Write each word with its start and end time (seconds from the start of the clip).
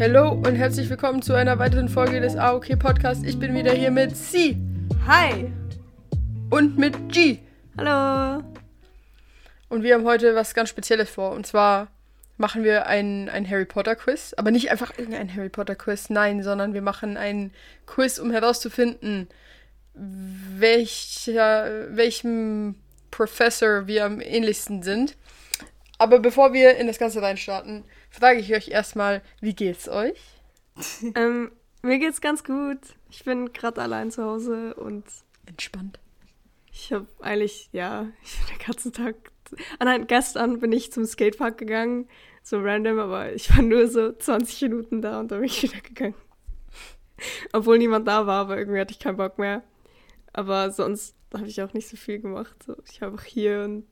Hallo 0.00 0.30
und 0.30 0.54
herzlich 0.54 0.88
willkommen 0.88 1.20
zu 1.20 1.34
einer 1.34 1.58
weiteren 1.58 1.90
Folge 1.90 2.22
des 2.22 2.34
AOK 2.34 2.78
Podcasts. 2.78 3.22
Ich 3.22 3.38
bin 3.38 3.54
wieder 3.54 3.72
hier 3.72 3.90
mit 3.90 4.16
C. 4.16 4.56
Hi. 5.06 5.52
Und 6.48 6.78
mit 6.78 7.12
G. 7.12 7.40
Hallo. 7.76 8.42
Und 9.68 9.82
wir 9.82 9.92
haben 9.92 10.04
heute 10.04 10.34
was 10.34 10.54
ganz 10.54 10.70
Spezielles 10.70 11.10
vor. 11.10 11.32
Und 11.32 11.46
zwar 11.46 11.88
machen 12.38 12.64
wir 12.64 12.86
ein, 12.86 13.28
ein 13.28 13.46
Harry 13.50 13.66
Potter 13.66 13.94
Quiz. 13.94 14.32
Aber 14.38 14.50
nicht 14.50 14.70
einfach 14.70 14.96
irgendein 14.96 15.36
Harry 15.36 15.50
Potter 15.50 15.74
Quiz, 15.74 16.08
nein, 16.08 16.42
sondern 16.42 16.72
wir 16.72 16.80
machen 16.80 17.18
ein 17.18 17.52
Quiz, 17.84 18.18
um 18.18 18.30
herauszufinden, 18.30 19.28
welcher, 19.92 21.94
welchem 21.94 22.76
Professor 23.10 23.86
wir 23.86 24.06
am 24.06 24.22
ähnlichsten 24.22 24.82
sind. 24.82 25.18
Aber 25.98 26.20
bevor 26.20 26.54
wir 26.54 26.78
in 26.78 26.86
das 26.86 26.98
Ganze 26.98 27.20
reinstarten, 27.20 27.84
frage 28.10 28.40
ich 28.40 28.54
euch 28.54 28.68
erstmal, 28.68 29.22
wie 29.40 29.54
geht's 29.54 29.88
euch? 29.88 30.18
ähm, 31.14 31.50
mir 31.82 31.98
geht's 31.98 32.20
ganz 32.20 32.44
gut. 32.44 32.78
Ich 33.10 33.24
bin 33.24 33.52
gerade 33.52 33.80
allein 33.80 34.10
zu 34.10 34.24
Hause 34.24 34.74
und 34.74 35.04
entspannt. 35.46 35.98
Ich 36.72 36.92
habe 36.92 37.06
eigentlich, 37.20 37.68
ja, 37.72 38.08
ich 38.22 38.38
bin 38.38 38.58
den 38.58 38.66
ganzen 38.66 38.92
Tag. 38.92 39.16
Ah 39.78 39.84
nein, 39.84 40.06
gestern 40.06 40.60
bin 40.60 40.72
ich 40.72 40.92
zum 40.92 41.04
Skatepark 41.04 41.58
gegangen, 41.58 42.08
so 42.42 42.60
random, 42.60 42.98
aber 42.98 43.32
ich 43.32 43.54
war 43.54 43.62
nur 43.62 43.88
so 43.88 44.12
20 44.12 44.62
Minuten 44.62 45.02
da 45.02 45.20
und 45.20 45.30
dann 45.30 45.40
bin 45.40 45.48
ich 45.48 45.62
wieder 45.62 45.80
gegangen. 45.80 46.14
Obwohl 47.52 47.78
niemand 47.78 48.08
da 48.08 48.26
war, 48.26 48.42
aber 48.42 48.58
irgendwie 48.58 48.80
hatte 48.80 48.92
ich 48.92 48.98
keinen 48.98 49.16
Bock 49.16 49.38
mehr. 49.38 49.62
Aber 50.32 50.70
sonst 50.70 51.16
habe 51.34 51.48
ich 51.48 51.60
auch 51.62 51.72
nicht 51.72 51.88
so 51.88 51.96
viel 51.96 52.20
gemacht. 52.20 52.62
So, 52.62 52.76
ich 52.90 53.02
habe 53.02 53.16
auch 53.16 53.24
hier 53.24 53.62
und 53.64 53.86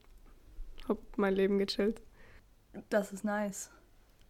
habe 0.89 1.01
mein 1.17 1.35
Leben 1.35 1.59
gechillt. 1.59 2.01
Das 2.89 3.13
ist 3.13 3.25
nice. 3.25 3.71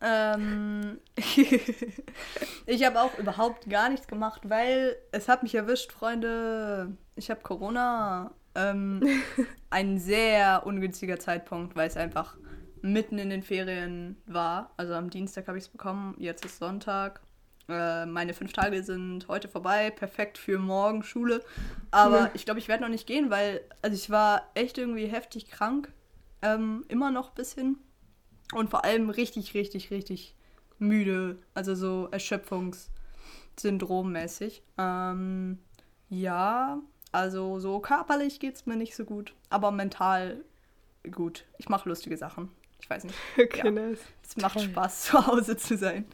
Ähm, 0.01 0.99
ich 2.67 2.85
habe 2.85 3.01
auch 3.01 3.19
überhaupt 3.19 3.69
gar 3.69 3.89
nichts 3.89 4.07
gemacht, 4.07 4.49
weil 4.49 4.97
es 5.13 5.29
hat 5.29 5.43
mich 5.43 5.55
erwischt, 5.55 5.93
Freunde. 5.93 6.97
Ich 7.17 7.31
habe 7.31 7.41
Corona. 7.41 8.33
Ähm, 8.55 9.03
ein 9.71 9.99
sehr 9.99 10.67
ungünstiger 10.67 11.19
Zeitpunkt, 11.19 11.77
weil 11.77 11.89
es 11.89 11.97
einfach 11.97 12.37
mitten 12.83 13.19
in 13.19 13.31
den 13.31 13.43
Ferien 13.43 14.17
war. 14.27 14.73
Also 14.77 14.95
am 14.95 15.11
Dienstag 15.11 15.49
habe 15.49 15.59
ich 15.59 15.65
es 15.65 15.69
bekommen, 15.69 16.15
jetzt 16.19 16.45
ist 16.45 16.59
Sonntag. 16.59 17.21
Äh, 17.69 18.07
meine 18.07 18.33
fünf 18.35 18.53
Tage 18.53 18.83
sind 18.83 19.29
heute 19.29 19.49
vorbei, 19.49 19.91
perfekt 19.91 20.39
für 20.39 20.59
morgen 20.59 21.03
Schule. 21.03 21.43
Aber 21.91 22.19
ja. 22.19 22.31
ich 22.35 22.45
glaube, 22.45 22.61
ich 22.61 22.69
werde 22.69 22.83
noch 22.83 22.91
nicht 22.91 23.07
gehen, 23.07 23.31
weil 23.31 23.61
also 23.83 23.95
ich 23.95 24.11
war 24.11 24.43
echt 24.55 24.79
irgendwie 24.79 25.07
heftig 25.07 25.49
krank. 25.49 25.93
Ähm, 26.41 26.85
immer 26.89 27.11
noch 27.11 27.31
ein 27.31 27.35
bisschen. 27.35 27.79
Und 28.55 28.71
vor 28.71 28.85
allem 28.85 29.11
richtig, 29.11 29.55
richtig, 29.55 29.91
richtig 29.91 30.35
müde. 30.79 31.39
Also 31.55 31.75
so 31.75 32.09
Erschöpfungssyndrommäßig. 32.11 34.63
Ähm, 34.79 35.59
ja, 36.09 36.81
also 37.13 37.61
so 37.61 37.81
körperlich 37.81 38.41
geht 38.41 38.57
es 38.57 38.67
mir 38.67 38.77
nicht 38.77 38.95
so 38.95 39.05
gut, 39.05 39.35
aber 39.51 39.71
mental 39.71 40.43
gut. 41.11 41.45
Ich 41.59 41.69
mache 41.69 41.89
lustige 41.89 42.17
Sachen. 42.17 42.51
Ich 42.81 42.89
weiß 42.89 43.05
nicht. 43.05 43.17
Okay, 43.39 43.63
ja. 43.65 43.71
nice. 43.71 43.99
Es 44.27 44.37
macht 44.37 44.55
Toll. 44.55 44.65
Spaß, 44.65 45.03
zu 45.05 45.27
Hause 45.27 45.57
zu 45.57 45.77
sein. 45.77 46.05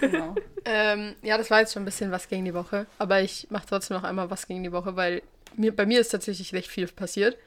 Genau. 0.00 0.34
ähm, 0.64 1.14
ja, 1.22 1.38
das 1.38 1.50
war 1.50 1.60
jetzt 1.60 1.72
schon 1.72 1.82
ein 1.82 1.86
bisschen 1.86 2.10
was 2.10 2.28
gegen 2.28 2.44
die 2.44 2.54
Woche, 2.54 2.86
aber 2.98 3.22
ich 3.22 3.48
mache 3.50 3.66
trotzdem 3.66 3.96
noch 3.96 4.04
einmal 4.04 4.30
was 4.30 4.46
gegen 4.46 4.62
die 4.62 4.72
Woche, 4.72 4.96
weil 4.96 5.22
mir, 5.56 5.74
bei 5.74 5.86
mir 5.86 6.00
ist 6.00 6.10
tatsächlich 6.10 6.52
recht 6.52 6.68
viel 6.68 6.86
passiert. 6.88 7.38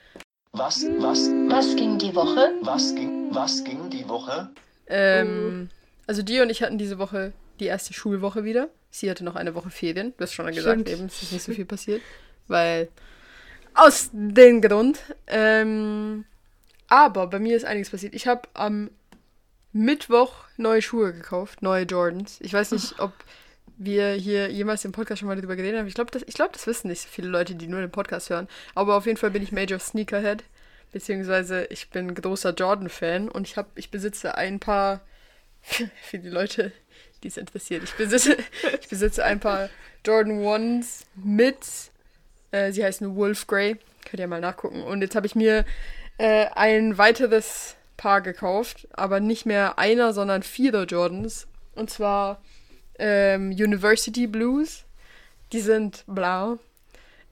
Was, 0.53 0.83
was, 0.99 1.29
was 1.47 1.75
ging 1.75 1.97
die 1.97 2.13
Woche? 2.13 2.53
Was 2.61 2.93
ging, 2.93 3.10
was 3.33 3.63
ging 3.63 3.89
die 3.89 4.07
Woche? 4.07 4.49
Ähm, 4.87 5.69
also 6.07 6.21
die 6.21 6.41
und 6.41 6.49
ich 6.49 6.61
hatten 6.61 6.77
diese 6.77 6.99
Woche 6.99 7.33
die 7.59 7.65
erste 7.65 7.93
Schulwoche 7.93 8.43
wieder. 8.43 8.69
Sie 8.89 9.09
hatte 9.09 9.23
noch 9.23 9.35
eine 9.35 9.55
Woche 9.55 9.69
Ferien. 9.69 10.13
Du 10.17 10.23
hast 10.23 10.33
schon 10.33 10.47
gesagt, 10.53 10.89
eben, 10.89 11.05
es 11.05 11.23
ist 11.23 11.31
nicht 11.31 11.43
so 11.43 11.53
viel 11.53 11.65
passiert. 11.65 12.01
Weil, 12.47 12.89
aus 13.73 14.09
dem 14.11 14.61
Grund. 14.61 14.99
Ähm, 15.27 16.25
aber 16.87 17.27
bei 17.27 17.39
mir 17.39 17.55
ist 17.55 17.63
einiges 17.63 17.89
passiert. 17.89 18.13
Ich 18.13 18.27
habe 18.27 18.49
am 18.53 18.89
Mittwoch 19.71 20.33
neue 20.57 20.81
Schuhe 20.81 21.13
gekauft, 21.13 21.61
neue 21.61 21.85
Jordans. 21.85 22.39
Ich 22.41 22.51
weiß 22.51 22.71
nicht, 22.71 22.99
ob 22.99 23.13
wir 23.77 24.11
hier 24.11 24.51
jemals 24.51 24.83
im 24.83 24.91
Podcast 24.91 25.19
schon 25.19 25.27
mal 25.27 25.37
darüber 25.37 25.55
geredet 25.55 25.79
haben. 25.79 25.87
Ich 25.87 25.93
glaube, 25.93 26.11
das, 26.11 26.25
glaub, 26.25 26.51
das 26.51 26.67
wissen 26.67 26.89
nicht 26.89 27.01
so 27.01 27.07
viele 27.09 27.29
Leute, 27.29 27.55
die 27.55 27.67
nur 27.67 27.79
den 27.79 27.91
Podcast 27.91 28.29
hören. 28.29 28.49
Aber 28.75 28.97
auf 28.97 29.05
jeden 29.05 29.17
Fall 29.17 29.31
bin 29.31 29.41
ich 29.41 29.53
Major 29.53 29.79
Sneakerhead. 29.79 30.43
Beziehungsweise 30.91 31.65
ich 31.65 31.89
bin 31.89 32.13
großer 32.13 32.53
Jordan-Fan 32.53 33.29
und 33.29 33.47
ich, 33.47 33.57
hab, 33.57 33.67
ich 33.75 33.91
besitze 33.91 34.35
ein 34.35 34.59
paar, 34.59 35.01
für 35.61 36.19
die 36.19 36.29
Leute, 36.29 36.71
die 37.23 37.27
es 37.27 37.37
interessiert, 37.37 37.83
ich 37.83 37.93
besitze, 37.93 38.37
ich 38.81 38.89
besitze 38.89 39.23
ein 39.23 39.39
paar 39.39 39.69
Jordan 40.05 40.39
Ones 40.39 41.05
mit, 41.15 41.57
äh, 42.51 42.71
sie 42.71 42.83
heißen 42.83 43.15
Wolf 43.15 43.47
Grey, 43.47 43.77
könnt 44.05 44.19
ihr 44.19 44.27
mal 44.27 44.41
nachgucken. 44.41 44.83
Und 44.83 45.01
jetzt 45.01 45.15
habe 45.15 45.27
ich 45.27 45.35
mir 45.35 45.65
äh, 46.17 46.47
ein 46.55 46.97
weiteres 46.97 47.75
Paar 47.97 48.21
gekauft, 48.21 48.87
aber 48.93 49.19
nicht 49.19 49.45
mehr 49.45 49.77
einer, 49.77 50.11
sondern 50.13 50.43
vier 50.43 50.71
Jordans. 50.85 51.47
Und 51.75 51.89
zwar 51.89 52.41
ähm, 52.97 53.51
University 53.51 54.27
Blues. 54.27 54.85
Die 55.51 55.59
sind 55.59 56.03
blau. 56.07 56.59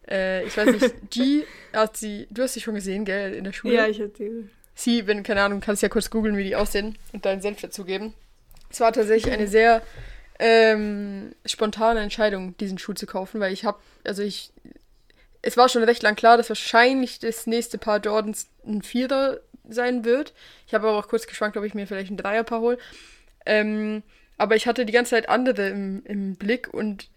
Äh, 0.09 0.45
ich 0.45 0.57
weiß 0.57 0.67
nicht, 0.67 1.11
G 1.11 1.43
hat 1.73 1.97
sie, 1.97 2.27
du 2.29 2.41
hast 2.41 2.53
sie 2.53 2.61
schon 2.61 2.75
gesehen, 2.75 3.05
gell, 3.05 3.33
in 3.33 3.43
der 3.43 3.53
Schule? 3.53 3.75
Ja, 3.75 3.87
ich 3.87 3.99
hatte 3.99 4.11
die. 4.17 4.49
Sie, 4.75 5.07
wenn, 5.07 5.23
keine 5.23 5.41
Ahnung, 5.41 5.59
kannst 5.59 5.83
ja 5.83 5.89
kurz 5.89 6.09
googeln, 6.09 6.37
wie 6.37 6.43
die 6.45 6.55
aussehen 6.55 6.97
und 7.11 7.25
deinen 7.25 7.41
Senf 7.41 7.61
dazugeben. 7.61 8.13
Es 8.69 8.79
war 8.79 8.93
tatsächlich 8.93 9.33
eine 9.33 9.47
sehr 9.47 9.81
ähm, 10.39 11.35
spontane 11.45 11.99
Entscheidung, 11.99 12.55
diesen 12.57 12.77
Schuh 12.77 12.93
zu 12.93 13.05
kaufen, 13.05 13.41
weil 13.41 13.51
ich 13.51 13.65
habe, 13.65 13.79
also 14.05 14.23
ich, 14.23 14.51
es 15.41 15.57
war 15.57 15.67
schon 15.67 15.83
recht 15.83 16.01
lang 16.01 16.15
klar, 16.15 16.37
dass 16.37 16.49
wahrscheinlich 16.49 17.19
das 17.19 17.45
nächste 17.45 17.77
Paar 17.77 17.99
Jordans 17.99 18.47
ein 18.65 18.81
Vierer 18.81 19.39
sein 19.67 20.05
wird. 20.05 20.33
Ich 20.65 20.73
habe 20.73 20.87
aber 20.87 20.97
auch 20.97 21.09
kurz 21.09 21.27
geschwankt, 21.27 21.57
ob 21.57 21.65
ich 21.65 21.73
mir 21.73 21.85
vielleicht 21.85 22.11
ein 22.11 22.17
Dreierpaar 22.17 22.61
hole. 22.61 22.77
Ähm, 23.45 24.03
aber 24.37 24.55
ich 24.55 24.65
hatte 24.65 24.85
die 24.85 24.93
ganze 24.93 25.11
Zeit 25.11 25.27
andere 25.27 25.67
im, 25.69 26.03
im 26.05 26.35
Blick 26.35 26.73
und 26.73 27.09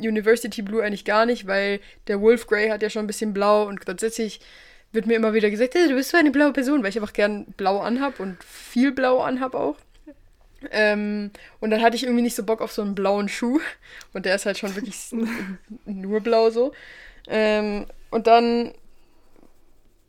University 0.00 0.62
Blue 0.62 0.82
eigentlich 0.82 1.04
gar 1.04 1.26
nicht, 1.26 1.46
weil 1.46 1.80
der 2.06 2.20
Wolf 2.20 2.46
Grey 2.46 2.68
hat 2.68 2.82
ja 2.82 2.90
schon 2.90 3.04
ein 3.04 3.06
bisschen 3.06 3.32
blau 3.32 3.66
und 3.66 3.80
grundsätzlich 3.80 4.40
wird 4.92 5.06
mir 5.06 5.14
immer 5.14 5.34
wieder 5.34 5.50
gesagt, 5.50 5.74
hey, 5.74 5.88
du 5.88 5.94
bist 5.94 6.10
so 6.10 6.16
eine 6.16 6.30
blaue 6.30 6.52
Person, 6.52 6.82
weil 6.82 6.90
ich 6.90 6.96
einfach 6.98 7.12
gern 7.12 7.46
blau 7.56 7.78
anhab 7.78 8.18
und 8.18 8.42
viel 8.42 8.92
blau 8.92 9.20
anhab 9.20 9.54
auch. 9.54 9.76
Ähm, 10.70 11.30
und 11.60 11.70
dann 11.70 11.80
hatte 11.80 11.96
ich 11.96 12.02
irgendwie 12.02 12.22
nicht 12.22 12.36
so 12.36 12.44
Bock 12.44 12.60
auf 12.60 12.72
so 12.72 12.82
einen 12.82 12.94
blauen 12.94 13.28
Schuh. 13.28 13.60
Und 14.12 14.26
der 14.26 14.34
ist 14.34 14.46
halt 14.46 14.58
schon 14.58 14.74
wirklich 14.74 15.10
nur 15.86 16.20
blau 16.20 16.50
so. 16.50 16.72
Ähm, 17.28 17.86
und 18.10 18.26
dann 18.26 18.74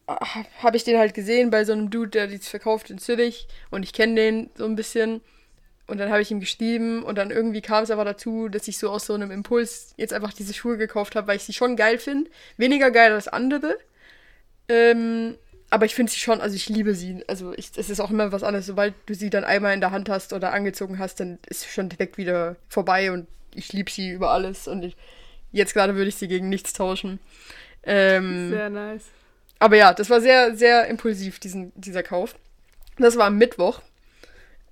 habe 0.07 0.75
ich 0.75 0.83
den 0.83 0.97
halt 0.97 1.13
gesehen 1.13 1.51
bei 1.51 1.63
so 1.63 1.71
einem 1.71 1.89
Dude, 1.89 2.09
der 2.09 2.27
die 2.27 2.39
verkauft 2.39 2.89
in 2.89 2.97
Zürich. 2.97 3.47
Und 3.69 3.83
ich 3.83 3.93
kenne 3.93 4.15
den 4.15 4.49
so 4.55 4.65
ein 4.65 4.75
bisschen. 4.75 5.21
Und 5.91 5.97
dann 5.97 6.09
habe 6.09 6.21
ich 6.21 6.31
ihm 6.31 6.39
geschrieben 6.39 7.03
und 7.03 7.17
dann 7.17 7.31
irgendwie 7.31 7.59
kam 7.59 7.83
es 7.83 7.91
aber 7.91 8.05
dazu, 8.05 8.47
dass 8.47 8.65
ich 8.69 8.77
so 8.77 8.89
aus 8.89 9.05
so 9.07 9.13
einem 9.13 9.29
Impuls 9.29 9.93
jetzt 9.97 10.13
einfach 10.13 10.31
diese 10.31 10.53
Schuhe 10.53 10.77
gekauft 10.77 11.17
habe, 11.17 11.27
weil 11.27 11.35
ich 11.35 11.43
sie 11.43 11.51
schon 11.51 11.75
geil 11.75 11.97
finde. 11.97 12.31
Weniger 12.55 12.91
geil 12.91 13.11
als 13.11 13.27
andere. 13.27 13.77
Ähm, 14.69 15.35
aber 15.69 15.85
ich 15.85 15.93
finde 15.93 16.09
sie 16.09 16.19
schon, 16.19 16.39
also 16.39 16.55
ich 16.55 16.69
liebe 16.69 16.95
sie. 16.95 17.25
Also 17.27 17.51
ich, 17.57 17.71
es 17.75 17.89
ist 17.89 17.99
auch 17.99 18.09
immer 18.09 18.31
was 18.31 18.41
anderes. 18.41 18.67
Sobald 18.67 18.93
du 19.05 19.13
sie 19.15 19.29
dann 19.29 19.43
einmal 19.43 19.73
in 19.73 19.81
der 19.81 19.91
Hand 19.91 20.07
hast 20.07 20.31
oder 20.31 20.53
angezogen 20.53 20.97
hast, 20.97 21.19
dann 21.19 21.39
ist 21.49 21.63
sie 21.63 21.67
schon 21.67 21.89
direkt 21.89 22.17
wieder 22.17 22.55
vorbei 22.69 23.11
und 23.11 23.27
ich 23.53 23.73
liebe 23.73 23.91
sie 23.91 24.11
über 24.11 24.31
alles. 24.31 24.69
Und 24.69 24.83
ich, 24.83 24.95
jetzt 25.51 25.73
gerade 25.73 25.95
würde 25.95 26.07
ich 26.07 26.15
sie 26.15 26.29
gegen 26.29 26.47
nichts 26.47 26.71
tauschen. 26.71 27.19
Ähm, 27.83 28.49
sehr 28.49 28.69
nice. 28.69 29.03
Aber 29.59 29.75
ja, 29.75 29.93
das 29.93 30.09
war 30.09 30.21
sehr, 30.21 30.55
sehr 30.55 30.87
impulsiv, 30.87 31.39
diesen, 31.39 31.73
dieser 31.75 32.01
Kauf. 32.01 32.35
Das 32.97 33.17
war 33.17 33.25
am 33.25 33.37
Mittwoch. 33.37 33.81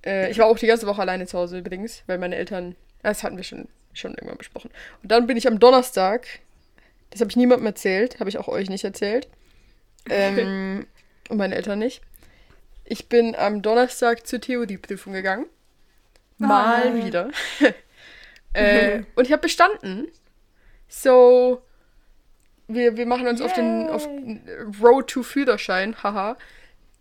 Äh, 0.04 0.30
ich 0.30 0.38
war 0.38 0.46
auch 0.46 0.58
die 0.58 0.66
ganze 0.66 0.86
Woche 0.86 1.00
alleine 1.00 1.26
zu 1.26 1.38
Hause 1.38 1.58
übrigens, 1.58 2.02
weil 2.06 2.18
meine 2.18 2.36
Eltern. 2.36 2.76
Das 3.02 3.22
hatten 3.22 3.36
wir 3.36 3.44
schon, 3.44 3.68
schon 3.92 4.12
irgendwann 4.12 4.38
besprochen. 4.38 4.70
Und 5.02 5.10
dann 5.10 5.26
bin 5.26 5.36
ich 5.36 5.46
am 5.46 5.58
Donnerstag. 5.58 6.26
Das 7.10 7.20
habe 7.20 7.30
ich 7.30 7.36
niemandem 7.36 7.66
erzählt, 7.66 8.20
habe 8.20 8.30
ich 8.30 8.38
auch 8.38 8.48
euch 8.48 8.68
nicht 8.68 8.84
erzählt. 8.84 9.28
Ähm, 10.08 10.86
und 11.28 11.36
meine 11.36 11.54
Eltern 11.54 11.78
nicht. 11.78 12.02
Ich 12.84 13.08
bin 13.08 13.36
am 13.36 13.62
Donnerstag 13.62 14.26
zur 14.26 14.40
Theorieprüfung 14.40 15.12
gegangen. 15.12 15.46
Mal 16.38 16.88
ah. 16.88 17.04
wieder. 17.04 17.30
äh, 18.52 19.02
und 19.14 19.26
ich 19.26 19.32
habe 19.32 19.42
bestanden. 19.42 20.08
So, 20.88 21.62
wir, 22.66 22.96
wir 22.96 23.06
machen 23.06 23.28
uns 23.28 23.40
Yay. 23.40 23.46
auf 23.46 23.52
den 23.52 23.88
auf 23.88 24.08
Road 24.82 25.08
to 25.08 25.22
Führerschein, 25.22 26.02
haha. 26.02 26.36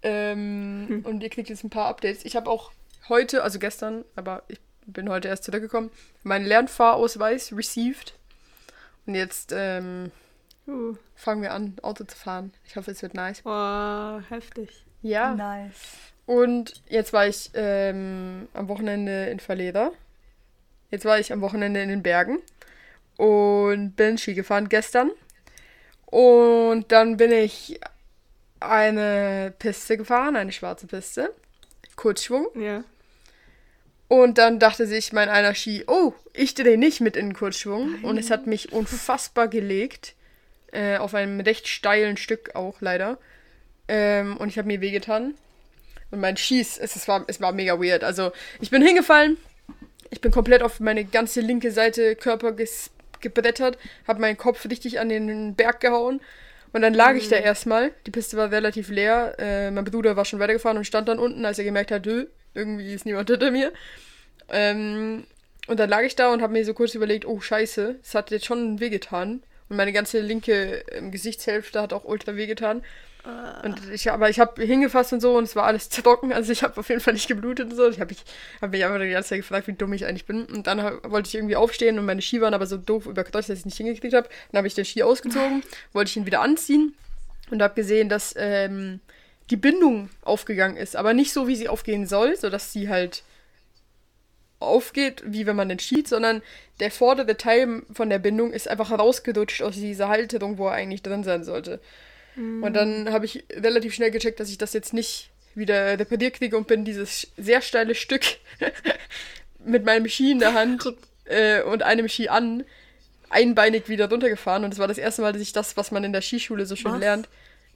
Ähm, 0.04 0.86
hm. 0.88 1.06
Und 1.06 1.24
ihr 1.24 1.30
kriegt 1.30 1.50
jetzt 1.50 1.64
ein 1.64 1.70
paar 1.70 1.88
Updates. 1.88 2.24
Ich 2.24 2.36
habe 2.36 2.50
auch 2.50 2.72
heute, 3.10 3.44
also 3.44 3.60
gestern, 3.60 4.06
aber 4.16 4.44
ich 4.48 4.60
bin 4.86 5.10
heute 5.10 5.28
erst 5.28 5.44
zurückgekommen, 5.44 5.92
meinen 6.24 6.46
Lernfahrausweis 6.46 7.54
received. 7.56 8.14
Und 9.06 9.16
jetzt 9.16 9.54
ähm, 9.56 10.12
uh. 10.68 10.96
fangen 11.16 11.42
wir 11.42 11.54
an, 11.54 11.76
Auto 11.82 12.04
zu 12.04 12.16
fahren. 12.16 12.54
Ich 12.66 12.76
hoffe, 12.76 12.92
es 12.92 13.02
wird 13.02 13.14
nice. 13.14 13.42
Boah, 13.42 14.24
heftig. 14.30 14.86
Ja. 15.02 15.34
Nice. 15.34 15.98
Und 16.26 16.84
jetzt 16.88 17.12
war 17.14 17.28
ich 17.28 17.50
ähm, 17.56 18.48
am 18.54 18.68
Wochenende 18.68 19.26
in 19.30 19.40
Verleder. 19.40 19.92
Jetzt 20.92 21.06
war 21.06 21.20
ich 21.20 21.34
am 21.34 21.42
Wochenende 21.42 21.82
in 21.82 21.90
den 21.90 22.04
Bergen 22.04 22.40
und 23.18 23.96
bin 23.96 24.18
Ski 24.18 24.34
gefahren 24.34 24.70
gestern. 24.70 25.12
Und 26.06 26.92
dann 26.92 27.18
bin 27.18 27.32
ich 27.32 27.80
eine 28.60 29.54
Piste 29.58 29.98
gefahren, 29.98 30.36
eine 30.36 30.52
schwarze 30.52 30.88
Piste. 30.88 31.34
Kurzschwung. 31.96 32.48
Ja. 32.56 32.84
Und 34.10 34.40
dann 34.40 34.58
dachte 34.58 34.88
sich 34.88 35.14
mein 35.14 35.30
einer 35.30 35.54
Ski, 35.54 35.84
oh, 35.86 36.14
ich 36.34 36.56
drehe 36.56 36.80
nicht 36.80 37.00
mit 37.00 37.16
in 37.16 37.28
den 37.28 37.36
Kurzschwung. 37.36 38.04
Und 38.04 38.18
es 38.18 38.32
hat 38.32 38.48
mich 38.48 38.74
unfassbar 38.74 39.48
gelegt. 39.48 40.16
Äh, 40.72 40.98
auf 40.98 41.14
einem 41.14 41.40
recht 41.40 41.68
steilen 41.68 42.18
Stück 42.18 42.56
auch 42.56 42.82
leider. 42.82 43.20
Ähm, 43.88 44.36
und 44.38 44.50
ich 44.50 44.58
habe 44.58 44.68
mir 44.68 44.82
wehgetan. 44.82 45.36
Und 46.10 46.22
mein 46.22 46.38
Schieß, 46.38 46.80
es, 46.80 46.96
es, 46.96 47.08
war, 47.08 47.24
es 47.28 47.40
war 47.40 47.52
mega 47.52 47.80
weird. 47.80 48.04
Also 48.04 48.32
ich 48.60 48.72
bin 48.72 48.82
hingefallen. 48.82 49.38
Ich 50.10 50.22
bin 50.22 50.32
komplett 50.32 50.64
auf 50.64 50.80
meine 50.80 51.06
ganze 51.06 51.42
linke 51.42 51.72
Seite 51.72 52.16
Körper 52.16 52.52
ges 52.54 52.90
gebrettert. 53.20 53.78
Habe 54.08 54.22
meinen 54.22 54.38
Kopf 54.38 54.66
richtig 54.66 55.00
an 55.00 55.10
den 55.10 55.54
Berg 55.54 55.82
gehauen. 55.82 56.20
Und 56.74 56.82
dann 56.82 56.96
lag 56.96 57.14
ich 57.14 57.30
da 57.30 57.36
erstmal. 57.36 57.92
Die 58.08 58.12
Piste 58.12 58.38
war 58.38 58.50
relativ 58.50 58.90
leer. 58.90 59.36
Äh, 59.38 59.70
mein 59.70 59.86
Bruder 59.86 60.16
war 60.16 60.26
schon 60.26 60.40
weitergefahren 60.40 60.80
und 60.80 60.86
stand 60.86 61.08
dann 61.08 61.20
unten, 61.20 61.46
als 61.46 61.60
er 61.60 61.66
gemerkt 61.66 61.92
hat, 61.92 62.06
"Dö, 62.06 62.26
irgendwie 62.54 62.94
ist 62.94 63.06
niemand 63.06 63.30
hinter 63.30 63.52
mir. 63.52 63.72
Ähm, 64.50 65.26
und 65.68 65.80
dann 65.80 65.90
lag 65.90 66.02
ich 66.02 66.16
da 66.16 66.34
und 66.34 66.42
habe 66.42 66.54
mir 66.54 66.66
so 66.66 66.74
kurz 66.74 66.96
überlegt, 66.96 67.26
oh 67.26 67.40
scheiße, 67.40 68.00
es 68.02 68.16
hat 68.16 68.32
jetzt 68.32 68.46
schon 68.46 68.80
wehgetan. 68.80 69.44
Und 69.70 69.78
meine 69.78 69.94
ganze 69.94 70.20
linke 70.20 70.84
ähm, 70.92 71.12
Gesichtshälfte 71.12 71.82
hat 71.82 71.94
auch 71.94 72.06
ultra 72.06 72.36
wehgetan. 72.36 72.84
Und 73.64 73.92
ich, 73.92 74.10
aber 74.10 74.30
ich 74.30 74.40
habe 74.40 74.64
hingefasst 74.64 75.12
und 75.12 75.20
so 75.20 75.38
und 75.38 75.44
es 75.44 75.56
war 75.56 75.66
alles 75.66 75.90
trocken. 75.90 76.32
Also 76.32 76.52
ich 76.52 76.64
habe 76.64 76.80
auf 76.80 76.88
jeden 76.90 77.02
Fall 77.02 77.14
nicht 77.14 77.28
geblutet 77.28 77.70
und 77.70 77.76
so. 77.76 77.90
Ich 77.90 78.00
habe 78.00 78.16
hab 78.62 78.72
mich 78.72 78.84
einfach 78.84 79.00
die 79.00 79.10
ganze 79.10 79.30
Zeit 79.30 79.40
gefragt, 79.40 79.68
wie 79.68 79.74
dumm 79.74 79.94
ich 79.94 80.06
eigentlich 80.06 80.26
bin. 80.26 80.46
Und 80.46 80.68
dann 80.68 80.82
hab, 80.82 81.10
wollte 81.10 81.28
ich 81.28 81.36
irgendwie 81.36 81.58
aufstehen 81.58 82.00
und 82.00 82.06
meine 82.06 82.22
Ski 82.22 82.42
waren 82.42 82.54
aber 82.54 82.66
so 82.66 82.78
doof 82.78 83.06
überkreuzt, 83.06 83.50
dass 83.50 83.58
ich 83.58 83.60
es 83.60 83.66
nicht 83.66 83.78
hingekriegt 83.78 84.14
habe. 84.14 84.30
Dann 84.52 84.60
habe 84.60 84.68
ich 84.68 84.74
den 84.74 84.86
Ski 84.86 85.04
ausgezogen, 85.04 85.64
wollte 85.94 86.10
ich 86.10 86.18
ihn 86.18 86.26
wieder 86.26 86.42
anziehen 86.42 86.96
und 87.52 87.62
habe 87.62 87.76
gesehen, 87.76 88.08
dass 88.08 88.34
ähm, 88.38 89.02
die 89.50 89.58
Bindung 89.58 90.10
aufgegangen 90.22 90.78
ist. 90.78 90.96
Aber 90.96 91.14
nicht 91.14 91.34
so, 91.34 91.48
wie 91.48 91.56
sie 91.56 91.70
aufgehen 91.70 92.08
soll, 92.08 92.36
sodass 92.36 92.72
sie 92.72 92.90
halt 92.90 93.24
aufgeht, 94.60 95.24
wie 95.26 95.46
wenn 95.46 95.56
man 95.56 95.70
den 95.70 95.80
schiebt, 95.80 96.10
sondern 96.10 96.42
der 96.80 96.92
vordere 96.92 97.38
Teil 97.38 97.84
von 97.92 98.10
der 98.10 98.20
Bindung 98.20 98.52
ist 98.52 98.68
einfach 98.68 98.92
rausgerutscht 98.92 99.62
aus 99.62 99.76
dieser 99.76 100.10
Halterung, 100.10 100.58
wo 100.58 100.68
er 100.68 100.74
eigentlich 100.74 101.02
drin 101.02 101.24
sein 101.24 101.44
sollte. 101.44 101.80
Und 102.62 102.74
dann 102.74 103.12
habe 103.12 103.26
ich 103.26 103.44
relativ 103.52 103.94
schnell 103.94 104.12
gecheckt, 104.12 104.40
dass 104.40 104.50
ich 104.50 104.58
das 104.58 104.74
jetzt 104.74 104.94
nicht 104.94 105.30
wieder 105.56 106.00
repariert 106.00 106.36
kriege 106.36 106.56
und 106.58 106.68
bin 106.68 106.86
dieses 106.86 107.28
sehr 107.38 107.62
steile 107.62 107.96
Stück 107.96 108.24
mit 109.66 109.84
meinem 109.84 110.08
Ski 110.08 110.32
in 110.32 110.40
der 110.40 110.54
Hand 110.54 110.94
äh, 111.26 111.62
und 111.64 111.84
einem 111.84 112.08
Ski 112.08 112.30
an 112.30 112.64
einbeinig 113.30 113.90
wieder 113.90 114.10
runtergefahren. 114.10 114.64
Und 114.64 114.74
es 114.74 114.80
war 114.80 114.88
das 114.88 114.98
erste 114.98 115.22
Mal, 115.22 115.34
dass 115.34 115.42
ich 115.42 115.52
das, 115.52 115.76
was 115.76 115.92
man 115.92 116.04
in 116.04 116.14
der 116.14 116.22
Skischule 116.22 116.66
so 116.66 116.76
schön 116.76 116.94
Was? 116.94 117.00
lernt, 117.00 117.30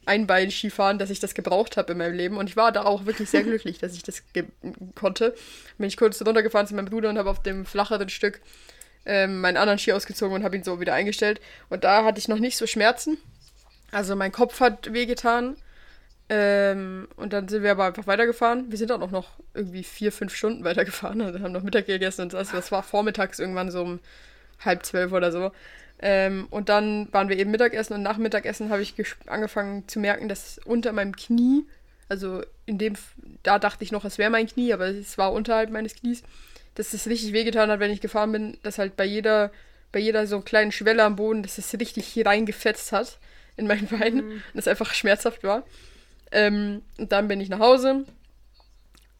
Einbein-Skifahren, 0.05 0.99
dass 0.99 1.09
ich 1.09 1.19
das 1.19 1.33
gebraucht 1.33 1.77
habe 1.77 1.93
in 1.93 1.97
meinem 1.97 2.15
Leben. 2.15 2.37
Und 2.37 2.49
ich 2.49 2.55
war 2.55 2.71
da 2.71 2.83
auch 2.83 3.05
wirklich 3.05 3.29
sehr 3.29 3.43
glücklich, 3.43 3.79
dass 3.79 3.93
ich 3.93 4.03
das 4.03 4.23
konnte. 4.95 5.35
Bin 5.77 5.87
ich 5.87 5.97
kurz 5.97 6.21
runtergefahren 6.21 6.67
zu 6.67 6.75
meinem 6.75 6.85
Bruder 6.85 7.09
und 7.09 7.17
habe 7.17 7.29
auf 7.29 7.41
dem 7.41 7.65
flacheren 7.65 8.09
Stück 8.09 8.41
ähm, 9.05 9.41
meinen 9.41 9.57
anderen 9.57 9.79
Ski 9.79 9.93
ausgezogen 9.93 10.35
und 10.35 10.43
habe 10.43 10.55
ihn 10.55 10.63
so 10.63 10.79
wieder 10.79 10.93
eingestellt. 10.93 11.41
Und 11.69 11.83
da 11.83 12.03
hatte 12.03 12.19
ich 12.19 12.27
noch 12.27 12.39
nicht 12.39 12.57
so 12.57 12.67
Schmerzen. 12.67 13.17
Also 13.91 14.15
mein 14.15 14.31
Kopf 14.31 14.59
hat 14.59 14.93
wehgetan. 14.93 15.55
Ähm, 16.29 17.07
und 17.17 17.33
dann 17.33 17.47
sind 17.47 17.63
wir 17.63 17.71
aber 17.71 17.85
einfach 17.85 18.07
weitergefahren. 18.07 18.71
Wir 18.71 18.77
sind 18.77 18.91
auch 18.91 19.11
noch, 19.11 19.31
irgendwie 19.53 19.83
vier, 19.83 20.11
fünf 20.11 20.33
Stunden 20.35 20.63
weitergefahren 20.63 21.21
und 21.21 21.41
haben 21.41 21.51
noch 21.51 21.63
Mittag 21.63 21.85
gegessen 21.85 22.21
und 22.21 22.33
das, 22.33 22.51
das 22.51 22.71
war 22.71 22.81
vormittags 22.81 23.39
irgendwann 23.39 23.71
so 23.71 23.81
um 23.81 23.99
halb 24.63 24.85
zwölf 24.85 25.11
oder 25.11 25.31
so. 25.31 25.51
Ähm, 26.05 26.47
und 26.49 26.67
dann 26.67 27.07
waren 27.13 27.29
wir 27.29 27.37
eben 27.37 27.49
Mittagessen 27.49 27.93
und 27.93 28.03
nach 28.03 28.17
Mittagessen 28.17 28.69
habe 28.69 28.81
ich 28.81 28.93
angefangen 29.25 29.87
zu 29.87 30.01
merken, 30.01 30.27
dass 30.27 30.59
unter 30.65 30.91
meinem 30.91 31.15
Knie, 31.15 31.65
also 32.09 32.43
in 32.65 32.77
dem, 32.77 32.95
da 33.41 33.57
dachte 33.57 33.85
ich 33.85 33.93
noch, 33.93 34.03
es 34.03 34.17
wäre 34.17 34.29
mein 34.29 34.47
Knie, 34.47 34.73
aber 34.73 34.87
es 34.87 35.17
war 35.17 35.31
unterhalb 35.31 35.69
meines 35.69 35.95
Knies, 35.95 36.21
dass 36.75 36.93
es 36.93 37.07
richtig 37.07 37.31
wehgetan 37.31 37.71
hat, 37.71 37.79
wenn 37.79 37.89
ich 37.89 38.01
gefahren 38.01 38.33
bin, 38.33 38.57
dass 38.63 38.79
halt 38.79 38.97
bei 38.97 39.05
jeder, 39.05 39.49
bei 39.93 39.99
jeder 39.99 40.27
so 40.27 40.41
kleinen 40.41 40.73
Schwelle 40.73 41.05
am 41.05 41.15
Boden, 41.15 41.41
dass 41.41 41.57
es 41.57 41.73
richtig 41.79 42.05
hier 42.05 42.25
reingefetzt 42.25 42.91
hat 42.91 43.17
in 43.55 43.65
mein 43.67 43.87
Bein 43.87 44.19
und 44.23 44.43
es 44.55 44.67
einfach 44.67 44.93
schmerzhaft 44.93 45.45
war. 45.45 45.63
Ähm, 46.33 46.81
und 46.97 47.13
dann 47.13 47.29
bin 47.29 47.39
ich 47.39 47.47
nach 47.47 47.59
Hause, 47.59 48.03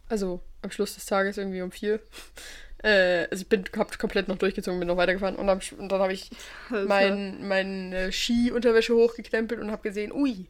also 0.09 0.41
am 0.62 0.71
Schluss 0.71 0.95
des 0.95 1.06
Tages 1.06 1.38
irgendwie 1.38 1.62
um 1.62 1.71
vier. 1.71 2.01
Äh, 2.83 3.27
also 3.31 3.44
ich 3.44 3.50
bin 3.50 3.63
hab 3.77 3.97
komplett 3.97 4.27
noch 4.27 4.38
durchgezogen, 4.38 4.80
bin 4.80 4.88
noch 4.89 4.97
weitergefahren 4.97 5.35
und, 5.38 5.50
Sch- 5.63 5.75
und 5.75 5.89
dann 5.91 6.01
habe 6.01 6.13
ich 6.13 6.30
mein, 6.69 7.47
mein 7.47 7.94
äh, 7.94 8.12
Ski-Unterwäsche 8.12 8.94
hochgekrempelt 8.95 9.62
und 9.62 9.71
habe 9.71 9.83
gesehen, 9.83 10.12
ui, 10.12 10.47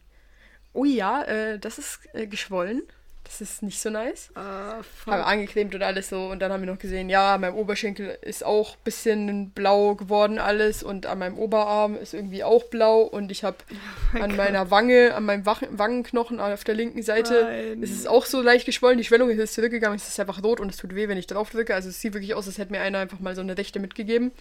ui 0.73 0.95
ja, 0.95 1.23
äh, 1.23 1.59
das 1.59 1.77
ist 1.79 1.99
äh, 2.13 2.27
geschwollen. 2.27 2.83
Das 3.23 3.39
ist 3.39 3.63
nicht 3.63 3.79
so 3.79 3.89
nice. 3.89 4.29
Ah, 4.35 4.83
fuck. 4.83 5.13
Habe 5.13 5.25
angecremt 5.25 5.73
und 5.73 5.81
alles 5.81 6.09
so. 6.09 6.27
Und 6.27 6.39
dann 6.39 6.51
haben 6.51 6.61
wir 6.61 6.71
noch 6.71 6.79
gesehen, 6.79 7.09
ja, 7.09 7.37
mein 7.39 7.53
Oberschenkel 7.53 8.17
ist 8.21 8.43
auch 8.43 8.73
ein 8.75 8.83
bisschen 8.83 9.49
blau 9.51 9.95
geworden 9.95 10.39
alles. 10.39 10.83
Und 10.83 11.05
an 11.05 11.19
meinem 11.19 11.37
Oberarm 11.37 11.95
ist 11.95 12.13
irgendwie 12.13 12.43
auch 12.43 12.65
blau. 12.65 13.01
Und 13.01 13.31
ich 13.31 13.43
habe 13.43 13.57
an 14.19 14.35
meiner 14.35 14.69
Wange, 14.71 15.15
an 15.15 15.25
meinem 15.25 15.45
Wangenknochen 15.45 16.39
auf 16.39 16.63
der 16.63 16.75
linken 16.75 17.01
Seite, 17.01 17.43
Nein. 17.43 17.83
ist 17.83 17.91
es 17.91 18.07
auch 18.07 18.25
so 18.25 18.41
leicht 18.41 18.65
geschwollen. 18.65 18.97
Die 18.97 19.05
Schwellung 19.05 19.29
ist 19.29 19.37
jetzt 19.37 19.53
zurückgegangen. 19.53 19.95
Es 19.95 20.07
ist 20.07 20.19
einfach 20.19 20.43
rot 20.43 20.59
und 20.59 20.69
es 20.69 20.77
tut 20.77 20.93
weh, 20.93 21.07
wenn 21.07 21.17
ich 21.17 21.27
drauf 21.27 21.49
drücke. 21.49 21.73
Also 21.73 21.89
es 21.89 22.01
sieht 22.01 22.13
wirklich 22.13 22.35
aus, 22.35 22.47
als 22.47 22.57
hätte 22.57 22.71
mir 22.71 22.81
einer 22.81 22.99
einfach 22.99 23.19
mal 23.19 23.35
so 23.35 23.41
eine 23.41 23.57
Rechte 23.57 23.79
mitgegeben. 23.79 24.31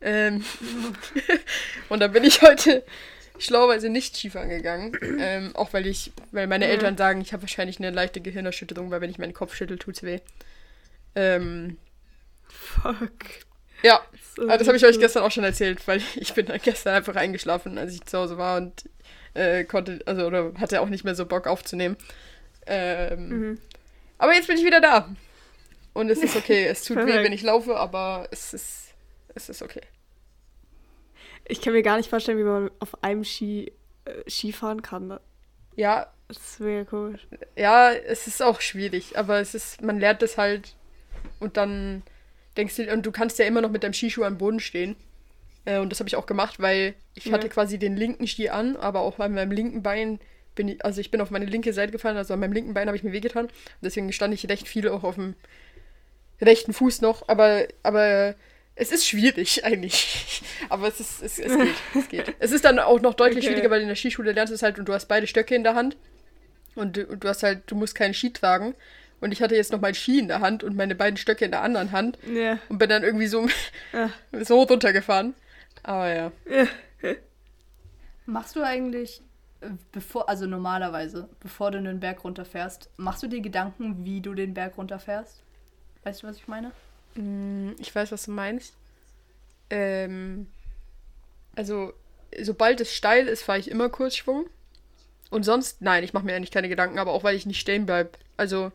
Ähm 0.00 0.44
und 1.88 2.00
dann 2.00 2.12
bin 2.12 2.24
ich 2.24 2.40
heute 2.42 2.84
schlauerweise 3.38 3.88
nicht 3.88 4.16
Skifahren 4.16 4.48
gegangen. 4.48 4.96
ähm, 5.20 5.54
auch 5.56 5.72
weil 5.72 5.86
ich, 5.86 6.12
weil 6.32 6.46
meine 6.46 6.66
Eltern 6.66 6.96
sagen, 6.96 7.20
ich 7.20 7.32
habe 7.32 7.42
wahrscheinlich 7.42 7.78
eine 7.78 7.90
leichte 7.90 8.20
Gehirnerschütterung, 8.20 8.90
weil 8.90 9.00
wenn 9.00 9.10
ich 9.10 9.18
meinen 9.18 9.34
Kopf 9.34 9.54
schüttel, 9.54 9.78
tut's 9.78 10.02
weh. 10.02 10.20
Ähm, 11.14 11.78
Fuck. 12.48 13.10
ja, 13.82 14.00
So 14.36 14.42
aber 14.44 14.58
das 14.58 14.66
habe 14.68 14.76
ich 14.76 14.84
euch 14.86 14.98
gestern 14.98 15.22
auch 15.22 15.30
schon 15.30 15.44
erzählt, 15.44 15.86
weil 15.88 16.00
ich 16.16 16.34
bin 16.34 16.46
dann 16.46 16.60
gestern 16.60 16.94
einfach 16.94 17.16
eingeschlafen, 17.16 17.78
als 17.78 17.94
ich 17.94 18.04
zu 18.04 18.18
Hause 18.18 18.38
war 18.38 18.58
und 18.58 18.84
äh, 19.34 19.64
konnte, 19.64 20.00
also 20.06 20.26
oder 20.26 20.52
hatte 20.60 20.80
auch 20.80 20.88
nicht 20.88 21.04
mehr 21.04 21.14
so 21.14 21.26
Bock 21.26 21.46
aufzunehmen. 21.46 21.96
Ähm, 22.66 23.28
Mhm. 23.28 23.58
Aber 24.18 24.32
jetzt 24.34 24.46
bin 24.46 24.56
ich 24.56 24.64
wieder 24.64 24.80
da. 24.80 25.14
Und 25.92 26.08
es 26.10 26.22
ist 26.22 26.36
okay. 26.36 26.66
Es 26.66 26.82
tut 26.82 26.96
weh, 26.98 27.22
wenn 27.22 27.32
ich 27.32 27.42
laufe, 27.42 27.76
aber 27.76 28.28
es 28.30 28.54
ist, 28.54 28.94
es 29.34 29.48
ist 29.48 29.62
okay. 29.62 29.82
Ich 31.46 31.60
kann 31.60 31.72
mir 31.72 31.82
gar 31.82 31.96
nicht 31.96 32.08
vorstellen, 32.10 32.38
wie 32.38 32.42
man 32.44 32.70
auf 32.80 33.02
einem 33.02 33.24
Ski 33.24 33.72
äh, 34.04 34.30
Ski 34.30 34.52
fahren 34.52 34.82
kann. 34.82 35.18
Ja, 35.76 36.06
Das 36.28 36.38
ist 36.38 36.60
mega 36.60 36.84
komisch. 36.84 37.26
ja, 37.56 37.92
es 37.92 38.26
ist 38.26 38.42
auch 38.42 38.60
schwierig, 38.60 39.18
aber 39.18 39.40
es 39.40 39.54
ist, 39.54 39.82
man 39.82 39.98
lernt 39.98 40.22
es 40.22 40.38
halt 40.38 40.74
und 41.40 41.56
dann 41.56 42.02
denkst 42.56 42.76
du, 42.76 42.92
und 42.92 43.04
du 43.04 43.10
kannst 43.12 43.38
ja 43.38 43.44
immer 43.46 43.60
noch 43.60 43.70
mit 43.70 43.82
deinem 43.82 43.92
Skischuh 43.92 44.22
am 44.24 44.38
Boden 44.38 44.60
stehen. 44.60 44.96
Äh, 45.64 45.78
und 45.80 45.90
das 45.90 45.98
habe 46.00 46.08
ich 46.08 46.16
auch 46.16 46.26
gemacht, 46.26 46.60
weil 46.60 46.94
ich 47.14 47.26
Ja. 47.26 47.32
hatte 47.32 47.48
quasi 47.48 47.78
den 47.78 47.96
linken 47.96 48.26
Ski 48.26 48.48
an, 48.50 48.76
aber 48.76 49.00
auch 49.00 49.18
an 49.18 49.34
meinem 49.34 49.50
linken 49.52 49.82
Bein 49.82 50.20
bin 50.54 50.68
ich, 50.68 50.84
also 50.84 51.00
ich 51.00 51.10
bin 51.10 51.20
auf 51.20 51.30
meine 51.32 51.46
linke 51.46 51.72
Seite 51.72 51.90
gefallen, 51.90 52.16
also 52.16 52.32
an 52.34 52.40
meinem 52.40 52.52
linken 52.52 52.74
Bein 52.74 52.86
habe 52.86 52.96
ich 52.96 53.02
mir 53.02 53.12
wehgetan. 53.12 53.46
Und 53.46 53.52
deswegen 53.82 54.12
stand 54.12 54.32
ich 54.34 54.48
recht 54.48 54.68
viel 54.68 54.88
auch 54.88 55.02
auf 55.02 55.16
dem 55.16 55.34
rechten 56.40 56.72
Fuß 56.72 57.00
noch, 57.00 57.28
aber, 57.28 57.66
aber 57.82 58.34
es 58.76 58.90
ist 58.92 59.06
schwierig 59.06 59.64
eigentlich. 59.64 60.42
Aber 60.68 60.88
es 60.88 61.00
ist, 61.00 61.22
es, 61.22 61.38
es 61.38 61.52
geht, 61.56 61.74
es 61.94 62.08
geht. 62.08 62.34
Es 62.38 62.52
ist 62.52 62.64
dann 62.64 62.78
auch 62.78 63.00
noch 63.00 63.14
deutlich 63.14 63.38
Okay. 63.44 63.48
schwieriger, 63.54 63.70
weil 63.70 63.82
in 63.82 63.88
der 63.88 63.96
Skischule 63.96 64.32
lernst 64.32 64.50
du 64.50 64.54
es 64.54 64.62
halt 64.62 64.78
und 64.78 64.86
du 64.88 64.92
hast 64.92 65.06
beide 65.06 65.26
Stöcke 65.26 65.54
in 65.54 65.62
der 65.64 65.74
Hand. 65.74 65.96
Und 66.74 66.96
du, 66.96 67.06
und 67.06 67.22
du 67.22 67.28
hast 67.28 67.42
halt, 67.42 67.62
du 67.70 67.76
musst 67.76 67.94
keinen 67.94 68.14
Ski 68.14 68.32
tragen. 68.32 68.74
Und 69.20 69.32
ich 69.32 69.40
hatte 69.40 69.54
jetzt 69.54 69.72
noch 69.72 69.80
meinen 69.80 69.94
Ski 69.94 70.18
in 70.18 70.28
der 70.28 70.40
Hand 70.40 70.64
und 70.64 70.76
meine 70.76 70.94
beiden 70.94 71.16
Stöcke 71.16 71.44
in 71.44 71.50
der 71.52 71.62
anderen 71.62 71.92
Hand 71.92 72.18
Ja. 72.26 72.58
und 72.68 72.78
bin 72.78 72.90
dann 72.90 73.04
irgendwie 73.04 73.28
so, 73.28 73.46
Ja. 73.92 74.10
so 74.44 74.60
runtergefahren. 74.62 75.34
Aber 75.82 76.12
ja. 76.14 76.32
Machst 78.26 78.56
du 78.56 78.62
eigentlich, 78.62 79.20
äh, 79.60 79.68
bevor, 79.92 80.28
also 80.28 80.46
normalerweise, 80.46 81.28
bevor 81.40 81.70
du 81.70 81.78
einen 81.78 82.00
Berg 82.00 82.24
runterfährst, 82.24 82.90
machst 82.96 83.22
du 83.22 83.26
dir 83.28 83.40
Gedanken, 83.40 84.04
wie 84.04 84.20
du 84.20 84.34
den 84.34 84.54
Berg 84.54 84.76
runterfährst? 84.78 85.42
Weißt 86.04 86.22
du, 86.22 86.26
was 86.26 86.36
ich 86.36 86.48
meine? 86.48 86.72
Mm, 87.16 87.72
Ich 87.78 87.94
weiß, 87.94 88.12
was 88.12 88.24
du 88.24 88.30
meinst. 88.32 88.74
Ähm, 89.70 90.48
also, 91.56 91.92
sobald 92.40 92.80
es 92.80 92.94
steil 92.94 93.28
ist, 93.28 93.42
fahre 93.42 93.58
ich 93.58 93.70
immer 93.70 93.88
Kurzschwung. 93.88 94.46
Und 95.30 95.44
sonst, 95.44 95.82
nein, 95.82 96.04
ich 96.04 96.12
mache 96.14 96.24
mir 96.26 96.36
eigentlich 96.36 96.52
keine 96.52 96.68
Gedanken, 96.68 96.98
aber 96.98 97.12
auch 97.12 97.24
weil 97.24 97.36
ich 97.36 97.46
nicht 97.46 97.60
stehen 97.60 97.86
bleibe. 97.86 98.12
Also, 98.36 98.72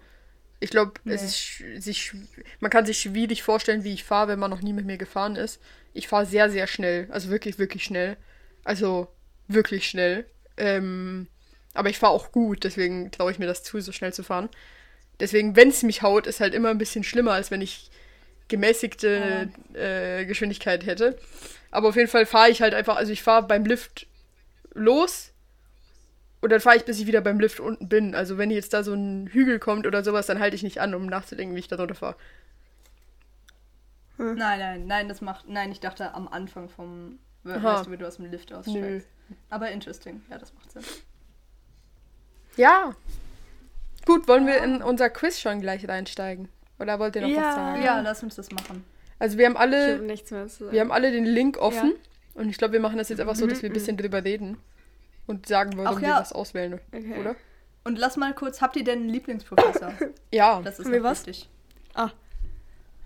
ich 0.60 0.72
glaube, 0.72 0.94
es 1.06 1.22
Nee. 1.22 1.28
ist 1.28 1.36
sch- 1.38 1.82
sich, 1.82 2.14
man 2.62 2.72
kann 2.72 2.86
sich 2.86 3.00
schwierig 3.00 3.44
vorstellen, 3.44 3.84
wie 3.84 3.94
ich 3.94 4.04
fahre, 4.06 4.30
wenn 4.30 4.40
man 4.40 4.52
noch 4.52 4.62
nie 4.62 4.74
mit 4.74 4.86
mir 4.86 4.98
gefahren 4.98 5.36
ist. 5.38 5.62
Ich 5.94 6.08
fahre 6.08 6.26
sehr, 6.26 6.50
sehr 6.52 6.68
schnell. 6.68 7.08
Also 7.12 7.30
wirklich, 7.30 7.60
wirklich 7.60 7.84
schnell. 7.84 8.18
Also 8.66 9.10
wirklich 9.48 9.88
schnell. 9.90 10.26
Ähm, 10.58 11.28
aber 11.74 11.90
ich 11.90 12.00
fahre 12.00 12.14
auch 12.14 12.32
gut, 12.32 12.64
deswegen 12.66 13.12
traue 13.12 13.32
ich 13.32 13.40
mir 13.40 13.48
das 13.48 13.64
zu, 13.64 13.82
so 13.82 13.92
schnell 13.94 14.14
zu 14.14 14.24
fahren. 14.24 14.50
Deswegen, 15.20 15.56
wenn 15.56 15.70
es 15.70 15.84
mich 15.84 16.02
haut, 16.02 16.28
ist 16.28 16.40
halt 16.40 16.54
immer 16.54 16.70
ein 16.70 16.78
bisschen 16.78 17.04
schlimmer, 17.04 17.34
als 17.34 17.52
wenn 17.52 17.62
ich 17.62 17.90
gemäßigte 18.50 19.50
äh, 19.74 20.26
Geschwindigkeit 20.26 20.86
hätte. 20.86 21.18
Aber 21.72 21.90
auf 21.90 21.96
jeden 21.96 22.10
Fall 22.10 22.26
fahre 22.26 22.50
ich 22.50 22.62
halt 22.62 22.74
einfach, 22.74 22.98
also 22.98 23.12
ich 23.12 23.24
fahre 23.24 23.48
beim 23.48 23.66
Lift 23.66 24.08
los 24.74 25.32
und 26.42 26.52
dann 26.52 26.60
fahre 26.60 26.78
ich, 26.78 26.86
bis 26.86 27.00
ich 27.00 27.08
wieder 27.08 27.22
beim 27.22 27.40
Lift 27.40 27.60
unten 27.60 27.88
bin. 27.88 28.16
Also 28.16 28.38
wenn 28.38 28.52
jetzt 28.52 28.74
da 28.74 28.84
so 28.84 28.94
ein 28.94 29.28
Hügel 29.28 29.60
kommt 29.60 29.86
oder 29.86 30.04
sowas, 30.04 30.26
dann 30.26 30.40
halte 30.40 30.56
ich 30.56 30.64
nicht 30.64 30.82
an, 30.82 30.94
um 30.94 31.06
nachzudenken, 31.06 31.56
wie 31.56 31.60
ich 31.60 31.68
da 31.68 31.76
runter 31.76 31.96
fahre. 31.96 32.16
Nein, 34.18 34.36
nein, 34.38 34.88
nein, 34.88 35.08
das 35.08 35.22
macht. 35.22 35.48
Nein, 35.48 35.72
ich 35.72 35.80
dachte 35.80 36.14
am 36.14 36.28
Anfang 36.28 36.68
vom. 36.68 37.20
Aha. 37.46 37.64
Weißt 37.64 37.88
du, 37.88 37.92
wie 37.92 37.98
du 37.98 38.06
aus 38.06 38.18
dem 38.18 38.26
Lift 38.26 38.52
aussteigst. 38.52 39.08
Aber 39.50 39.72
interesting. 39.72 40.22
Ja, 40.30 40.38
das 40.38 40.54
macht 40.54 40.72
Sinn. 40.72 40.84
Ja. 42.58 42.96
Gut, 44.06 44.28
wollen 44.28 44.46
wir 44.46 44.62
in 44.62 44.82
unser 44.82 45.10
Quiz 45.10 45.40
schon 45.40 45.62
gleich 45.62 45.88
reinsteigen? 45.88 46.50
Oder 46.80 47.00
wollt 47.00 47.16
ihr 47.16 47.22
noch 47.24 47.30
Ja. 47.30 47.42
was 47.42 47.56
sagen? 47.56 47.84
Ja, 47.84 48.00
lass 48.02 48.24
uns 48.24 48.36
das 48.36 48.52
machen. 48.52 48.84
Also 49.20 49.38
wir 49.38 49.46
haben 49.46 49.54
Ich 49.54 49.60
alle, 49.60 50.00
nichts 50.00 50.32
mehr 50.32 50.48
zu 50.48 50.64
sagen. 50.66 50.72
wir 50.72 50.80
haben 50.82 50.92
alle 50.92 51.12
den 51.12 51.26
Link 51.26 51.58
offen. 51.58 51.94
Und 52.36 52.50
ich 52.50 52.58
glaube, 52.58 52.74
wir 52.74 52.80
machen 52.80 52.98
das 52.98 53.10
jetzt 53.10 53.20
einfach 53.20 53.36
so, 53.36 53.46
dass 53.48 53.62
wir 53.62 53.70
ein 53.70 53.74
bisschen 53.74 53.98
drüber 53.98 54.24
reden. 54.24 54.58
Und 55.28 55.46
sagen, 55.48 55.72
warum 55.76 55.98
Ach 55.98 56.02
wir 56.02 56.08
ja. 56.08 56.20
was 56.20 56.32
auswählen, 56.34 56.80
Okay. 56.92 57.16
oder? 57.20 57.36
Und 57.84 57.98
lass 58.00 58.18
mal 58.18 58.34
kurz, 58.34 58.62
habt 58.62 58.76
ihr 58.78 58.84
denn 58.84 59.00
einen 59.00 59.10
Lieblingsprofessor? 59.10 59.94
Ja. 60.34 60.62
Das 60.64 60.80
ist 60.80 60.86
Haben 60.86 60.94
wir 60.94 61.04
was? 61.04 61.26
wichtig. 61.28 61.50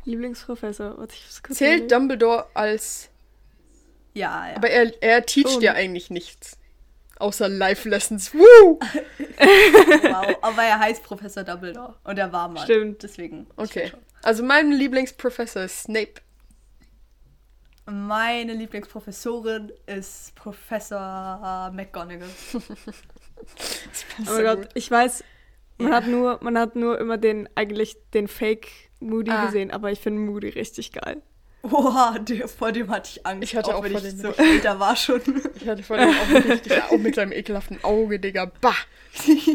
Lieblingsprofessor. 0.06 0.98
Warte, 0.98 1.14
ich 1.14 1.26
muss 1.26 1.44
kurz 1.44 1.58
Zählt 1.58 1.72
überlegen. 1.84 1.88
Dumbledore 1.90 2.46
als... 2.54 3.10
Ja, 4.14 4.50
ja. 4.50 4.56
Aber 4.58 4.70
er, 4.70 4.92
er 5.02 5.26
teacht 5.26 5.62
ja 5.62 5.74
eigentlich 5.74 6.10
nichts. 6.10 6.58
Außer 7.24 7.48
Life-Lessons. 7.48 8.34
Woo! 8.34 8.80
wow. 8.80 10.38
Aber 10.42 10.62
er 10.64 10.78
heißt 10.78 11.02
Professor 11.04 11.44
Dumbledore. 11.44 11.96
Und 12.04 12.20
er 12.20 12.34
war 12.34 12.50
mal. 12.50 12.64
Stimmt. 12.66 13.02
Deswegen. 13.02 13.48
Okay. 13.56 13.94
Also 14.24 14.44
mein 14.44 14.72
Lieblingsprofessor 14.74 15.64
ist 15.64 15.84
Snape. 15.84 16.16
Meine 17.86 18.54
Lieblingsprofessorin 18.54 19.72
ist 19.86 20.36
Professor 20.36 21.72
McGonagall. 21.74 22.30
Oh 24.30 24.32
mein 24.36 24.44
Gott, 24.46 24.70
ich 24.74 24.90
weiß, 24.90 25.22
man 25.78 25.94
hat 25.94 26.08
nur, 26.08 26.40
man 26.42 26.58
hat 26.58 26.78
nur 26.78 26.98
immer 26.98 27.18
den, 27.18 27.50
eigentlich 27.56 27.98
den 28.14 28.30
Fake 28.30 28.70
Moody 29.02 29.32
Ah. 29.32 29.48
gesehen, 29.48 29.70
aber 29.72 29.92
ich 29.92 30.00
finde 30.00 30.22
Moody 30.22 30.48
richtig 30.48 30.94
geil. 30.94 31.22
Oha, 31.64 32.20
der, 32.20 32.48
vor 32.50 32.74
dem 32.74 32.90
hatte 32.92 33.10
ich 33.14 33.26
Angst. 33.26 33.44
Ich 33.44 33.56
hatte 33.56 33.74
auch 33.76 33.84
wenn 33.84 33.94
vor 33.94 34.02
ich 34.02 34.10
dem 34.10 34.20
so 34.20 34.34
älter 34.34 34.80
war 34.80 34.96
schon. 34.98 35.22
Ich 35.56 35.68
hatte 35.68 35.82
vor 35.82 35.98
allem 35.98 36.10
auch 36.10 36.46
richtig, 36.50 36.84
auch 36.84 36.98
mit 36.98 37.16
seinem 37.16 37.32
ekelhaften 37.32 37.82
Auge, 37.84 38.20
Digga. 38.20 38.52
Bah! 38.60 38.76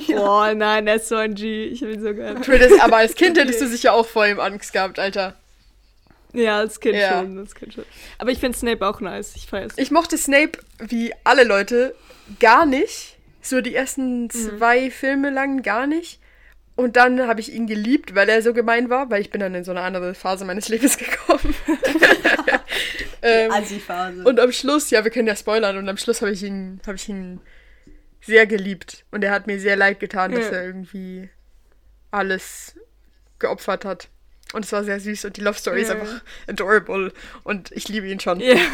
Boah, 0.09 0.55
nein, 0.55 0.87
er 0.87 0.95
ist 0.95 1.09
so 1.09 1.17
ein 1.17 1.35
G. 1.35 1.65
Ich 1.67 1.83
ihn 1.83 2.01
so 2.01 2.15
geil. 2.15 2.37
Hättest, 2.41 2.81
aber 2.81 2.97
als 2.99 3.15
Kind 3.15 3.37
hättest 3.41 3.61
du 3.61 3.67
sicher 3.69 3.93
auch 3.93 4.07
vor 4.07 4.27
ihm 4.27 4.41
Angst 4.41 4.73
gehabt, 4.73 4.99
Alter. 4.99 5.35
Ja, 6.33 6.59
als 6.59 6.81
Kind 6.81 6.97
Ja. 6.97 7.21
schon, 7.21 7.39
als 7.39 7.55
Kind 7.55 7.75
schon. 7.75 7.85
Aber 8.19 8.31
ich 8.31 8.39
finde 8.39 8.57
Snape 8.57 8.87
auch 8.87 9.01
nice. 9.01 9.35
Ich 9.37 9.47
feiere 9.47 9.67
es. 9.67 9.77
Ich 9.77 9.91
mochte 9.91 10.17
Snape, 10.17 10.53
wie 10.79 11.13
alle 11.25 11.45
Leute, 11.45 11.95
gar 12.41 12.65
nicht. 12.67 13.17
So 13.43 13.61
die 13.61 13.75
ersten 13.75 14.31
zwei 14.31 14.91
Filme 14.91 15.31
lang 15.31 15.63
gar 15.63 15.87
nicht. 15.87 16.21
Und 16.79 16.95
dann 16.95 17.27
habe 17.27 17.41
ich 17.41 17.53
ihn 17.53 17.67
geliebt, 17.67 18.15
weil 18.15 18.29
er 18.29 18.41
so 18.41 18.53
gemein 18.55 18.89
war, 18.89 19.11
weil 19.11 19.21
ich 19.21 19.31
bin 19.31 19.41
dann 19.41 19.53
in 19.53 19.65
so 19.65 19.73
eine 19.73 19.81
andere 19.81 20.15
Phase 20.15 20.45
meines 20.45 20.69
Lebens 20.69 20.97
gekommen. 20.97 21.53
ähm, 23.23 23.51
Assi-Phase. 23.51 24.23
und 24.23 24.39
am 24.39 24.53
Schluss, 24.53 24.91
ja, 24.91 25.03
wir 25.03 25.11
können 25.11 25.27
ja 25.27 25.35
spoilern, 25.35 25.77
und 25.77 25.89
am 25.89 25.97
Schluss 25.97 26.21
habe 26.23 26.31
ich 26.31 26.43
ihn, 26.45 26.81
habe 26.87 26.95
ich 26.97 27.09
ihn 27.09 27.41
sehr 28.21 28.47
geliebt. 28.47 29.05
Und 29.11 29.25
er 29.25 29.33
hat 29.33 29.49
mir 29.49 29.59
sehr 29.59 29.75
leid 29.75 29.99
getan, 29.99 30.31
dass 30.31 30.47
Ja. 30.47 30.59
er 30.59 30.67
irgendwie 30.67 31.29
alles 32.13 32.77
geopfert 33.41 33.85
hat. 33.85 34.09
Und 34.53 34.65
es 34.65 34.71
war 34.73 34.83
sehr 34.85 34.99
süß 35.01 35.27
und 35.27 35.37
die 35.37 35.41
Love 35.43 35.59
Story 35.59 35.83
ist 35.83 35.89
Ja. 35.89 35.97
einfach 35.97 36.23
adorable. 36.47 37.13
Und 37.43 37.71
ich 37.73 37.89
liebe 37.89 38.07
ihn 38.07 38.21
schon. 38.21 38.39
Ja. 38.41 38.55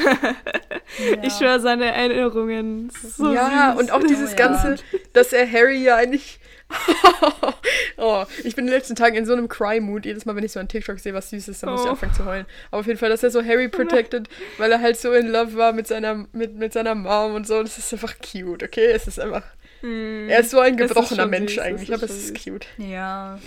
Ja. 0.99 1.23
Ich 1.25 1.33
schwöre, 1.33 1.59
seine 1.59 1.87
Erinnerungen. 1.93 2.91
So 2.91 3.33
ja, 3.35 3.73
süß. 3.73 3.81
und 3.81 3.91
auch 3.91 4.03
dieses 4.05 4.35
Oh 4.35 4.37
ja. 4.37 4.47
Ganze, 4.49 4.77
dass 5.15 5.33
er 5.33 5.51
Harry 5.51 5.83
ja 5.83 5.97
eigentlich. 5.97 6.39
oh, 7.97 8.25
ich 8.45 8.55
bin 8.55 8.65
in 8.65 8.71
den 8.71 8.77
letzten 8.79 8.95
Tagen 8.95 9.15
in 9.17 9.27
so 9.27 9.33
einem 9.33 9.49
Cry-Mood. 9.49 10.05
Jedes 10.05 10.25
Mal, 10.27 10.37
wenn 10.37 10.45
ich 10.45 10.53
so 10.53 10.59
einen 10.61 10.69
TikTok 10.69 10.99
sehe, 10.99 11.15
was 11.15 11.31
süß 11.31 11.49
ist, 11.49 11.63
dann 11.63 11.71
muss 11.71 11.81
ich 11.83 11.87
Oh. 11.87 11.91
anfangen 11.91 12.15
zu 12.15 12.25
heulen. 12.25 12.47
Aber 12.71 12.81
auf 12.81 12.87
jeden 12.87 12.99
Fall, 12.99 13.09
dass 13.11 13.23
er 13.23 13.31
so 13.31 13.43
Harry 13.45 13.69
protected, 13.71 14.29
weil 14.59 14.71
er 14.73 14.81
halt 14.81 14.97
so 14.99 15.13
in 15.13 15.29
love 15.29 15.55
war 15.57 15.73
mit 15.73 15.87
seiner, 15.87 16.27
mit, 16.33 16.55
mit 16.57 16.73
seiner 16.73 16.95
Mom 16.95 17.35
und 17.35 17.47
so. 17.47 17.63
Das 17.63 17.79
ist 17.79 17.93
einfach 17.93 18.15
cute, 18.19 18.63
okay? 18.63 18.87
Es 18.93 19.07
ist 19.07 19.19
einfach. 19.21 19.43
Hm. 19.81 20.29
Er 20.29 20.41
ist 20.41 20.51
so 20.51 20.61
ein 20.61 20.77
gebrochener 20.77 21.27
Mensch 21.27 21.55
süß, 21.55 21.61
eigentlich, 21.63 21.93
aber 21.93 22.05
es 22.05 22.11
ist 22.31 22.45
cute. 22.45 22.67
Ja. 22.79 23.39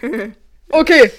Okay, 0.70 1.10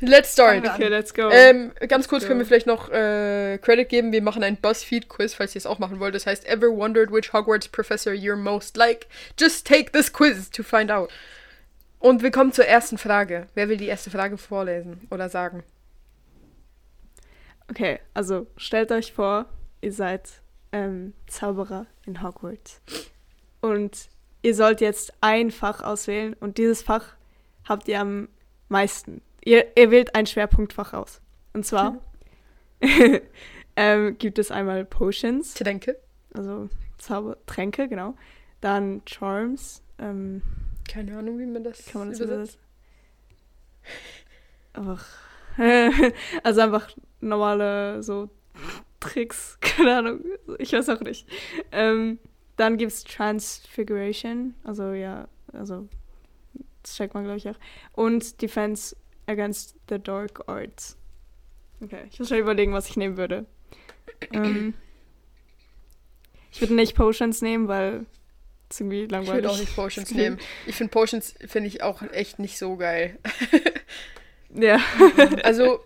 let's 0.00 0.32
start. 0.32 0.66
Okay, 0.66 0.88
let's 0.88 1.14
go. 1.14 1.30
Ähm, 1.30 1.72
ganz 1.88 2.08
kurz 2.08 2.26
können 2.26 2.40
wir 2.40 2.46
vielleicht 2.46 2.66
noch 2.66 2.90
äh, 2.90 3.58
Credit 3.58 3.88
geben. 3.88 4.12
Wir 4.12 4.22
machen 4.22 4.42
ein 4.42 4.56
BuzzFeed-Quiz, 4.56 5.34
falls 5.34 5.54
ihr 5.54 5.60
es 5.60 5.66
auch 5.66 5.78
machen 5.78 6.00
wollt. 6.00 6.14
Das 6.14 6.26
heißt, 6.26 6.46
ever 6.46 6.68
wondered 6.68 7.12
which 7.12 7.32
Hogwarts 7.32 7.68
professor 7.68 8.12
you're 8.12 8.36
most 8.36 8.76
like? 8.76 9.06
Just 9.38 9.66
take 9.66 9.92
this 9.92 10.12
quiz 10.12 10.50
to 10.50 10.62
find 10.62 10.90
out. 10.90 11.10
Und 11.98 12.22
wir 12.22 12.30
kommen 12.30 12.52
zur 12.52 12.66
ersten 12.66 12.98
Frage. 12.98 13.46
Wer 13.54 13.68
will 13.68 13.76
die 13.76 13.86
erste 13.86 14.10
Frage 14.10 14.38
vorlesen 14.38 15.06
oder 15.10 15.28
sagen? 15.28 15.62
Okay, 17.70 18.00
also 18.14 18.46
stellt 18.56 18.90
euch 18.90 19.12
vor, 19.12 19.46
ihr 19.80 19.92
seid 19.92 20.28
ähm, 20.72 21.12
Zauberer 21.26 21.86
in 22.06 22.22
Hogwarts. 22.22 22.80
Und 23.60 24.08
ihr 24.42 24.54
sollt 24.54 24.80
jetzt 24.80 25.12
ein 25.20 25.50
Fach 25.50 25.82
auswählen 25.82 26.34
und 26.40 26.58
dieses 26.58 26.82
Fach 26.82 27.14
habt 27.68 27.86
ihr 27.86 28.00
am 28.00 28.28
meisten. 28.68 29.20
Ihr, 29.44 29.76
ihr 29.76 29.90
wählt 29.90 30.14
ein 30.14 30.26
Schwerpunktfach 30.26 30.92
aus. 30.92 31.20
Und 31.52 31.64
zwar 31.64 31.98
ähm, 33.76 34.18
gibt 34.18 34.38
es 34.38 34.50
einmal 34.50 34.84
Potions, 34.84 35.54
Tränke. 35.54 35.96
also 36.34 36.68
Zaubertränke, 36.98 37.88
genau. 37.88 38.14
Dann 38.60 39.02
Charms, 39.06 39.82
ähm, 39.98 40.42
Keine 40.88 41.16
Ahnung, 41.16 41.38
wie 41.38 41.46
man 41.46 41.64
das, 41.64 41.86
kann 41.86 42.02
man 42.02 42.10
das 42.10 42.20
übersetzt. 42.20 42.58
Einfach. 44.74 45.06
also 46.42 46.60
einfach 46.60 46.90
normale 47.20 48.02
so 48.02 48.28
Tricks, 49.00 49.58
keine 49.60 49.96
Ahnung, 49.96 50.24
ich 50.58 50.72
weiß 50.72 50.88
auch 50.90 51.00
nicht. 51.00 51.26
Ähm, 51.72 52.18
dann 52.56 52.76
gibt 52.76 52.92
es 52.92 53.04
Transfiguration, 53.04 54.54
also 54.64 54.92
ja, 54.92 55.26
also 55.52 55.88
das 56.82 56.94
checkt 56.94 57.14
man 57.14 57.24
glaube 57.24 57.38
ich 57.38 57.48
auch. 57.48 57.58
Und 57.92 58.42
Defense 58.42 58.94
Against 59.26 59.76
the 59.88 59.98
Dark 59.98 60.42
Arts. 60.48 60.96
Okay, 61.82 62.02
ich 62.10 62.18
muss 62.18 62.28
schon 62.28 62.38
überlegen, 62.38 62.72
was 62.72 62.88
ich 62.88 62.96
nehmen 62.96 63.16
würde. 63.16 63.46
ähm, 64.32 64.74
ich 66.52 66.60
würde 66.60 66.74
nicht 66.74 66.94
Potions 66.96 67.42
nehmen, 67.42 67.68
weil 67.68 68.06
es 68.68 68.80
irgendwie 68.80 69.04
Ich 69.04 69.10
langweilig 69.10 69.34
würde 69.44 69.50
auch 69.50 69.58
nicht 69.58 69.74
Potions 69.74 70.10
nehmen. 70.12 70.38
Ich 70.66 70.76
finde 70.76 70.90
Potions, 70.90 71.34
finde 71.46 71.68
ich 71.68 71.82
auch 71.82 72.02
echt 72.02 72.38
nicht 72.38 72.58
so 72.58 72.76
geil. 72.76 73.18
Ja. 74.52 74.80
Also, 75.44 75.78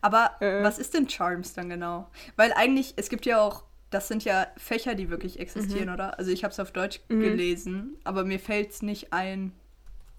Aber 0.00 0.32
Äh. 0.40 0.64
was 0.64 0.80
ist 0.80 0.92
denn 0.92 1.08
Charms 1.08 1.52
dann 1.54 1.68
genau? 1.68 2.10
Weil 2.34 2.52
eigentlich, 2.52 2.94
es 2.96 3.08
gibt 3.08 3.26
ja 3.26 3.40
auch, 3.40 3.62
das 3.90 4.08
sind 4.08 4.24
ja 4.24 4.48
Fächer, 4.56 4.96
die 4.96 5.08
wirklich 5.08 5.38
existieren, 5.38 5.88
oder? 5.88 6.18
Also 6.18 6.32
ich 6.32 6.42
habe 6.42 6.50
es 6.50 6.58
auf 6.58 6.72
Deutsch 6.72 6.98
Mhm. 7.08 7.20
gelesen, 7.20 7.96
aber 8.02 8.24
mir 8.24 8.40
fällt 8.40 8.70
es 8.72 8.82
nicht 8.82 9.12
ein, 9.12 9.52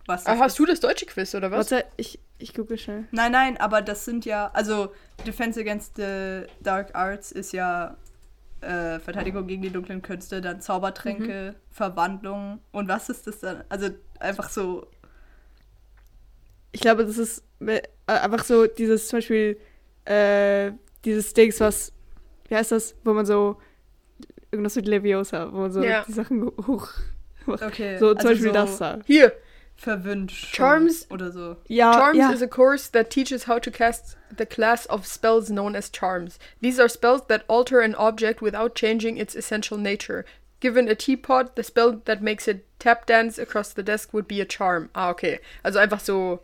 was 0.05 0.25
ah, 0.25 0.31
das 0.33 0.39
hast 0.41 0.51
ist. 0.53 0.60
du 0.60 0.65
das 0.65 0.79
deutsche 0.79 1.05
Quiz 1.05 1.33
oder 1.36 1.50
was? 1.51 1.72
Warte, 1.72 1.86
ich, 1.98 2.19
ich 2.38 2.53
google 2.53 2.77
schnell. 2.77 3.05
Nein, 3.12 3.31
nein, 3.31 3.57
aber 3.57 3.81
das 3.81 4.05
sind 4.05 4.25
ja, 4.25 4.50
also 4.53 4.93
Defense 5.25 5.60
Against 5.60 5.95
the 5.95 6.43
Dark 6.62 6.93
Arts 6.95 7.31
ist 7.31 7.53
ja 7.53 7.95
äh, 8.62 9.00
Verteidigung 9.00 9.48
gegen 9.48 9.62
die 9.62 9.69
dunklen 9.69 10.01
Künste, 10.01 10.41
dann 10.41 10.62
Zaubertränke, 10.62 11.55
Verwandlung 11.72 12.60
und 12.72 12.88
was 12.88 13.10
ist 13.10 13.27
das 13.27 13.39
dann? 13.39 13.63
Also 13.69 13.89
einfach 14.19 14.50
so, 14.50 14.88
Ich 16.72 16.81
glaube, 16.81 17.05
das 17.05 17.17
ist 17.17 17.43
äh, 17.60 17.81
einfach 18.07 18.43
so 18.43 18.65
dieses 18.67 19.07
zum 19.07 19.17
Beispiel 19.17 19.60
äh, 20.05 20.72
dieses 21.05 21.33
Dings, 21.33 21.60
was, 21.60 21.91
wie 22.50 22.55
heißt 22.55 22.72
das, 22.72 22.95
wo 23.03 23.13
man 23.13 23.25
so 23.25 23.57
irgendwas 24.51 24.75
mit 24.75 24.88
Leviosa, 24.88 25.51
wo 25.51 25.57
man 25.57 25.72
so 25.72 25.81
Ja. 25.83 26.03
die 26.07 26.13
Sachen 26.13 26.45
hoch 26.67 26.89
macht. 27.45 27.63
okay. 27.63 27.98
So 27.98 28.10
zum 28.10 28.17
also 28.17 28.29
Beispiel 28.29 28.48
so 28.48 28.53
das 28.53 28.77
da. 28.77 29.00
Hier, 29.05 29.33
Verwünscht. 29.75 30.53
Charms- 30.56 31.06
Oder 31.10 31.32
so. 31.32 31.58
Ja, 31.68 31.94
Charms 31.94 32.18
ja. 32.18 32.32
is 32.32 32.42
a 32.42 32.48
course 32.48 32.88
that 32.92 33.10
teaches 33.10 33.46
how 33.48 33.60
to 33.60 33.70
cast 33.72 34.15
the 34.36 34.46
class 34.46 34.86
of 34.86 35.06
spells 35.06 35.50
known 35.50 35.75
as 35.75 35.89
charms. 35.89 36.39
These 36.62 36.80
are 36.80 36.88
spells 36.89 37.27
that 37.27 37.44
alter 37.48 37.82
an 37.82 37.96
object 37.96 38.42
without 38.42 38.75
changing 38.75 39.18
its 39.18 39.36
essential 39.36 39.77
nature. 39.77 40.25
Given 40.62 40.88
a 40.88 40.96
teapot, 40.96 41.56
the 41.56 41.63
spell 41.63 42.01
that 42.06 42.22
makes 42.22 42.48
it 42.48 42.65
tap 42.80 43.06
dance 43.06 43.38
across 43.38 43.74
the 43.74 43.84
desk 43.84 44.13
would 44.13 44.27
be 44.27 44.39
a 44.39 44.46
charm. 44.46 44.89
Ah, 44.96 45.10
okay. 45.10 45.39
Also 45.65 45.80
einfach 45.80 46.00
so 46.00 46.39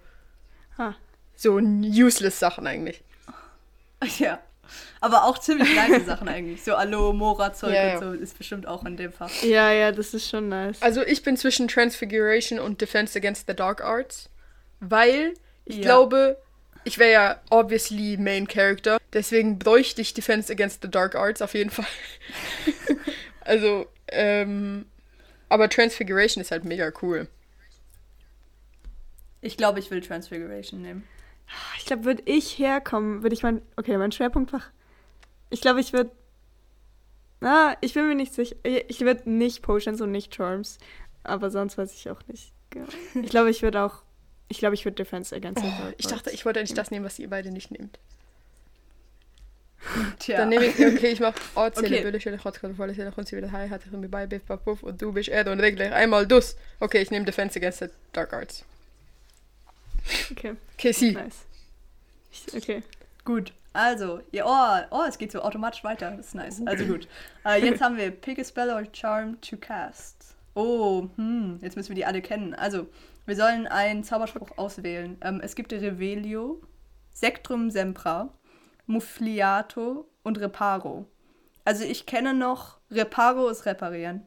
Ah. 0.78 0.96
so 1.36 1.58
useless 1.60 2.36
Sachen 2.36 2.68
eigentlich. 2.68 3.02
Ja. 4.20 4.40
Aber 5.02 5.24
auch 5.26 5.38
ziemlich 5.40 5.74
nice 5.76 6.06
Sachen 6.06 6.28
eigentlich. 6.28 6.64
So 6.64 6.76
Aloe, 6.76 7.14
Mora-Zeug 7.14 7.74
Ja, 7.74 7.88
ja. 7.88 7.94
und 8.00 8.04
so 8.04 8.12
ist 8.14 8.38
bestimmt 8.38 8.68
auch 8.68 8.84
in 8.86 8.98
dem 8.98 9.12
Fach. 9.12 9.30
ja, 9.44 9.72
ja, 9.72 9.92
das 9.92 10.14
ist 10.14 10.30
schon 10.30 10.50
nice. 10.50 10.82
Also 10.82 11.02
ich 11.04 11.24
bin 11.24 11.38
zwischen 11.38 11.68
Transfiguration 11.68 12.60
und 12.60 12.82
Defense 12.82 13.18
Against 13.18 13.48
the 13.48 13.56
Dark 13.56 13.82
Arts, 13.82 14.30
weil 14.80 15.34
ich 15.66 15.78
Ja. 15.78 15.82
glaube, 15.84 16.38
ich 16.84 16.98
wäre 16.98 17.12
ja 17.12 17.42
obviously 17.50 18.18
Main 18.18 18.48
Character, 18.48 18.98
deswegen 19.14 19.60
bräuchte 19.60 20.02
ich 20.02 20.14
Defense 20.14 20.52
Against 20.52 20.82
the 20.82 20.90
Dark 20.90 21.16
Arts 21.16 21.42
auf 21.42 21.54
jeden 21.54 21.70
Fall. 21.70 21.86
also, 23.42 23.88
ähm, 24.10 24.86
aber 25.50 25.70
Transfiguration 25.70 26.42
ist 26.42 26.52
halt 26.52 26.64
mega 26.66 26.92
cool. 27.02 27.28
Ich 29.42 29.56
glaube, 29.58 29.80
ich 29.80 29.90
will 29.92 30.02
Transfiguration 30.02 30.82
nehmen. 30.82 31.04
Ich 31.78 31.86
glaube, 31.86 32.06
würde 32.06 32.24
ich 32.26 32.58
herkommen, 32.60 33.24
würde 33.24 33.34
ich 33.34 33.44
mein. 33.44 33.62
Okay, 33.76 33.98
mein 33.98 34.12
Schwerpunktfach. 34.12 34.70
Ich 35.50 35.62
glaube, 35.62 35.80
ich 35.80 35.94
würde. 35.94 36.12
Ah, 37.42 37.76
ich 37.82 37.94
bin 37.94 38.08
mir 38.08 38.16
nicht 38.16 38.34
sicher. 38.34 38.56
Ich 38.64 39.02
würde 39.02 39.30
nicht 39.30 39.62
Potions 39.62 40.02
und 40.02 40.12
nicht 40.12 40.36
Charms. 40.36 40.78
Aber 41.24 41.50
sonst 41.50 41.78
weiß 41.78 41.94
ich 41.94 42.10
auch 42.10 42.22
nicht. 42.28 42.54
Genau. 42.70 42.88
Ich 43.16 43.30
glaube, 43.30 43.50
ich 43.50 43.62
würde 43.62 43.84
auch. 43.84 44.04
Ich 44.48 44.60
glaube, 44.60 44.76
ich 44.76 44.86
würde 44.86 44.96
Defense 44.96 45.36
Against 45.36 45.64
the 45.64 45.70
Oh, 45.70 45.94
ich 45.98 46.08
dachte, 46.08 46.32
ich 46.32 46.44
wollte 46.44 46.60
eigentlich 46.60 46.74
das 46.74 46.90
nehmen, 46.92 47.06
was 47.06 47.20
ihr 47.20 47.30
beide 47.30 47.52
nicht 47.52 47.72
nehmt. 47.72 48.00
Tja. 50.20 50.38
Dann 50.38 50.50
nehme 50.50 50.66
ich, 50.66 50.74
okay, 50.76 51.08
ich 51.08 51.20
mach 51.20 51.34
oh, 51.56 51.70
zähle 51.70 51.88
Okay. 51.88 52.02
Bölle, 52.04 52.20
stelle 52.20 52.38
Gott, 52.38 52.60
Gott, 52.60 52.76
volle 52.76 52.94
Zähle, 52.94 53.12
Kunst, 53.12 53.32
wieder 53.32 53.52
High, 53.52 53.70
hatte 53.70 53.86
ich 53.86 53.92
mir 53.92 54.10
bei, 54.10 54.28
Biff, 54.28 54.44
Baff, 54.44 54.64
Puff 54.64 54.84
und 54.84 55.02
du 55.02 55.14
bist 55.14 55.30
er 55.30 55.50
und 55.50 55.60
regle 55.60 55.94
einmal 55.94 56.28
dus. 56.28 56.58
Okay, 56.80 57.02
ich 57.02 57.12
nehme 57.12 57.26
Defense 57.26 57.58
Against 57.58 57.80
the 57.80 57.88
Dark 58.12 58.34
Arts. 58.34 58.66
Okay, 60.32 60.56
Okay, 60.74 60.92
sie. 60.92 61.12
nice. 61.12 61.46
Ich, 62.32 62.56
okay. 62.56 62.84
Gut. 63.26 63.54
Also, 63.74 64.22
ja, 64.32 64.46
oh, 64.46 64.98
oh, 64.98 65.04
es 65.08 65.18
geht 65.18 65.32
so 65.32 65.42
automatisch 65.42 65.84
weiter. 65.84 66.12
Das 66.12 66.28
ist 66.28 66.36
nice. 66.36 66.62
Also 66.66 66.86
gut. 66.86 67.08
Äh, 67.46 67.64
jetzt 67.64 67.82
haben 67.84 67.98
wir 67.98 68.12
Pick 68.12 68.40
a 68.40 68.44
Spell 68.44 68.72
or 68.72 68.84
Charm 68.92 69.40
to 69.42 69.58
cast. 69.58 70.36
Oh, 70.56 71.08
hm, 71.16 71.60
jetzt 71.62 71.76
müssen 71.76 71.90
wir 71.90 71.96
die 71.96 72.06
alle 72.06 72.22
kennen. 72.22 72.54
Also, 72.56 72.88
wir 73.26 73.36
sollen 73.36 73.68
einen 73.68 74.04
Zauberspruch 74.04 74.58
auswählen. 74.58 75.18
Ähm, 75.22 75.40
es 75.44 75.56
gibt 75.56 75.72
Revelio, 75.72 76.62
Sectrum 77.14 77.70
Sempra, 77.70 78.34
Muffliato 78.88 80.10
und 80.24 80.40
Reparo. 80.40 81.06
Also 81.64 81.84
ich 81.84 82.08
kenne 82.08 82.34
noch, 82.34 82.80
Reparo 82.90 83.50
ist 83.50 83.68
reparieren. 83.68 84.26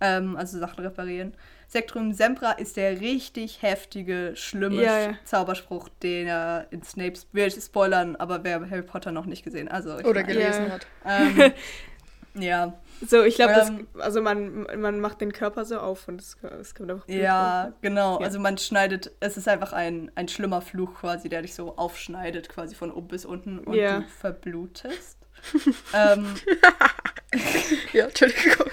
Ähm, 0.00 0.36
also 0.36 0.58
Sachen 0.58 0.80
reparieren. 0.84 1.36
Sectrum 1.72 2.12
Sempra 2.12 2.52
ist 2.52 2.76
der 2.76 3.00
richtig 3.00 3.62
heftige, 3.62 4.32
schlimme 4.36 4.82
Ja, 4.82 4.98
ja. 4.98 5.14
Zauberspruch, 5.24 5.88
den 6.02 6.26
er 6.26 6.66
in 6.70 6.82
Snapes. 6.82 7.26
Wir 7.32 7.50
spoilern, 7.50 8.14
aber 8.16 8.44
wer 8.44 8.68
Harry 8.68 8.82
Potter 8.82 9.10
noch 9.10 9.24
nicht 9.24 9.42
gesehen. 9.42 9.68
Also 9.68 9.98
ich 9.98 10.04
Oder 10.04 10.20
meine, 10.20 10.34
gelesen 10.34 10.66
Ja. 10.66 10.70
hat. 10.70 10.86
Ähm, 11.06 11.52
ja, 12.42 12.74
So, 13.08 13.22
ich 13.22 13.36
glaube, 13.36 13.54
Ähm, 13.54 13.86
das. 13.94 14.02
Also, 14.02 14.20
man, 14.20 14.66
man 14.78 15.00
macht 15.00 15.22
den 15.22 15.32
Körper 15.32 15.64
so 15.64 15.78
auf 15.78 16.08
und 16.08 16.20
es, 16.20 16.36
es 16.60 16.74
kommt 16.74 16.90
einfach. 16.90 17.06
Blut 17.06 17.18
ja, 17.18 17.62
raus. 17.64 17.72
genau. 17.80 18.20
Ja. 18.20 18.26
Also 18.26 18.38
man 18.38 18.58
schneidet, 18.58 19.10
es 19.20 19.38
ist 19.38 19.48
einfach 19.48 19.72
ein, 19.72 20.10
ein 20.14 20.28
schlimmer 20.28 20.60
Fluch 20.60 20.92
quasi, 21.00 21.30
der 21.30 21.40
dich 21.40 21.54
so 21.54 21.78
aufschneidet, 21.78 22.50
quasi 22.50 22.74
von 22.74 22.92
oben 22.92 23.08
bis 23.08 23.24
unten 23.24 23.60
und 23.60 23.72
Ja. 23.74 24.00
du 24.00 24.08
verblutest. 24.08 25.16
ähm, 25.94 26.34
Ja, 27.94 28.04
Entschuldigung. 28.08 28.70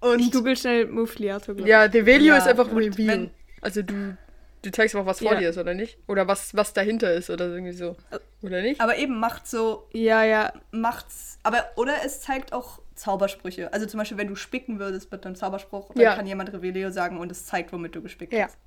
Und 0.00 0.20
Ich 0.20 0.30
google 0.32 0.56
schnell 0.56 0.86
Muffliato, 0.86 1.54
glaube 1.54 1.68
Ja, 1.68 1.88
Develio 1.88 2.34
Ja, 2.34 2.38
ist 2.38 2.46
einfach 2.48 2.70
Reveal. 2.74 3.30
Also 3.60 3.82
du, 3.82 4.16
du 4.62 4.70
zeigst 4.70 4.94
einfach, 4.94 5.06
was 5.06 5.18
vor 5.20 5.32
Ja. 5.32 5.38
dir 5.38 5.50
ist, 5.50 5.58
oder 5.58 5.74
nicht? 5.74 5.98
Oder 6.06 6.28
was, 6.28 6.54
was 6.54 6.72
dahinter 6.72 7.12
ist, 7.12 7.30
oder 7.30 7.46
irgendwie 7.48 7.72
so. 7.72 7.96
Oder 8.42 8.62
nicht? 8.62 8.80
aber 8.80 8.96
eben 8.98 9.18
macht 9.18 9.46
so. 9.48 9.88
Ja, 9.92 10.22
ja. 10.24 10.52
macht's, 10.70 11.38
aber 11.42 11.64
oder 11.76 11.94
es 12.04 12.20
zeigt 12.20 12.52
auch 12.52 12.80
Zaubersprüche. 12.94 13.72
Also 13.72 13.86
zum 13.86 13.98
Beispiel, 13.98 14.18
wenn 14.18 14.28
du 14.28 14.36
spicken 14.36 14.78
würdest 14.78 15.10
mit 15.10 15.24
einem 15.26 15.34
Zauberspruch, 15.34 15.92
dann 15.94 16.02
Ja. 16.02 16.14
kann 16.14 16.26
jemand 16.26 16.52
Revelio 16.52 16.90
sagen 16.90 17.18
und 17.18 17.30
es 17.32 17.46
zeigt, 17.46 17.72
womit 17.72 17.94
du 17.94 18.02
gespickt 18.02 18.32
Ja. 18.32 18.44
hast. 18.46 18.58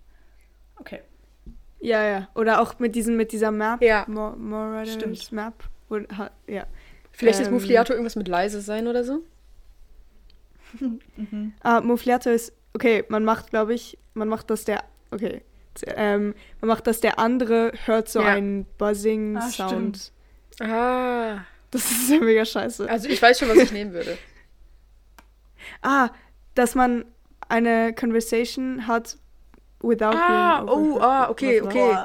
Okay. 0.78 1.00
Ja, 1.80 2.04
ja. 2.06 2.30
Oder 2.36 2.62
auch 2.62 2.80
mit, 2.80 2.96
diesem, 2.96 3.17
mit 3.17 3.32
dieser 3.32 3.52
Map. 3.52 3.82
Ja. 3.82 4.06
Mo 4.08 4.36
Stimmt. 4.86 5.32
Map. 5.32 5.54
Wo, 5.89 6.00
ha, 6.17 6.30
ja. 6.48 6.65
Vielleicht 7.12 7.39
ist 7.39 7.48
ähm, 7.48 7.54
Muffliato 7.54 7.94
irgendwas 7.94 8.15
mit 8.15 8.28
leise 8.28 8.62
sein 8.62 8.88
oder 8.88 9.04
so? 9.04 9.24
Ah, 11.62 11.82
Muffliato 11.82 12.30
ist. 12.30 12.54
Okay, 12.74 13.04
man 13.10 13.24
macht, 13.26 13.50
glaube 13.50 13.74
ich, 13.74 13.98
man 14.14 14.28
macht, 14.28 14.50
dass 14.50 14.64
der. 14.66 14.84
Okay. 15.12 15.42
Ähm, 15.86 16.36
man 16.60 16.68
macht, 16.68 16.86
dass 16.88 17.00
der 17.00 17.18
andere 17.20 17.72
hört 17.86 18.10
so 18.10 18.20
Ja. 18.22 18.28
einen 18.28 18.66
Ah, 18.66 18.74
Buzzing-Sound. 18.78 20.12
Ah. 20.60 21.40
das 21.72 21.90
ist 21.90 22.10
ja 22.10 22.20
mega 22.20 22.44
scheiße. 22.46 22.90
Also 22.90 23.08
ich 23.08 23.22
weiß 23.22 23.40
schon, 23.40 23.50
was 23.50 23.58
ich 23.58 23.72
nehmen 23.72 23.94
würde. 23.94 24.18
Ah, 25.82 26.10
dass 26.56 26.76
man 26.76 27.06
eine 27.48 27.94
Conversation 27.94 28.88
hat 28.88 29.18
without 29.82 30.16
Ah, 30.16 30.64
being 30.64 30.70
oh, 30.94 31.00
ah, 31.00 31.30
okay, 31.30 31.62
okay. 31.62 31.96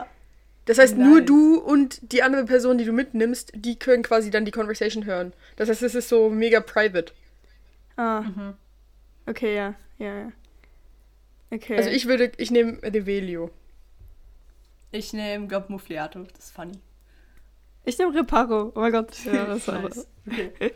Das 0.66 0.79
heißt, 0.79 0.96
nur 0.96 1.18
Nice. 1.20 1.26
du 1.26 1.59
und 1.59 2.12
die 2.12 2.22
andere 2.22 2.44
Person, 2.44 2.76
die 2.79 2.85
du 2.85 2.92
mitnimmst, 2.92 3.52
die 3.55 3.79
können 3.79 4.02
quasi 4.02 4.31
dann 4.31 4.44
die 4.44 4.50
Conversation 4.50 5.05
hören. 5.07 5.33
Das 5.57 5.68
heißt, 5.68 5.83
es 5.83 5.94
ist 5.94 6.09
so 6.09 6.29
mega 6.29 6.61
private. 6.61 7.12
Ah, 7.96 8.20
Mhm. 8.20 8.54
okay, 9.26 9.54
ja, 9.54 9.74
ja, 9.98 10.18
ja. 10.18 10.32
Okay. 11.50 11.76
Also 11.76 11.90
ich 11.90 12.06
würde, 12.06 12.32
ich 12.37 12.50
nehme 12.50 12.78
Revelio. 12.82 13.50
Ich 14.92 15.12
nehme, 15.12 15.46
glaub, 15.46 15.68
Muffliato. 15.70 16.20
Das 16.35 16.46
ist 16.46 16.54
funny. 16.54 16.78
ich 17.85 17.98
nehme 17.98 18.14
Reparo. 18.14 18.72
Oh 18.74 18.80
mein 18.80 18.92
Gott. 18.92 19.12
Ja, 19.24 19.44
das 19.46 19.66
war 19.68 19.80
Nice. 19.82 20.06
Okay. 20.26 20.50
okay. 20.61 20.72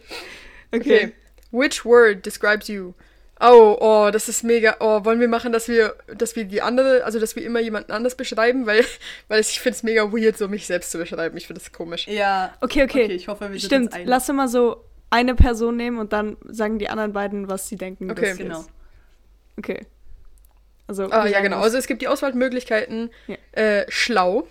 Okay. 0.72 1.12
Which 1.50 1.85
word 1.85 2.24
describes 2.24 2.68
you? 2.68 2.94
Oh, 3.40 3.76
oh, 3.80 4.11
das 4.12 4.28
ist 4.28 4.44
mega. 4.44 4.76
Oh, 4.80 5.04
wollen 5.04 5.18
wir 5.18 5.26
machen, 5.26 5.50
dass 5.50 5.66
wir, 5.66 5.96
dass 6.14 6.37
wir 6.37 6.44
die 6.44 6.61
andere, 6.61 7.04
also 7.04 7.18
dass 7.18 7.35
wir 7.35 7.42
immer 7.42 7.59
jemanden 7.59 7.90
anders 7.90 8.14
beschreiben, 8.14 8.66
weil, 8.66 8.85
weil 9.28 9.40
ich 9.40 9.59
finde 9.59 9.76
es 9.76 9.83
mega 9.83 10.12
weird, 10.12 10.37
so 10.38 10.46
mich 10.46 10.66
selbst 10.66 10.90
zu 10.92 10.98
beschreiben. 10.98 11.37
Ich 11.37 11.46
finde 11.46 11.61
das 11.61 11.72
komisch. 11.72 12.06
Ja. 12.06 12.54
Okay, 12.61 12.85
okay. 12.85 13.04
ich 13.06 13.28
hoffe, 13.28 13.50
wir 13.50 13.59
sind 13.59 13.90
Stimmt. 13.92 14.06
Lass 14.06 14.28
mal 14.28 14.46
so 14.46 14.85
eine 15.11 15.35
Person 15.35 15.77
nehmen 15.77 15.99
und 15.99 16.12
dann 16.12 16.37
sagen 16.44 16.79
die 16.79 16.88
anderen 16.88 17.12
beiden, 17.12 17.49
was 17.49 17.68
sie 17.68 17.77
denken. 17.77 18.11
Okay. 18.11 18.35
Genau. 18.37 18.61
ist. 18.61 18.70
Okay. 19.59 19.87
Also, 20.87 21.05
Ah, 21.11 21.27
ja, 21.27 21.33
sagen 21.33 21.44
genau. 21.44 21.61
Also 21.61 21.77
es 21.79 21.87
gibt 21.87 22.03
die 22.03 22.09
Auswahlmöglichkeiten 22.09 23.11
Ja. 23.29 23.37
äh, 23.53 23.87
schlau, 23.88 24.46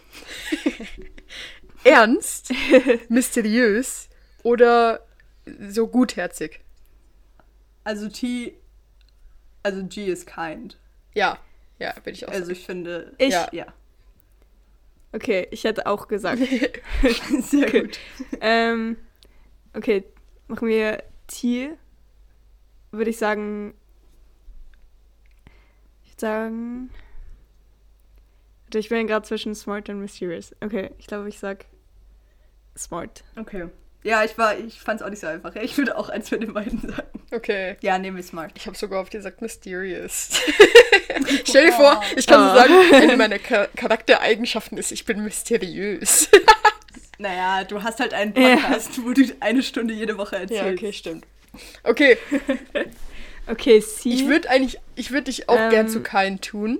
ernst, 1.83 2.51
mysteriös 3.09 4.09
oder 4.43 5.01
so 5.69 5.87
gutherzig. 5.87 6.59
Also 7.83 8.09
T. 8.09 8.55
Also 9.63 9.83
G 9.85 10.05
ist 10.05 10.27
kind. 10.27 10.77
Ja, 11.13 11.37
ja, 11.79 11.93
bin 12.03 12.13
ich 12.13 12.27
auch. 12.27 12.31
Also 12.31 12.51
ich 12.51 12.65
finde. 12.65 13.13
Ich- 13.17 13.31
Ja. 13.33 13.47
ja. 13.51 13.65
Okay, 15.11 15.47
ich 15.51 15.63
hätte 15.63 15.87
auch 15.87 16.07
gesagt. 16.07 16.39
Sehr 17.41 17.67
Okay. 17.67 17.81
gut. 17.81 17.99
ähm, 18.41 18.95
okay, 19.73 20.03
machen 20.49 20.67
wir 20.67 21.01
Tier. 21.27 21.77
Würde 22.91 23.09
ich 23.11 23.17
sagen. 23.17 23.73
Ich 26.03 26.11
würde 26.11 26.19
sagen. 26.21 26.89
Warte, 28.65 28.79
Ich 28.79 28.89
bin 28.89 29.07
gerade 29.07 29.25
zwischen 29.27 29.55
smart 29.55 29.89
und 29.89 29.99
mysterious. 30.01 30.53
Okay, 30.61 30.91
ich 30.97 31.07
glaube, 31.07 31.29
ich 31.29 31.39
sag 31.39 31.65
smart. 32.77 33.23
Okay. 33.37 33.67
Ja, 34.03 34.23
ich 34.23 34.37
war, 34.37 34.57
ich 34.57 34.79
fand's 34.79 35.03
auch 35.03 35.09
nicht 35.09 35.19
so 35.19 35.27
einfach. 35.27 35.55
Ich 35.55 35.77
würde 35.77 35.97
auch 35.97 36.07
eins 36.09 36.29
von 36.29 36.39
den 36.39 36.53
beiden 36.53 36.79
sagen. 36.79 37.19
Okay. 37.31 37.75
Ja, 37.81 37.97
nehmen 37.99 38.15
wir 38.15 38.23
smart. 38.23 38.51
Ich 38.55 38.65
habe 38.65 38.77
sogar 38.77 39.01
oft 39.01 39.11
gesagt 39.11 39.41
mysterious. 39.41 40.39
Stell 41.45 41.65
dir 41.67 41.73
vor, 41.73 42.01
ich 42.15 42.25
kann 42.25 42.39
so 42.49 42.55
Oh. 42.55 42.55
sagen, 42.61 42.73
eine 42.93 43.17
meiner 43.17 43.39
Cha 43.39 43.67
Charaktereigenschaften 43.75 44.77
ist, 44.77 44.91
ich 44.93 45.03
bin 45.05 45.23
mysteriös. 45.23 46.29
Naja, 47.19 47.63
du 47.65 47.83
hast 47.83 47.99
halt 47.99 48.13
einen 48.13 48.33
Ja. 48.35 48.55
Podcast, 48.55 49.03
wo 49.03 49.11
du 49.11 49.23
eine 49.41 49.61
Stunde 49.61 49.93
jede 49.93 50.17
Woche 50.17 50.37
erzählst. 50.37 50.95
stimmt. 50.97 51.25
Okay, 51.83 52.17
Okay, 53.47 53.81
C. 53.81 54.09
ich 54.09 54.27
würde 54.27 54.49
eigentlich, 54.49 54.79
ich 54.95 55.11
würde 55.11 55.23
dich 55.25 55.49
auch 55.49 55.57
Ähm, 55.57 55.69
gern 55.71 55.87
zu 55.89 56.01
kein 56.01 56.39
tun, 56.39 56.79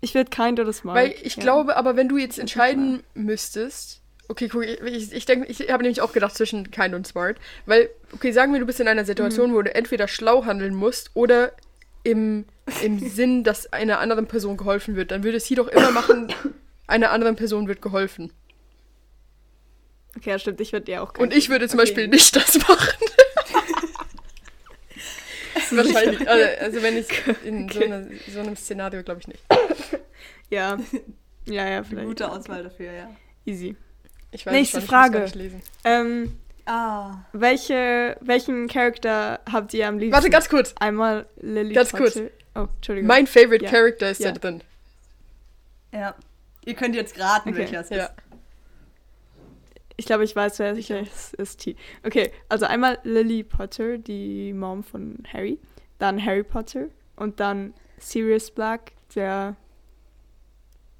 Ich 0.00 0.14
würde 0.14 0.30
kind 0.30 0.58
oder 0.58 0.72
smart. 0.72 0.96
weil 0.96 1.14
ich 1.22 1.36
ja. 1.36 1.42
glaube, 1.42 1.76
aber 1.76 1.96
wenn 1.96 2.08
du 2.08 2.16
jetzt 2.18 2.38
entscheiden 2.38 3.02
müsstest, 3.14 4.00
okay, 4.28 4.48
guck, 4.48 4.64
ich, 4.64 5.12
ich, 5.12 5.24
denke, 5.26 5.46
ich 5.50 5.60
habe 5.70 5.82
nämlich 5.84 6.00
auch 6.00 6.12
gedacht 6.12 6.34
zwischen 6.34 6.70
kind 6.72 6.94
und 6.94 7.06
smart, 7.06 7.36
weil, 7.66 7.88
okay, 8.12 8.32
sagen 8.32 8.52
wir, 8.52 8.58
du 8.60 8.66
bist 8.66 8.80
in 8.80 8.88
einer 8.88 9.04
Situation, 9.04 9.50
Mhm. 9.52 9.54
wo 9.54 9.62
du 9.62 9.74
entweder 9.74 10.08
schlau 10.08 10.44
handeln 10.44 10.74
musst 10.74 11.10
oder 11.14 11.52
im, 12.02 12.44
im 12.82 12.98
Sinn, 13.08 13.44
dass 13.44 13.72
einer 13.72 14.00
anderen 14.00 14.26
Person 14.26 14.56
geholfen 14.56 14.96
wird, 14.96 15.12
dann 15.12 15.22
würde 15.22 15.36
es 15.36 15.46
hier 15.46 15.58
doch 15.58 15.68
immer 15.68 15.92
machen, 15.92 16.32
einer 16.86 17.10
anderen 17.10 17.36
Person 17.36 17.68
wird 17.68 17.80
geholfen. 17.82 18.32
Okay, 20.16 20.30
ja, 20.30 20.38
stimmt, 20.38 20.60
ich 20.60 20.72
würde 20.72 20.90
ja 20.92 21.02
auch. 21.02 21.14
Und 21.18 21.32
ich 21.34 21.48
würde 21.48 21.68
zum 21.68 21.78
Okay. 21.78 21.88
Beispiel 21.88 22.08
nicht 22.08 22.36
das 22.36 22.58
machen. 22.58 22.98
Wahrscheinlich. 25.70 26.28
Also, 26.28 26.44
also 26.60 26.82
wenn 26.82 26.98
ich 26.98 27.08
in 27.44 27.68
so, 27.70 27.80
einer- 27.82 28.06
so 28.30 28.40
einem 28.40 28.56
Szenario, 28.56 29.02
glaube 29.02 29.20
ich 29.20 29.28
nicht. 29.28 29.42
Ja. 30.50 30.78
Ja, 31.46 31.66
ja, 31.68 31.76
Eine 31.78 31.84
vielleicht. 31.84 32.06
gute 32.08 32.30
Auswahl 32.30 32.62
dafür, 32.62 32.92
ja. 32.92 33.10
Easy. 33.46 33.74
Ich 34.32 34.44
weiß 34.46 34.52
Nächste 34.52 34.80
schon, 34.80 34.88
Frage. 34.88 35.18
Ich 35.18 35.24
nicht 35.24 35.34
lesen. 35.36 35.62
Ähm, 35.84 36.38
Ah. 36.66 37.24
welche, 37.32 38.16
welchen 38.20 38.68
Charakter 38.68 39.40
habt 39.50 39.74
ihr 39.74 39.88
am 39.88 39.98
liebsten? 39.98 40.14
Warte, 40.14 40.30
ganz 40.30 40.48
kurz. 40.48 40.74
Einmal 40.78 41.26
Lily 41.40 41.72
Ganz 41.74 41.92
kurz. 41.92 42.14
Potter- 42.14 42.30
Oh, 42.54 42.66
Entschuldigung. 42.76 43.08
Mein 43.08 43.26
favorite 43.26 43.64
Ja. 43.64 43.70
Character 43.70 44.10
ist 44.10 44.20
Ja. 44.20 44.30
da 44.32 44.38
drin. 44.38 44.62
Ja. 45.92 46.14
Ihr 46.64 46.74
könnt 46.74 46.94
jetzt 46.94 47.18
raten, 47.18 47.50
Okay, 47.50 47.58
welcher 47.58 47.80
es 47.80 47.90
Ja. 47.90 48.04
ist. 48.04 48.12
Ich 49.96 50.06
glaube, 50.06 50.24
ich 50.24 50.34
weiß, 50.34 50.58
wer 50.58 50.74
sicher 50.74 51.00
ist, 51.00 51.34
ist 51.34 51.58
T. 51.60 51.76
Okay, 52.04 52.32
also 52.48 52.64
einmal 52.66 52.98
Lily 53.04 53.44
Potter, 53.44 53.98
die 53.98 54.52
Mom 54.52 54.82
von 54.82 55.18
Harry. 55.32 55.58
Dann 55.98 56.24
Harry 56.24 56.42
Potter. 56.42 56.86
Und 57.16 57.40
dann 57.40 57.74
Sirius 57.98 58.50
Black, 58.50 58.92
der 59.14 59.54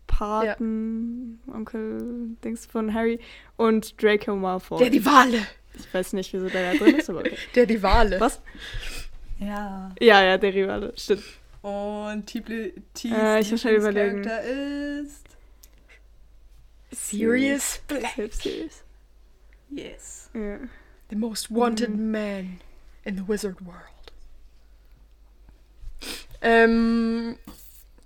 Paten, 0.06 1.40
Onkel, 1.52 2.36
Dings 2.44 2.66
von 2.66 2.92
Harry. 2.92 3.18
Und 3.56 4.00
Draco 4.02 4.36
Malfoy. 4.36 4.78
Der 4.78 4.90
die 4.90 5.04
Wale. 5.04 5.38
ich 5.74 5.92
weiß 5.92 6.12
nicht, 6.12 6.32
wieso 6.32 6.48
der 6.48 6.72
da 6.72 6.78
drin 6.78 6.96
ist, 6.96 7.08
aber 7.10 7.20
okay. 7.20 7.36
Der 7.54 7.66
die 7.66 7.82
Wale. 7.82 8.20
Was? 8.20 8.40
Ja. 9.38 9.90
Ja, 10.00 10.22
ja, 10.22 10.38
der 10.38 10.54
Rivale, 10.54 10.92
stimmt. 10.96 11.24
Und 11.62 12.26
T. 12.26 12.40
T. 12.94 13.08
Äh, 13.08 13.40
ich 13.40 13.50
muss 13.50 13.60
schnell 13.62 13.76
überlegen. 13.76 14.22
Charakter 14.22 14.42
ist. 14.44 15.21
Sirius 16.92 17.80
Black. 17.88 18.14
Sirius. 18.32 18.82
Yes. 19.70 20.30
Ja. 20.34 20.58
The 21.10 21.16
most 21.16 21.50
wanted 21.50 21.90
Mhm. 21.90 22.10
man 22.10 22.60
in 23.04 23.16
the 23.16 23.26
wizard 23.26 23.56
world. 23.64 23.78
Ähm, 26.40 27.36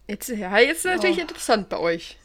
jetzt, 0.06 0.28
ja, 0.28 0.58
jetzt 0.58 0.78
ist 0.78 0.84
natürlich 0.84 1.18
Oh. 1.18 1.22
interessant 1.22 1.68
bei 1.68 1.78
euch. 1.78 2.18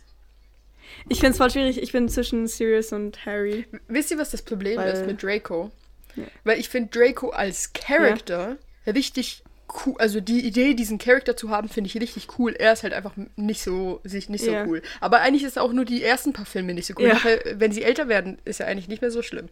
Ich 1.09 1.19
finde 1.19 1.31
es 1.31 1.37
voll 1.37 1.49
schwierig. 1.49 1.81
Ich 1.81 1.91
bin 1.93 2.09
zwischen 2.09 2.47
Sirius 2.47 2.91
und 2.91 3.25
Harry. 3.25 3.65
Wisst 3.87 4.11
ihr, 4.11 4.17
was 4.17 4.31
das 4.31 4.41
Problem 4.41 4.77
Weil- 4.77 4.91
ist 4.93 5.05
mit 5.05 5.23
Draco? 5.23 5.71
Ja. 6.15 6.25
Weil 6.43 6.59
ich 6.59 6.67
finde 6.69 6.89
Draco 6.89 7.29
als 7.29 7.71
Charakter 7.73 8.57
richtig 8.85 9.43
cool. 9.85 9.95
Also 9.99 10.19
die 10.21 10.45
Idee, 10.45 10.73
diesen 10.73 10.97
Charakter 10.97 11.35
zu 11.37 11.49
haben, 11.49 11.69
finde 11.69 11.87
ich 11.89 11.95
richtig 11.99 12.27
cool. 12.39 12.53
Er 12.53 12.73
ist 12.73 12.83
halt 12.83 12.93
einfach 12.93 13.13
nicht 13.35 13.61
so, 13.63 13.99
sich 14.03 14.29
nicht 14.29 14.43
so 14.43 14.51
Ja. 14.51 14.65
cool. 14.65 14.81
Aber 14.99 15.21
eigentlich 15.21 15.43
ist 15.43 15.57
auch 15.59 15.71
nur 15.73 15.85
die 15.85 16.03
ersten 16.03 16.33
paar 16.33 16.45
Filme 16.45 16.73
nicht 16.73 16.87
so 16.87 16.93
cool. 16.97 17.07
Ja. 17.07 17.13
Nachher, 17.13 17.39
wenn 17.55 17.71
sie 17.71 17.83
älter 17.83 18.07
werden, 18.07 18.37
ist 18.45 18.59
er 18.59 18.67
eigentlich 18.67 18.87
nicht 18.87 19.01
mehr 19.01 19.11
so 19.11 19.21
schlimm. 19.21 19.49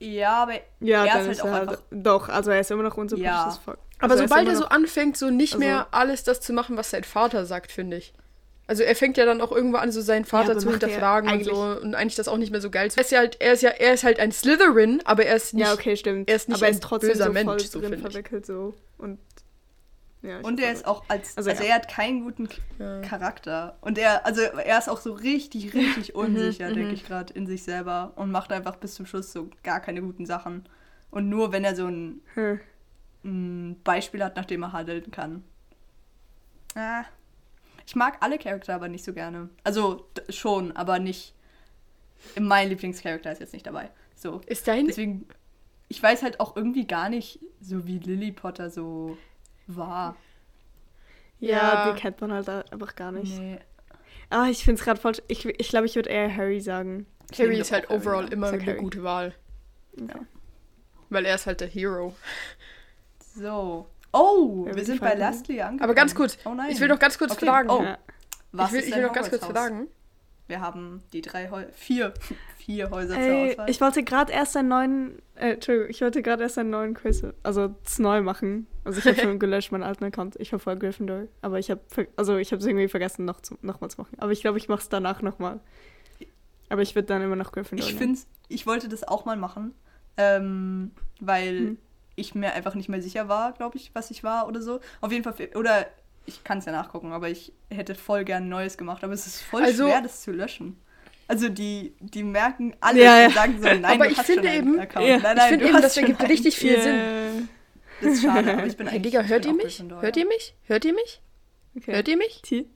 Ja, 0.00 0.42
aber 0.42 0.54
Ja, 0.80 1.04
er 1.04 1.06
ist 1.06 1.12
halt 1.14 1.30
ist 1.30 1.40
auch 1.42 1.46
er 1.46 1.60
einfach. 1.60 1.72
halt, 1.76 1.82
Doch, 1.90 2.28
also 2.28 2.50
er 2.50 2.60
ist 2.60 2.70
immer 2.70 2.82
noch 2.82 2.96
unsympathisch 2.96 3.56
Ja. 3.56 3.60
fuck. 3.64 3.78
Aber 4.00 4.12
also 4.14 4.24
sobald 4.24 4.48
ist 4.48 4.54
er 4.54 4.56
immer 4.58 4.62
so 4.62 4.68
anfängt, 4.68 5.16
so 5.16 5.30
nicht 5.30 5.54
also- 5.54 5.64
mehr 5.64 5.86
alles 5.92 6.24
das 6.24 6.40
zu 6.40 6.52
machen, 6.52 6.76
was 6.76 6.90
sein 6.90 7.04
Vater 7.04 7.46
sagt, 7.46 7.70
finde 7.70 7.98
ich. 7.98 8.12
Also 8.66 8.84
er 8.84 8.94
fängt 8.94 9.16
ja 9.16 9.26
dann 9.26 9.40
auch 9.40 9.52
irgendwo 9.52 9.76
an, 9.78 9.90
so 9.92 10.00
seinen 10.00 10.24
Vater 10.24 10.52
aber 10.52 10.60
zu 10.60 10.68
er 10.68 10.72
hinterfragen 10.72 11.28
und 11.28 11.34
eigentlich- 11.34 11.48
so 11.54 11.60
und 11.82 11.94
eigentlich 11.94 12.14
das 12.14 12.28
auch 12.28 12.38
nicht 12.38 12.52
mehr 12.52 12.60
so 12.60 12.70
geil. 12.70 12.88
Er 12.94 13.00
ist 13.02 13.10
ja 13.10 13.18
halt, 13.18 13.36
er 13.40 13.52
ist 13.52 13.62
ja, 13.62 13.70
er 13.70 13.94
ist 13.94 14.04
halt 14.04 14.20
ein 14.20 14.32
Slytherin, 14.32 15.02
aber 15.04 15.24
er 15.26 15.36
ist 15.36 15.52
nicht. 15.54 15.66
ja, 15.66 15.72
okay, 15.74 15.96
stimmt. 15.96 16.28
er 16.30 16.36
ist 16.36 16.48
nicht 16.48 16.56
aber 16.58 16.66
er 16.66 16.68
ein 16.68 16.74
ist 16.74 16.82
trotzdem 16.82 17.10
böser 17.10 17.26
so 17.26 17.32
Mensch, 17.32 17.64
so 17.64 17.80
drin 17.80 17.90
finde 17.90 17.96
ich. 18.08 18.12
verwickelt 18.12 18.46
so 18.46 18.74
und 18.98 19.18
ja, 20.22 20.38
ich 20.38 20.46
Und 20.46 20.60
er 20.60 20.72
ist 20.72 20.86
auch 20.86 21.02
als. 21.08 21.36
Also 21.36 21.50
Also, 21.50 21.64
ja. 21.64 21.70
er 21.70 21.74
hat 21.74 21.88
keinen 21.88 22.22
guten 22.22 22.48
Ja. 22.78 23.00
Charakter. 23.00 23.76
Und 23.80 23.98
er, 23.98 24.24
also 24.24 24.40
er 24.40 24.78
ist 24.78 24.88
auch 24.88 25.00
so 25.00 25.12
richtig, 25.14 25.74
richtig 25.74 26.14
unsicher, 26.14 26.70
mhm. 26.70 26.74
denke 26.74 26.92
ich 26.94 27.04
gerade, 27.04 27.32
in 27.34 27.48
sich 27.48 27.64
selber. 27.64 28.12
Und 28.14 28.30
macht 28.30 28.52
einfach 28.52 28.76
bis 28.76 28.94
zum 28.94 29.04
Schluss 29.04 29.32
so 29.32 29.50
gar 29.64 29.80
keine 29.80 30.00
guten 30.00 30.24
Sachen. 30.24 30.64
Und 31.10 31.28
nur 31.28 31.50
wenn 31.50 31.64
er 31.64 31.74
so 31.74 31.86
ein, 31.88 32.20
Hm. 32.34 32.60
ein 33.24 33.80
Beispiel 33.82 34.22
hat, 34.22 34.36
nach 34.36 34.44
dem 34.44 34.62
er 34.62 34.72
handeln 34.72 35.10
kann. 35.10 35.42
Ah. 36.76 37.02
Ich 37.92 37.96
mag 37.96 38.16
alle 38.20 38.38
Charakter 38.38 38.74
aber 38.74 38.88
nicht 38.88 39.04
so 39.04 39.12
gerne. 39.12 39.50
Also 39.64 40.06
d- 40.16 40.32
schon, 40.32 40.72
aber 40.72 40.98
nicht. 40.98 41.34
Mein 42.40 42.70
Lieblingscharakter 42.70 43.30
ist 43.30 43.40
jetzt 43.40 43.52
nicht 43.52 43.66
dabei. 43.66 43.90
So. 44.14 44.40
Ist 44.46 44.66
dein. 44.66 44.86
Deswegen, 44.86 45.26
ich 45.88 46.02
weiß 46.02 46.22
halt 46.22 46.40
auch 46.40 46.56
irgendwie 46.56 46.86
gar 46.86 47.10
nicht, 47.10 47.38
so 47.60 47.86
wie 47.86 47.98
Lily 47.98 48.32
Potter 48.32 48.70
so 48.70 49.18
war. 49.66 50.16
Ja, 51.38 51.50
Ja. 51.86 51.92
die 51.92 52.00
kennt 52.00 52.18
man 52.22 52.32
halt 52.32 52.48
einfach 52.48 52.94
gar 52.96 53.12
nicht. 53.12 53.38
Nee. 53.38 53.58
Ah, 54.30 54.46
ich 54.48 54.64
finde 54.64 54.78
es 54.78 54.84
gerade 54.86 54.98
falsch. 54.98 55.20
Ich, 55.28 55.44
ich 55.44 55.68
glaube, 55.68 55.84
ich 55.84 55.94
würde 55.94 56.08
eher 56.08 56.34
Harry 56.34 56.62
sagen. 56.62 57.04
Harry 57.38 57.58
ist 57.60 57.72
halt 57.72 57.90
Harry, 57.90 58.00
overall 58.00 58.24
ja. 58.24 58.30
immer 58.30 58.46
eine 58.48 58.64
Harry. 58.64 58.78
gute 58.78 59.02
Wahl. 59.02 59.34
Ja. 59.98 60.14
Weil 61.10 61.26
er 61.26 61.34
ist 61.34 61.44
halt 61.44 61.60
der 61.60 61.68
Hero. 61.68 62.16
So. 63.34 63.86
Oh, 64.12 64.66
wir 64.66 64.74
wie 64.74 64.84
sind 64.84 65.00
bei? 65.00 65.14
Leslie 65.14 65.60
angekommen. 65.62 65.80
Aber 65.82 65.94
ganz 65.94 66.14
kurz, 66.14 66.36
Oh 66.44 66.54
nein. 66.54 66.70
ich 66.70 66.80
will 66.80 66.88
noch 66.88 66.98
ganz 66.98 67.18
kurz 67.18 67.32
Okay. 67.32 67.46
fragen. 67.46 67.70
Oh, 67.70 67.82
Ja. 67.82 67.98
was 68.52 68.68
ich 68.68 68.72
will, 68.74 68.80
ist 68.80 68.88
ich 68.88 68.94
will 68.96 69.02
noch 69.02 69.12
ganz 69.12 69.30
kurz 69.30 69.44
fragen. 69.44 69.88
Wir 70.48 70.60
haben 70.60 71.02
die 71.12 71.22
drei 71.22 71.48
Häuser, 71.48 71.72
vier, 71.72 72.12
vier 72.58 72.90
Häuser 72.90 73.14
zur 73.14 73.22
Ey, 73.22 73.52
Auswahl. 73.52 73.70
ich 73.70 73.80
wollte 73.80 74.02
gerade 74.02 74.32
erst 74.32 74.56
einen 74.56 74.68
neuen, 74.68 75.22
äh, 75.36 75.52
Entschuldigung, 75.52 75.88
ich 75.90 76.00
wollte 76.02 76.20
gerade 76.20 76.42
erst 76.42 76.58
einen 76.58 76.68
neuen 76.70 76.92
Quiz, 76.94 77.22
also 77.42 77.68
das 77.84 77.98
neu 78.00 78.20
machen. 78.20 78.66
Also 78.84 78.98
ich 78.98 79.06
habe 79.06 79.16
schon 79.20 79.38
gelöscht 79.38 79.72
meinen 79.72 79.84
alten 79.84 80.04
Account. 80.04 80.36
Ich 80.36 80.50
verfolge 80.50 80.80
Gryffindor, 80.86 81.28
aber 81.40 81.58
ich 81.58 81.70
habe, 81.70 81.80
also 82.16 82.36
ich 82.36 82.52
habe 82.52 82.60
es 82.60 82.66
irgendwie 82.66 82.88
vergessen, 82.88 83.24
noch, 83.24 83.40
zu, 83.40 83.56
noch 83.62 83.80
mal 83.80 83.88
zu 83.88 83.98
machen. 84.00 84.18
Aber 84.18 84.32
ich 84.32 84.42
glaube, 84.42 84.58
ich 84.58 84.68
mache 84.68 84.82
es 84.82 84.88
danach 84.90 85.22
noch 85.22 85.38
mal. 85.38 85.60
Aber 86.68 86.82
ich 86.82 86.94
würde 86.94 87.06
dann 87.06 87.22
immer 87.22 87.36
noch 87.36 87.52
Gryffindor 87.52 87.86
ich 87.88 87.94
finde, 87.94 88.18
ich 88.48 88.66
wollte 88.66 88.88
das 88.88 89.04
auch 89.06 89.24
mal 89.24 89.36
machen, 89.36 89.74
ähm, 90.18 90.90
weil 91.20 91.58
Hm. 91.58 91.78
Ich 92.14 92.34
mir 92.34 92.52
einfach 92.52 92.74
nicht 92.74 92.88
mehr 92.88 93.00
sicher 93.02 93.28
war, 93.28 93.52
glaube 93.52 93.76
ich, 93.78 93.90
was 93.94 94.10
ich 94.10 94.22
war 94.24 94.46
oder 94.48 94.60
so. 94.62 94.80
Auf 95.00 95.12
jeden 95.12 95.24
Fall, 95.24 95.34
oder 95.54 95.86
ich 96.26 96.44
kann 96.44 96.58
es 96.58 96.64
ja 96.66 96.72
nachgucken, 96.72 97.12
aber 97.12 97.28
ich 97.30 97.52
hätte 97.70 97.94
voll 97.94 98.24
gern 98.24 98.48
Neues 98.48 98.76
gemacht. 98.76 99.02
Aber 99.04 99.12
es 99.12 99.26
ist 99.26 99.40
voll 99.42 99.62
Also- 99.64 99.86
schwer, 99.88 100.00
das 100.02 100.22
zu 100.22 100.30
löschen. 100.32 100.78
Also 101.28 101.48
die, 101.48 101.94
die 102.00 102.24
merken 102.24 102.74
alles 102.80 103.02
Ja, 103.02 103.20
ja. 103.20 103.26
und 103.28 103.34
sagen 103.34 103.54
so, 103.62 103.68
nein, 103.68 103.84
Aber 103.84 104.04
du 104.04 104.10
ich 104.12 104.18
hast 104.18 104.26
finde 104.26 104.42
schon 104.42 104.50
einen 104.50 104.68
eben- 104.74 104.80
Account. 104.80 105.06
Ja, 105.06 105.18
nein, 105.18 105.32
ich 105.32 105.36
nein, 105.38 105.48
finde 105.48 105.64
du 105.64 105.70
eben, 105.72 105.82
das 105.82 105.96
ergibt 105.96 106.20
einen. 106.20 106.30
richtig 106.30 106.56
viel 106.56 106.80
Sinn. 106.82 106.94
Yeah. 106.94 107.30
Das 108.02 108.12
ist 108.14 108.22
schade, 108.22 108.52
aber 108.52 108.66
ich 108.66 108.76
bin 108.76 108.86
Hey, 108.88 108.96
eigentlich... 108.96 109.12
Digga, 109.12 109.24
ich 109.24 109.28
hört 109.30 109.46
ihr 109.46 109.54
mich? 109.54 109.82
Hört 110.00 110.16
ihr 110.16 110.26
mich? 110.26 110.54
Hört 110.64 110.84
ihr 110.84 110.92
mich? 110.92 111.22
Okay. 111.76 111.94
Hört 111.94 112.08
ihr 112.08 112.16
mich? 112.18 112.42
T? 112.42 112.66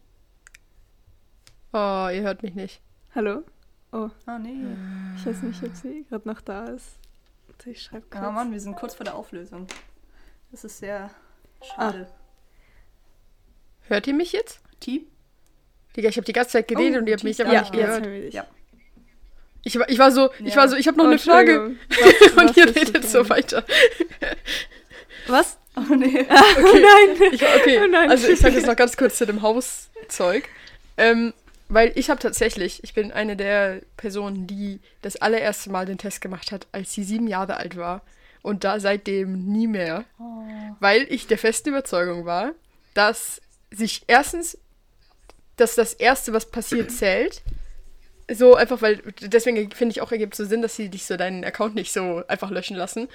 Oh, 1.73 2.09
ihr 2.13 2.23
hört 2.23 2.43
mich 2.43 2.55
nicht. 2.55 2.81
Hallo? 3.15 3.43
Oh, 3.93 4.09
Ah, 4.27 4.39
nee. 4.39 4.55
ich 5.17 5.27
weiß 5.27 5.43
nicht, 5.43 5.63
ob 5.63 5.75
sie 5.75 6.05
gerade 6.09 6.27
noch 6.29 6.41
da 6.41 6.65
ist. 6.67 6.99
Ich 7.65 7.83
schreibe 7.83 8.07
Ja, 8.15 8.21
kurz. 8.21 8.33
Mann, 8.35 8.53
wir 8.53 8.61
sind 8.61 8.77
kurz 8.77 8.95
vor 8.95 9.05
der 9.05 9.15
Auflösung. 9.17 9.67
Das 10.53 10.63
ist 10.65 10.79
sehr 10.79 11.11
schade. 11.63 12.07
Hört 13.89 14.07
ihr 14.07 14.15
mich 14.15 14.33
jetzt? 14.33 14.61
T? 14.81 15.07
Digga, 15.97 16.09
ich 16.09 16.17
habe 16.17 16.25
die 16.25 16.33
ganze 16.33 16.53
Zeit 16.53 16.69
geredet 16.69 16.97
Oh, 16.97 16.99
und 17.01 17.07
ihr 17.09 17.15
habt 17.15 17.25
mich 17.25 17.41
aber 17.41 17.53
ist 17.55 17.73
nicht 17.73 17.75
ja, 17.75 17.99
gehört. 17.99 18.33
Ja. 18.35 18.47
Ich, 19.63 19.79
war- 19.79 19.89
ich 19.89 19.99
war 19.99 20.13
so, 20.13 20.31
ich 20.39 20.51
Ja. 20.55 20.57
war 20.57 20.69
so, 20.69 20.77
ich 20.77 20.87
habe 20.87 20.97
noch 20.99 21.05
Oh, 21.07 21.09
eine 21.09 21.19
Frage. 21.19 21.77
Was- 21.89 22.31
Und 22.33 22.37
was 22.51 22.57
ihr 22.57 22.67
redet 22.77 23.05
so 23.09 23.29
weiter. 23.29 23.65
Was? 25.27 25.59
Oh, 25.77 25.95
nee. 25.95 26.21
Okay. 26.29 26.83
nein. 26.83 27.33
Ich, 27.33 27.43
okay, 27.43 27.81
Oh 27.83 27.87
nein. 27.89 28.11
also 28.11 28.29
ich 28.29 28.39
sage 28.39 28.55
jetzt 28.55 28.67
noch 28.67 28.77
ganz 28.77 28.97
kurz 28.97 29.17
zu 29.19 29.27
dem 29.27 29.43
Hauszeug. 29.43 30.49
Ähm, 30.97 31.33
weil 31.69 31.93
ich 31.97 32.11
habe 32.11 32.21
tatsächlich, 32.21 32.83
ich 32.85 32.95
bin 32.95 33.11
eine 33.13 33.37
der 33.37 33.81
Personen, 33.97 34.47
die 34.47 34.81
das 35.03 35.17
allererste 35.17 35.71
Mal 35.71 35.87
den 35.87 35.99
Test 35.99 36.21
gemacht 36.21 36.53
hat, 36.53 36.67
als 36.73 36.93
sie 36.93 37.03
sieben 37.05 37.27
Jahre 37.27 37.57
alt 37.57 37.77
war. 37.77 38.03
Und 38.43 38.63
da 38.63 38.79
seitdem 38.79 39.47
nie 39.51 39.67
mehr. 39.67 40.05
Weil 40.79 41.07
ich 41.11 41.27
der 41.27 41.39
festen 41.39 41.71
Überzeugung 41.71 42.25
war, 42.27 42.53
dass 42.95 43.41
sich 43.73 44.05
erstens, 44.07 44.57
dass 45.57 45.75
das 45.75 45.95
Erste, 45.95 46.33
was 46.33 46.51
passiert, 46.51 46.91
zählt. 46.93 47.43
So 48.31 48.55
einfach, 48.55 48.83
weil, 48.83 49.03
deswegen 49.21 49.71
finde 49.73 49.93
ich 49.93 50.01
auch, 50.01 50.13
ergibt 50.13 50.37
so 50.37 50.45
Sinn, 50.45 50.63
dass 50.63 50.77
sie 50.77 50.89
dich 50.89 51.07
so 51.07 51.17
deinen 51.17 51.45
Account 51.45 51.75
nicht 51.75 51.93
so 51.93 52.23
einfach 52.29 52.51
löschen 52.51 52.77
lassen. 52.77 53.09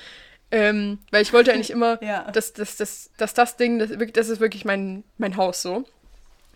Ähm, 0.52 1.00
weil 1.12 1.22
ich 1.22 1.32
wollte 1.32 1.54
eigentlich 1.54 1.72
immer, 1.72 2.02
Ja. 2.04 2.30
dass, 2.32 2.52
dass, 2.52 2.76
dass, 2.76 3.10
dass 3.18 3.34
das 3.34 3.56
Ding, 3.56 3.80
das, 3.80 3.92
das 4.14 4.28
ist 4.28 4.42
wirklich 4.42 4.66
mein, 4.66 5.06
mein 5.18 5.38
Haus 5.38 5.62
so. 5.62 5.86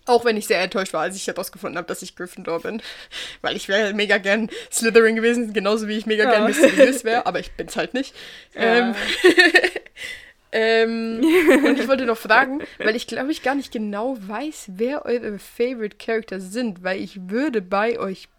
Auch 0.08 0.24
wenn 0.24 0.38
ich 0.38 0.46
sehr 0.46 0.62
enttäuscht 0.62 0.94
war, 0.94 1.02
als 1.02 1.16
ich 1.16 1.26
herausgefunden 1.26 1.78
habe, 1.78 1.88
dass 1.88 2.02
ich 2.04 2.16
Gryffindor 2.16 2.62
bin. 2.62 2.82
Weil 3.42 3.56
ich 3.56 3.68
wäre 3.68 3.94
mega 3.94 4.18
gern 4.20 4.50
Slytherin 4.72 5.16
gewesen, 5.16 5.52
genauso 5.54 5.88
wie 5.88 5.98
ich 5.98 6.06
mega 6.06 6.26
gern 6.26 6.44
Ja. 6.44 6.48
mysteriös 6.48 7.04
wäre, 7.04 7.26
aber 7.26 7.40
ich 7.40 7.52
bin's 7.54 7.76
halt 7.76 7.94
nicht. 7.94 8.14
Ähm, 8.56 8.94
ähm, 10.52 11.26
und 11.66 11.80
ich 11.80 11.88
wollte 11.88 12.06
noch 12.06 12.18
fragen, 12.18 12.62
weil 12.78 12.96
ich 12.96 13.08
glaube 13.08 13.32
ich 13.32 13.42
gar 13.42 13.56
nicht 13.56 13.72
genau 13.72 14.16
weiß, 14.20 14.66
wer 14.76 15.06
eure 15.06 15.40
Favorite 15.40 15.98
Character 15.98 16.40
sind, 16.40 16.84
weil 16.84 17.02
ich 17.02 17.30
würde 17.30 17.62
bei 17.62 17.98
euch, 18.00 18.30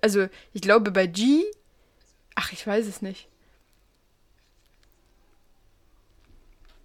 also 0.00 0.28
ich 0.54 0.62
glaube 0.62 0.90
bei 0.90 1.06
G, 1.06 1.44
ach 2.34 2.52
ich 2.52 2.66
weiß 2.66 2.86
es 2.86 3.02
nicht. 3.02 3.28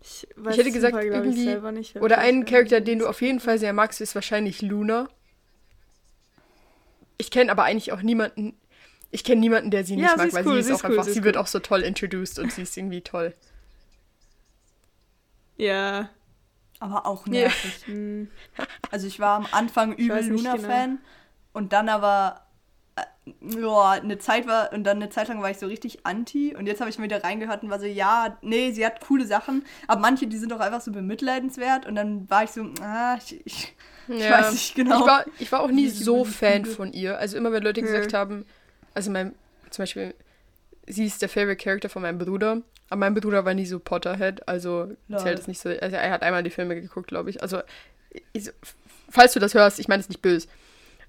Ich, 0.06 0.28
Ich 0.50 0.58
hätte 0.58 0.72
gesagt, 0.72 0.94
Fall, 0.96 1.06
irgendwie- 1.06 1.46
selber 1.46 1.72
nicht, 1.72 1.96
Oder 1.96 2.18
einen. 2.18 2.44
Charakter, 2.46 2.82
den 2.82 3.00
du 3.00 3.08
auf 3.08 3.22
jeden 3.22 3.40
Fall 3.40 3.58
sehr 3.58 3.72
magst, 3.72 4.02
ist 4.02 4.16
wahrscheinlich 4.16 4.62
Luna. 4.62 5.08
Ich 7.18 7.32
kenne 7.32 7.52
aber 7.52 7.64
eigentlich 7.64 7.94
auch 7.94 8.02
niemanden. 8.02 8.58
Ich 9.12 9.24
kenne 9.24 9.40
niemanden, 9.40 9.72
der 9.72 9.86
sie 9.86 9.94
Ja, 9.96 10.00
nicht 10.02 10.10
sie 10.12 10.18
mag, 10.18 10.28
ist 10.28 10.34
weil 10.34 10.46
cool, 10.48 10.54
sie 10.56 10.60
ist 10.60 10.66
sie 10.68 10.74
auch 10.74 10.78
ist 10.78 10.84
cool, 10.84 10.92
einfach, 10.92 11.04
sie 11.06 11.10
ist 11.12 11.16
sie 11.16 11.24
wird 11.24 11.36
cool. 11.38 11.42
auch 11.42 11.48
so 11.48 11.60
toll 11.60 11.82
introduced 11.84 12.38
und 12.40 12.52
sie 12.52 12.64
ist 12.64 12.76
irgendwie 12.76 13.02
toll. 13.02 13.34
Ja. 15.58 16.10
Aber 16.80 17.06
auch 17.06 17.26
Ja. 17.28 17.32
nervig. 17.44 17.86
Hm. 17.86 18.30
Also 18.92 19.08
ich 19.08 19.20
war 19.20 19.38
am 19.38 19.48
Anfang 19.52 19.94
übel 19.96 20.26
Luna-Fan 20.28 21.00
und 21.54 21.72
dann 21.72 21.88
aber 21.90 22.43
ja, 23.42 23.92
eine 23.92 24.18
Zeit 24.20 24.48
war 24.48 24.74
und 24.74 24.84
dann 24.84 24.98
eine 24.98 25.10
Zeit 25.10 25.28
lang 25.30 25.42
war 25.42 25.50
ich 25.50 25.58
so 25.58 25.68
richtig 25.68 26.06
anti 26.06 26.56
und 26.56 26.68
jetzt 26.68 26.82
habe 26.82 26.90
ich 26.90 26.98
mir 26.98 27.06
wieder 27.06 27.24
reingehört 27.24 27.64
und 27.64 27.70
war 27.70 27.80
so, 27.80 27.86
ja, 27.86 28.38
nee, 28.42 28.72
sie 28.72 28.86
hat 28.86 29.02
coole 29.02 29.26
Sachen, 29.26 29.66
aber 29.88 30.02
manche, 30.02 30.28
die 30.28 30.38
sind 30.38 30.52
doch 30.52 30.60
einfach 30.60 30.82
so 30.82 30.92
bemitleidenswert 30.92 31.86
und 31.86 31.96
dann 31.96 32.30
war 32.30 32.44
ich 32.44 32.52
so, 32.52 32.66
ah, 32.82 33.18
ich, 33.18 33.42
ich 33.46 33.76
Ich 34.08 34.20
Ja. 34.20 34.32
weiß 34.40 34.52
nicht 34.52 34.76
genau. 34.76 35.00
Ich 35.00 35.08
war, 35.08 35.26
ich 35.40 35.52
war 35.52 35.62
auch 35.62 35.72
nie 35.72 35.86
ich 35.88 35.98
so 35.98 36.26
Fan 36.26 36.66
von 36.66 36.92
ihr. 36.92 37.18
Also 37.18 37.38
immer, 37.38 37.52
wenn 37.54 37.64
Leute 37.64 37.82
gesagt 37.82 38.14
haben, 38.14 38.46
also 38.94 39.10
mein, 39.12 39.34
zum 39.70 39.84
Beispiel, 39.84 40.14
sie 40.88 41.06
ist 41.06 41.22
der 41.22 41.30
Favorite 41.30 41.64
Character 41.64 41.90
von 41.90 42.02
meinem 42.02 42.18
Bruder, 42.18 42.62
aber 42.90 43.00
mein 43.00 43.14
Bruder 43.14 43.46
war 43.46 43.54
nie 43.54 43.66
so 43.66 43.80
Potterhead, 43.80 44.48
also 44.48 44.92
Lol. 45.08 45.20
zählt 45.20 45.40
es 45.40 45.48
nicht 45.48 45.62
so. 45.62 45.70
Also 45.70 45.96
er 45.96 46.12
hat 46.12 46.22
einmal 46.22 46.44
die 46.44 46.50
Filme 46.50 46.76
geguckt, 46.76 47.08
glaube 47.08 47.30
ich. 47.30 47.42
Also, 47.42 47.62
ich, 48.34 48.52
falls 49.10 49.34
du 49.34 49.40
das 49.40 49.54
hörst, 49.54 49.80
ich 49.80 49.88
meine 49.88 50.02
es 50.02 50.10
nicht 50.10 50.22
böse. 50.22 50.48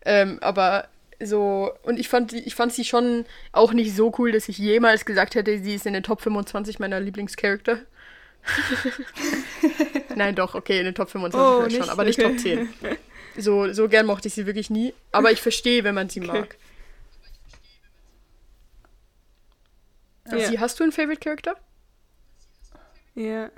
Ähm, 0.04 0.38
aber 0.40 0.86
so, 1.22 1.72
und 1.82 1.98
ich 1.98 2.08
fand, 2.08 2.32
ich 2.32 2.54
fand 2.54 2.72
sie 2.72 2.84
schon 2.84 3.24
auch 3.52 3.72
nicht 3.72 3.94
so 3.94 4.12
cool, 4.18 4.32
dass 4.32 4.48
ich 4.48 4.58
jemals 4.58 5.04
gesagt 5.04 5.34
hätte, 5.34 5.58
sie 5.62 5.74
ist 5.74 5.86
in 5.86 5.92
den 5.94 6.02
Top 6.02 6.20
25 6.20 6.78
meiner 6.78 7.00
Lieblingscharakter. 7.00 7.78
Nein, 10.14 10.34
doch, 10.34 10.54
okay, 10.54 10.78
in 10.78 10.84
den 10.84 10.94
Top 10.94 11.10
25 11.10 11.40
Oh, 11.48 11.60
schon, 11.62 11.80
nicht? 11.80 11.88
aber 11.88 12.04
nicht 12.04 12.20
Okay. 12.20 12.28
Top 12.28 12.38
10. 12.38 12.68
So, 13.36 13.72
so 13.72 13.88
gern 13.88 14.06
mochte 14.06 14.28
ich 14.28 14.34
sie 14.34 14.46
wirklich 14.46 14.70
nie, 14.70 14.94
aber 15.12 15.32
ich 15.32 15.40
verstehe, 15.40 15.82
wenn 15.84 15.94
man 15.94 16.08
sie 16.08 16.20
Okay. 16.20 16.26
mag. 16.28 16.56
Ja. 20.30 20.38
Sie, 20.38 20.58
hast 20.58 20.78
du 20.78 20.84
einen 20.84 20.92
Favorite 20.92 21.20
Character? 21.20 21.56
Ja. 23.14 23.50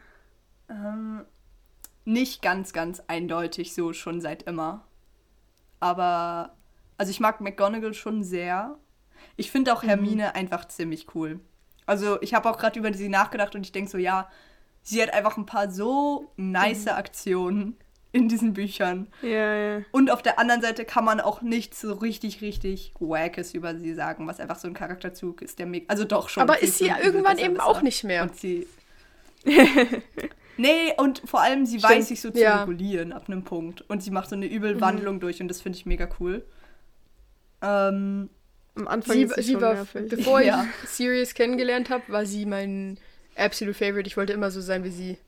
Ähm, 0.68 1.24
nicht 2.04 2.42
ganz, 2.42 2.72
ganz 2.72 3.02
eindeutig 3.06 3.74
so 3.74 3.92
schon 3.92 4.20
seit 4.20 4.44
immer. 4.44 4.84
Aber, 5.80 6.56
also 6.98 7.10
ich 7.10 7.20
mag 7.20 7.40
McGonagall 7.40 7.94
schon 7.94 8.22
sehr. 8.24 8.78
Ich 9.36 9.50
finde 9.50 9.72
auch 9.72 9.82
Hermine 9.82 10.34
einfach 10.34 10.66
ziemlich 10.66 11.14
cool. 11.14 11.40
Also 11.86 12.20
ich 12.22 12.34
habe 12.34 12.48
auch 12.50 12.58
gerade 12.58 12.78
über 12.78 12.92
sie 12.92 13.08
nachgedacht 13.08 13.54
und 13.54 13.62
ich 13.64 13.72
denke 13.72 13.90
so, 13.90 13.98
ja, 13.98 14.28
sie 14.82 15.02
hat 15.02 15.12
einfach 15.12 15.36
ein 15.36 15.46
paar 15.46 15.70
so 15.70 16.30
nice 16.36 16.86
Aktionen 16.88 17.76
in 18.12 18.28
diesen 18.28 18.54
Büchern. 18.54 19.08
Ja, 19.20 19.54
ja. 19.54 19.82
Und 19.92 20.10
auf 20.10 20.22
der 20.22 20.38
anderen 20.38 20.62
Seite 20.62 20.84
kann 20.84 21.04
man 21.04 21.20
auch 21.20 21.42
nichts 21.42 21.80
so 21.80 21.92
richtig, 21.92 22.40
richtig 22.40 22.94
Wackes 22.98 23.52
über 23.52 23.76
sie 23.76 23.94
sagen, 23.94 24.26
was 24.26 24.40
einfach 24.40 24.58
so 24.58 24.68
ein 24.68 24.74
Charakterzug 24.74 25.42
ist, 25.42 25.58
der 25.58 25.66
mega. 25.66 25.84
Also 25.88 26.04
doch 26.04 26.28
schon. 26.28 26.42
Aber 26.42 26.62
ist 26.62 26.78
sie 26.78 26.90
ein 26.90 27.02
irgendwann 27.02 27.38
eben 27.38 27.54
besser. 27.54 27.66
auch 27.66 27.82
nicht 27.82 28.04
mehr. 28.04 28.22
Und 28.22 28.36
sie. 28.36 28.66
nee, 30.56 30.92
und 30.96 31.22
vor 31.24 31.40
allem, 31.42 31.66
sie 31.66 31.78
Stimmt, 31.78 31.92
weiß 31.94 32.08
sich 32.08 32.20
so 32.20 32.30
zu 32.30 32.40
ja. 32.40 32.60
regulieren 32.60 33.12
ab 33.12 33.24
einem 33.28 33.44
Punkt. 33.44 33.82
Und 33.88 34.02
sie 34.02 34.10
macht 34.10 34.28
so 34.30 34.36
eine 34.36 34.46
übel 34.46 34.76
Mhm. 34.76 34.80
Wandlung 34.80 35.20
durch 35.20 35.40
und 35.40 35.48
das 35.48 35.60
finde 35.60 35.78
ich 35.78 35.86
mega 35.86 36.08
cool. 36.20 36.44
Ähm, 37.62 38.28
Am 38.74 38.88
Anfang 38.88 39.14
Sie, 39.16 39.22
ist 39.22 39.34
sie, 39.36 39.42
sie 39.42 39.52
schon 39.54 39.62
war, 39.62 39.74
nervig. 39.74 40.08
bevor 40.10 40.40
Ja. 40.42 40.66
ich 40.82 40.88
Sirius 40.90 41.32
kennengelernt 41.34 41.88
habe, 41.90 42.04
war 42.12 42.26
sie 42.26 42.44
mein 42.46 42.98
absolute 43.36 43.76
Favorite. 43.76 44.06
Ich 44.06 44.16
wollte 44.16 44.32
immer 44.34 44.50
so 44.50 44.60
sein 44.60 44.84
wie 44.84 44.90
sie. 44.90 45.18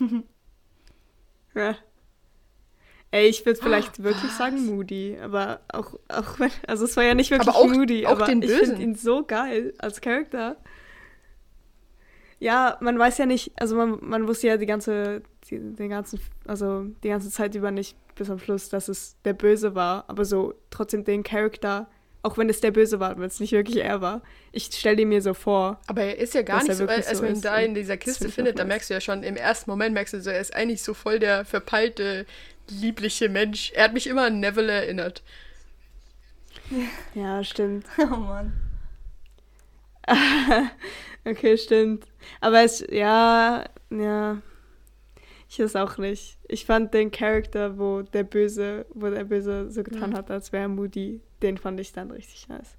Ja. 1.54 1.76
Ey, 3.10 3.26
ich 3.28 3.44
würde 3.44 3.60
vielleicht 3.60 4.02
wirklich 4.02 4.30
sagen 4.32 4.64
Moody, 4.64 5.18
aber 5.20 5.60
auch, 5.70 5.98
auch 6.08 6.38
wenn, 6.40 6.50
also 6.66 6.86
es 6.86 6.96
war 6.96 7.04
ja 7.04 7.14
nicht 7.14 7.30
wirklich 7.30 7.46
Aber 7.46 7.58
auch- 7.58 7.68
Moody, 7.68 8.06
auch 8.06 8.12
aber 8.12 8.24
den 8.24 8.40
ich 8.40 8.50
finde 8.50 8.80
ihn 8.82 8.94
so 8.94 9.22
geil 9.22 9.74
als 9.76 10.00
Charakter. 10.00 10.56
Ja, 12.40 12.78
man 12.80 12.98
weiß 12.98 13.18
ja 13.18 13.26
nicht, 13.26 13.52
also 13.60 13.76
man, 13.76 13.98
man 14.00 14.26
wusste 14.26 14.46
ja 14.48 14.56
die 14.56 14.64
ganze, 14.64 15.22
die, 15.50 15.58
den 15.58 15.90
ganzen, 15.90 16.20
also 16.46 16.84
die 17.04 17.08
ganze 17.08 17.30
Zeit 17.30 17.54
über 17.54 17.70
nicht 17.70 17.96
bis 18.14 18.30
am 18.30 18.38
Schluss, 18.38 18.68
dass 18.68 18.88
es 18.88 19.16
der 19.24 19.32
Böse 19.32 19.74
war, 19.74 20.04
aber 20.08 20.24
so 20.24 20.54
trotzdem 20.70 21.04
den 21.04 21.22
Charakter, 21.22 21.88
auch 22.22 22.38
wenn 22.38 22.48
es 22.48 22.60
der 22.60 22.70
Böse 22.70 23.00
war, 23.00 23.18
wenn 23.18 23.26
es 23.26 23.40
nicht 23.40 23.52
wirklich 23.52 23.78
er 23.78 24.00
war, 24.00 24.22
ich 24.52 24.66
stelle 24.66 25.02
ihn 25.02 25.08
mir 25.08 25.22
so 25.22 25.34
vor. 25.34 25.80
Aber 25.86 26.02
er 26.02 26.18
ist 26.18 26.34
ja 26.34 26.42
gar 26.42 26.62
nicht 26.62 26.74
so, 26.74 26.86
wirklich 26.86 27.06
als 27.08 27.18
so 27.18 27.24
man 27.24 27.34
ihn 27.34 27.40
da 27.40 27.56
in 27.58 27.74
dieser 27.74 27.96
Kiste 27.96 28.28
findet, 28.28 28.58
da 28.58 28.64
merkst 28.64 28.90
du 28.90 28.94
ja 28.94 29.00
schon, 29.00 29.22
im 29.22 29.36
ersten 29.36 29.70
Moment 29.70 29.94
merkst 29.94 30.14
du 30.14 30.20
so, 30.20 30.30
er 30.30 30.40
ist 30.40 30.54
eigentlich 30.54 30.82
so 30.82 30.94
voll 30.94 31.18
der 31.18 31.44
verpeilte, 31.44 32.26
liebliche 32.68 33.28
Mensch. 33.28 33.72
Er 33.74 33.84
hat 33.84 33.92
mich 33.92 34.06
immer 34.06 34.26
an 34.26 34.40
Neville 34.40 34.72
erinnert. 34.72 35.22
Ja, 37.14 37.42
stimmt. 37.42 37.86
oh 37.98 38.16
Mann. 38.16 38.52
Okay, 41.24 41.56
stimmt. 41.56 42.04
Aber 42.40 42.62
es, 42.62 42.84
ja, 42.90 43.64
ja. 43.90 44.42
Ich 45.52 45.58
weiß 45.58 45.76
auch 45.76 45.98
nicht. 45.98 46.38
Ich 46.48 46.64
fand 46.64 46.94
den 46.94 47.10
Charakter, 47.10 47.78
wo 47.78 48.00
der 48.00 48.22
Böse, 48.22 48.86
wo 48.94 49.10
der 49.10 49.24
Böse 49.24 49.70
so 49.70 49.82
getan 49.82 50.14
hat, 50.14 50.30
als 50.30 50.50
wäre 50.50 50.66
Moody, 50.66 51.20
den 51.42 51.58
fand 51.58 51.78
ich 51.78 51.92
dann 51.92 52.10
richtig 52.10 52.48
nice. 52.48 52.74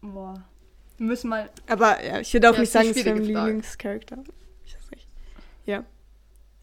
Boah. 0.00 0.42
Wir 0.96 1.06
müssen 1.06 1.28
mal. 1.28 1.50
Aber 1.66 2.02
ja, 2.02 2.20
ich 2.20 2.32
würde 2.32 2.48
auch 2.48 2.54
Ja, 2.54 2.60
nicht 2.60 2.68
ist 2.68 2.72
sagen, 2.72 2.88
es 2.88 2.96
wäre 2.96 3.10
ein 3.10 3.16
schwierige 3.16 3.34
Frage. 3.34 3.50
Lieblingscharakter. 3.50 4.24
Ich 4.64 4.74
weiß 4.74 4.90
nicht. 4.92 5.06
Ja. 5.66 5.84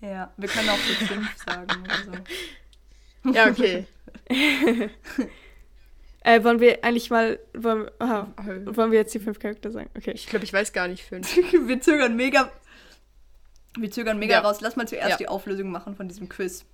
Ja, 0.02 0.34
wir 0.36 0.50
können 0.50 0.70
auch 0.70 0.78
so 0.78 1.06
fünf 1.06 1.38
sagen 1.46 1.84
oder 1.84 2.24
so. 3.24 3.32
Ja, 3.34 3.50
okay. 3.52 3.86
Äh, 6.28 6.44
wollen 6.44 6.60
wir 6.60 6.84
eigentlich 6.84 7.12
mal, 7.12 7.38
wollen, 7.54 7.88
aha, 8.00 8.34
wollen 8.66 8.92
wir 8.92 8.98
jetzt 8.98 9.14
die 9.14 9.20
fünf 9.20 9.38
Charakter 9.38 9.70
sagen? 9.70 9.92
Okay. 9.96 10.14
Ich 10.16 10.26
glaube, 10.26 10.44
ich 10.44 10.52
weiß 10.52 10.74
gar 10.74 10.88
nicht 10.88 11.04
fünf. 11.04 11.38
wir 11.68 11.82
zögern 11.82 12.16
mega. 12.16 12.52
Wir 13.78 13.92
zögern 13.92 14.18
mega 14.20 14.36
Ja. 14.36 14.40
raus. 14.42 14.62
Lass 14.62 14.76
mal 14.76 14.88
zuerst 14.88 15.10
Ja. 15.12 15.18
die 15.18 15.28
Auflösung 15.28 15.70
machen 15.72 15.96
von 15.96 16.08
diesem 16.08 16.30
Quiz. 16.30 16.66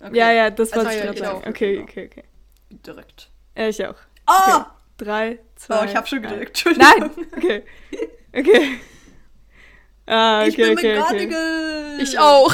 Okay. 0.00 0.16
Ja, 0.18 0.32
ja, 0.32 0.50
das 0.50 0.72
Also, 0.72 0.84
wollte 0.84 0.98
ich 0.98 1.04
ja, 1.04 1.12
gerade 1.12 1.18
sagen. 1.18 1.42
auch. 1.44 1.46
Okay, 1.48 1.72
Genau. 1.74 1.84
okay, 1.84 2.10
okay. 2.12 2.24
Direkt. 2.70 3.30
Ja, 3.56 3.68
ich 3.68 3.86
auch. 3.86 3.94
Ah! 4.26 4.66
Drei, 4.96 5.38
zwei. 5.56 5.80
Oh, 5.80 5.84
ich 5.84 5.96
hab 5.96 6.06
schon 6.08 6.22
gedrückt. 6.22 6.48
Entschuldigung. 6.48 6.86
Nein! 6.98 7.10
Okay. 7.36 7.62
Okay. 8.34 8.80
Ah, 10.06 10.40
okay, 10.40 10.48
ich 10.50 10.56
bin 10.56 10.72
okay, 10.72 10.98
okay. 10.98 11.26
McGonagall. 11.26 11.98
Ich 12.02 12.18
auch. 12.18 12.52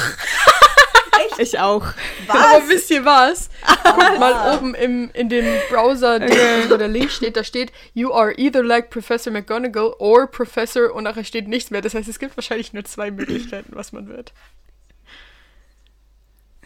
Ich 1.37 1.59
auch. 1.59 1.85
Aber 2.27 2.67
wisst 2.67 2.89
ihr 2.91 3.05
was? 3.05 3.49
Guckt 3.65 3.85
Ah. 3.85 4.19
mal 4.19 4.55
oben 4.57 4.75
im, 4.75 5.09
in 5.13 5.29
dem 5.29 5.45
Browser, 5.69 6.15
Okay. 6.15 6.65
wo 6.69 6.77
der 6.77 6.87
Link 6.87 7.11
steht, 7.11 7.35
da 7.37 7.43
steht, 7.43 7.71
you 7.93 8.11
are 8.13 8.33
either 8.37 8.63
like 8.63 8.89
Professor 8.89 9.31
McGonagall 9.31 9.93
or 9.99 10.27
Professor 10.27 10.93
und 10.93 11.03
nachher 11.03 11.23
steht 11.23 11.47
nichts 11.47 11.69
mehr. 11.71 11.81
Das 11.81 11.93
heißt, 11.93 12.07
es 12.09 12.19
gibt 12.19 12.35
wahrscheinlich 12.37 12.73
nur 12.73 12.83
zwei 12.85 13.11
Möglichkeiten, 13.11 13.71
was 13.75 13.91
man 13.91 14.07
wird. 14.07 14.33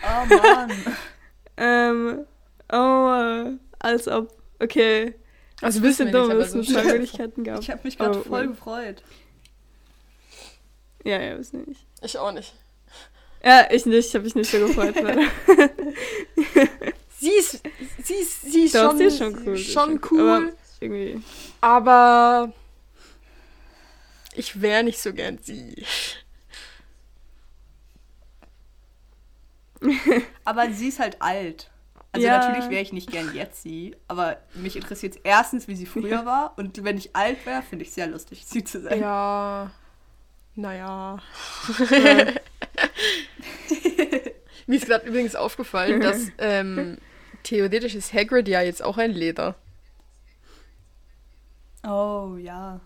Oh 0.04 0.26
Mann. 0.36 0.72
Ähm, 1.58 2.26
oh, 2.70 3.46
als 3.80 4.10
ob. 4.10 4.30
Okay. 4.60 5.16
Also 5.62 5.80
Bisschen 5.80 6.08
wissen 6.08 6.14
wir 6.14 6.28
dumm, 6.36 6.38
dass 6.38 6.54
es 6.54 6.68
zwei 6.68 6.84
Möglichkeiten 6.84 7.46
gab. 7.46 7.62
Ich 7.62 7.70
habe 7.72 7.80
mich 7.84 7.98
gerade 7.98 8.20
Oh, 8.20 8.24
voll 8.24 8.44
oh. 8.48 8.50
gefreut. 8.50 9.04
Ja, 11.06 11.22
ja, 11.22 11.38
wir 11.38 11.60
nicht. 11.66 11.86
Ich 12.02 12.18
auch 12.18 12.34
nicht. 12.34 12.54
Ja, 13.46 13.68
ich 13.72 13.86
nicht, 13.86 14.14
habe 14.16 14.24
mich 14.24 14.36
nicht 14.36 14.50
so 14.50 14.60
gefreut. 14.60 14.96
Sie 17.18 17.30
ist, 17.32 17.62
sie 18.04 18.14
ist, 18.16 18.42
sie 18.42 18.64
ist 18.66 18.76
Doch, 18.76 18.90
schon, 18.92 18.98
sie 18.98 19.04
ist 19.06 19.18
schon 19.18 19.36
cool. 19.46 19.58
Schon 19.58 19.98
Aber 19.98 20.12
cool, 20.12 20.54
irgendwie. 20.82 21.22
aber 21.62 22.52
ich 24.36 24.62
wäre 24.62 24.84
nicht 24.84 25.00
so 25.00 25.14
gern 25.14 25.40
sie. 25.42 25.86
Aber 30.44 30.70
sie 30.72 30.90
ist 30.90 31.00
halt 31.00 31.22
alt. 31.22 31.70
Also 32.12 32.28
Ja. 32.28 32.38
natürlich 32.38 32.70
wäre 32.70 32.82
ich 32.82 32.94
nicht 32.94 33.12
gern 33.12 33.34
jetzt 33.36 33.62
sie, 33.62 33.96
aber 34.08 34.38
mich 34.54 34.76
interessiert 34.78 35.20
erstens, 35.24 35.68
wie 35.68 35.76
sie 35.76 35.86
früher 35.86 36.26
war 36.26 36.54
und 36.58 36.84
wenn 36.84 36.98
ich 36.98 37.14
alt 37.16 37.46
wäre, 37.46 37.62
finde 37.62 37.84
ich 37.84 37.90
es 37.90 37.96
sehr 37.96 38.08
lustig, 38.08 38.46
sie 38.46 38.64
zu 38.64 38.82
sein. 38.82 39.02
Ja, 39.02 39.72
naja. 40.56 41.20
Ja. 41.90 42.26
Mir 44.68 44.78
ist 44.78 44.86
gerade 44.88 45.08
übrigens 45.08 45.36
aufgefallen, 45.36 46.02
dass 46.02 46.28
ähm, 46.40 46.98
theoretisch 47.44 47.96
ist 47.96 48.14
Hagrid 48.14 48.48
ja 48.48 48.62
jetzt 48.62 48.82
auch 48.84 48.98
ein 48.98 49.12
Leder. 49.12 49.56
Oh 51.84 52.36
ja. 52.40 52.80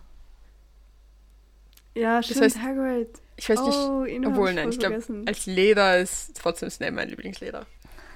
Ja, 1.94 2.22
stimmt, 2.22 2.42
heißt- 2.42 2.60
Hagrid. 2.62 3.08
Ich 3.36 3.48
weiß 3.48 3.60
nicht, 3.62 3.74
Oh, 3.74 4.04
hab 4.06 4.26
obwohl, 4.26 4.52
nein, 4.52 4.68
ich 4.68 4.78
glaube, 4.78 5.02
als 5.26 5.46
Leder 5.46 5.98
ist 5.98 6.36
trotzdem 6.36 6.68
Snape 6.68 6.92
mein 6.92 7.08
Lieblingsleder. 7.08 7.64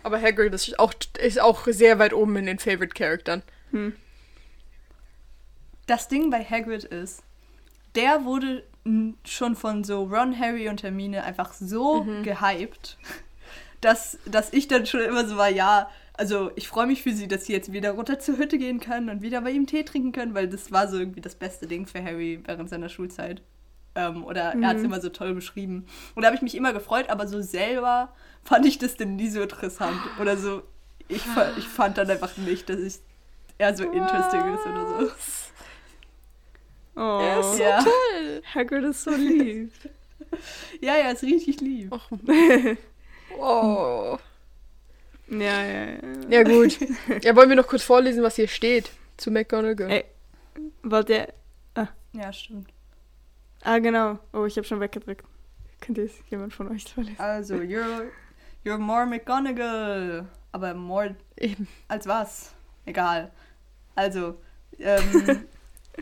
Aber 0.03 0.21
Hagrid 0.21 0.53
ist 0.53 0.79
auch, 0.79 0.93
ist 1.19 1.41
auch 1.41 1.67
sehr 1.69 1.99
weit 1.99 2.13
oben 2.13 2.37
in 2.37 2.45
den 2.45 2.59
Favorite-Charaktern. 2.59 3.43
Hm. 3.71 3.97
Das 5.87 6.09
Ding 6.09 6.29
bei 6.31 6.45
Hagrid 6.45 6.85
ist, 6.85 7.23
der 7.95 8.25
wurde 8.27 8.65
schon 9.27 9.57
von 9.57 9.83
so 9.85 10.05
Ron, 10.05 10.39
Harry 10.39 10.69
und 10.69 10.83
Hermine 10.83 11.25
einfach 11.25 11.53
so 11.55 12.05
Mhm. 12.05 12.23
gehypt, 12.23 12.99
dass, 13.81 14.19
dass 14.27 14.53
ich 14.53 14.69
dann 14.69 14.87
schon 14.87 15.01
immer 15.01 15.27
so 15.27 15.37
war, 15.37 15.49
ja, 15.51 15.91
also 16.17 16.51
ich 16.57 16.69
freue 16.69 16.87
mich 16.87 17.03
für 17.03 17.13
sie, 17.13 17.27
dass 17.29 17.47
sie 17.47 17.53
jetzt 17.53 17.73
wieder 17.73 17.93
runter 17.93 18.19
zur 18.19 18.37
Hütte 18.39 18.57
gehen 18.59 18.81
können 18.81 19.09
und 19.11 19.23
wieder 19.23 19.41
bei 19.41 19.51
ihm 19.51 19.67
Tee 19.67 19.83
trinken 19.85 20.13
können, 20.13 20.35
weil 20.35 20.49
das 20.49 20.71
war 20.71 20.87
so 20.89 20.99
irgendwie 20.99 21.21
das 21.21 21.35
beste 21.35 21.67
Ding 21.67 21.87
für 21.87 22.03
Harry 22.03 22.41
während 22.45 22.71
seiner 22.71 22.89
Schulzeit. 22.89 23.43
Ähm, 23.97 24.25
oder 24.25 24.57
er 24.61 24.69
hat 24.69 24.77
es 24.79 24.83
Mhm. 24.83 24.89
immer 24.91 25.01
so 25.01 25.09
toll 25.09 25.35
beschrieben. 25.35 25.87
Und 26.15 26.23
da 26.23 26.27
habe 26.27 26.37
ich 26.37 26.43
mich 26.43 26.55
immer 26.57 26.73
gefreut, 26.73 27.09
aber 27.11 27.27
so 27.27 27.41
selber 27.43 28.13
fand 28.45 28.67
ich 28.67 28.79
das 28.79 28.97
dann 28.97 29.17
nie 29.17 29.29
so 29.29 29.41
interessant. 29.43 30.11
Oder 30.17 30.37
so, 30.37 30.63
ich, 31.09 31.23
ich 31.57 31.69
fand 31.69 31.99
dann 31.99 32.11
einfach 32.11 32.37
nicht, 32.37 32.69
dass 32.69 32.81
ich 32.81 32.99
er 33.59 33.75
so 33.77 33.85
interesting 33.85 34.47
ist 34.47 34.67
oder 34.67 34.87
so. 34.87 35.11
Oh, 36.97 37.19
Er 37.21 37.41
ist 37.41 37.57
so 37.57 37.63
Ja. 37.63 37.83
toll. 37.83 38.43
Hagrid 38.55 38.85
ist 38.85 39.03
so 39.05 39.11
lieb. 39.17 39.73
Ja, 40.81 40.97
ja, 40.97 41.11
ist 41.11 41.23
richtig 41.23 41.61
lieb. 41.61 41.93
Och. 41.93 42.09
Oh. 43.39 44.17
Ja, 45.29 45.39
ja, 45.65 45.85
ja. 45.87 45.99
Ja, 46.29 46.43
gut. 46.45 46.79
Ja, 47.25 47.35
wollen 47.35 47.49
wir 47.49 47.57
noch 47.57 47.67
kurz 47.67 47.83
vorlesen, 47.83 48.23
was 48.23 48.37
hier 48.37 48.47
steht 48.47 48.91
zu 49.17 49.31
McGonagall? 49.33 49.91
Ey. 49.91 50.05
Wollt 50.83 51.09
ihr. 51.11 51.29
Ja, 52.13 52.33
stimmt. 52.33 52.69
Ah, 53.63 53.79
genau. 53.81 54.21
Oh, 54.33 54.45
ich 54.45 54.57
habe 54.57 54.65
schon 54.67 54.79
weggedrückt. 54.79 55.25
Könnte 55.81 56.03
es 56.03 56.13
jemand 56.31 56.55
von 56.55 56.69
euch 56.71 56.85
vorlesen? 56.85 57.19
Also, 57.19 57.57
you're, 57.57 58.07
you're 58.65 58.79
more 58.79 59.05
McGonagall. 59.05 60.27
Aber 60.53 60.75
more 60.75 61.17
Eben. 61.37 61.67
als 61.89 62.07
was? 62.07 62.53
Egal. 62.85 63.33
Also, 63.97 64.37
ähm, 64.79 65.47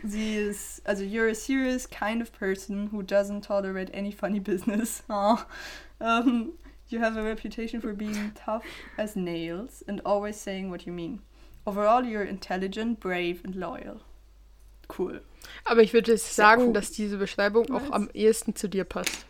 sie 0.03 0.35
ist, 0.35 0.81
also, 0.87 1.03
you're 1.03 1.27
a 1.29 1.35
serious 1.35 1.85
kind 1.87 2.21
of 2.21 2.31
person 2.31 2.87
who 2.91 3.03
doesn't 3.03 3.41
tolerate 3.41 3.89
any 3.93 4.11
funny 4.11 4.39
business. 4.39 5.03
Aw. 5.09 5.45
Um, 5.99 6.53
you 6.89 6.99
have 6.99 7.17
a 7.17 7.23
reputation 7.23 7.81
for 7.81 7.93
being 7.93 8.31
tough 8.35 8.63
as 8.97 9.15
nails 9.15 9.83
and 9.87 10.01
always 10.05 10.35
saying 10.39 10.69
what 10.69 10.85
you 10.85 10.91
mean. 10.93 11.21
Overall, 11.65 12.03
you're 12.03 12.23
intelligent, 12.23 12.99
brave 12.99 13.41
and 13.45 13.55
loyal. 13.55 14.01
Cool. 14.89 15.21
Aber 15.65 15.81
ich 15.81 15.93
würde 15.93 16.17
sagen, 16.17 16.67
cool. 16.67 16.73
dass 16.73 16.91
diese 16.91 17.17
Beschreibung 17.17 17.65
auch 17.71 17.81
Nice. 17.81 17.91
am 17.91 18.09
ehesten 18.13 18.55
zu 18.55 18.67
dir 18.67 18.83
passt. 18.83 19.25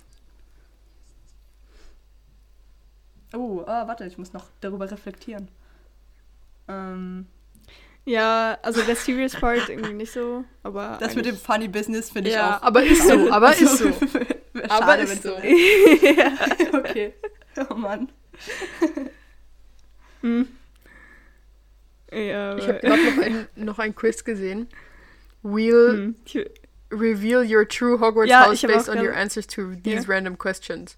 Oh, 3.33 3.63
ah, 3.65 3.87
warte, 3.87 4.05
ich 4.05 4.17
muss 4.17 4.33
noch 4.33 4.45
darüber 4.61 4.89
reflektieren. 4.89 5.47
Ähm, 6.67 7.27
Ja, 8.05 8.57
also 8.61 8.81
der 8.81 8.95
Serious 8.97 9.33
Part 9.35 9.69
irgendwie 9.69 9.93
nicht 9.93 10.11
so, 10.11 10.43
aber. 10.61 10.97
das 10.99 11.15
mit 11.15 11.25
dem 11.25 11.37
Funny 11.37 11.69
Business 11.69 12.09
finde 12.09 12.29
ich 12.31 12.35
Ja, 12.35 12.57
auch. 12.57 12.63
aber 12.63 12.83
ist 12.83 13.07
so, 13.07 13.31
aber 13.31 13.51
ist 13.57 13.77
so. 13.77 13.85
Wär 14.53 14.69
Aber 14.71 14.85
schade, 14.97 15.03
ist 15.03 15.23
so. 15.23 15.29
wäre. 15.29 16.31
okay. 16.79 17.13
Oh 17.69 17.75
Mann. 17.75 18.09
Hm. 20.21 20.47
Ja, 22.11 22.57
Ich 22.57 22.67
habe 22.67 22.79
gerade 22.79 23.03
noch 23.11 23.23
ein, 23.23 23.47
noch 23.55 23.79
ein 23.79 23.95
Quiz 23.95 24.23
gesehen. 24.23 24.67
We'll 25.43 25.93
Hm. 25.93 26.15
Reveal 26.91 27.43
your 27.43 27.67
true 27.67 27.99
Hogwarts 27.99 28.29
Ja, 28.29 28.45
house 28.45 28.61
based 28.61 28.87
on 28.87 28.99
your 28.99 29.13
answers 29.13 29.47
to 29.47 29.73
these 29.83 30.05
Ja. 30.07 30.13
random 30.13 30.37
questions. 30.37 30.95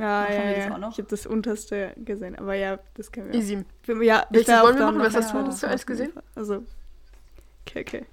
Ja, 0.00 0.22
Machen 0.22 0.34
ja, 0.34 0.50
ja. 0.50 0.74
auch 0.74 0.78
noch? 0.78 0.92
Ich 0.92 0.98
habe 0.98 1.08
das 1.08 1.26
unterste 1.26 1.92
gesehen, 1.98 2.34
aber 2.38 2.54
ja, 2.54 2.78
das 2.94 3.12
können 3.12 3.28
wir. 3.32 3.34
Easy. 3.38 3.58
auch. 3.88 4.02
Ja, 4.02 4.26
Welches 4.30 4.54
auch 4.54 4.62
wollen 4.62 4.78
wir 4.78 4.86
machen? 4.86 4.98
Was 5.00 5.14
hast 5.14 5.32
du 5.32 5.36
mal 5.36 5.50
zuerst 5.52 5.86
gesehen? 5.86 6.12
Also, 6.34 6.64
okay, 7.66 7.80
okay. 7.86 8.06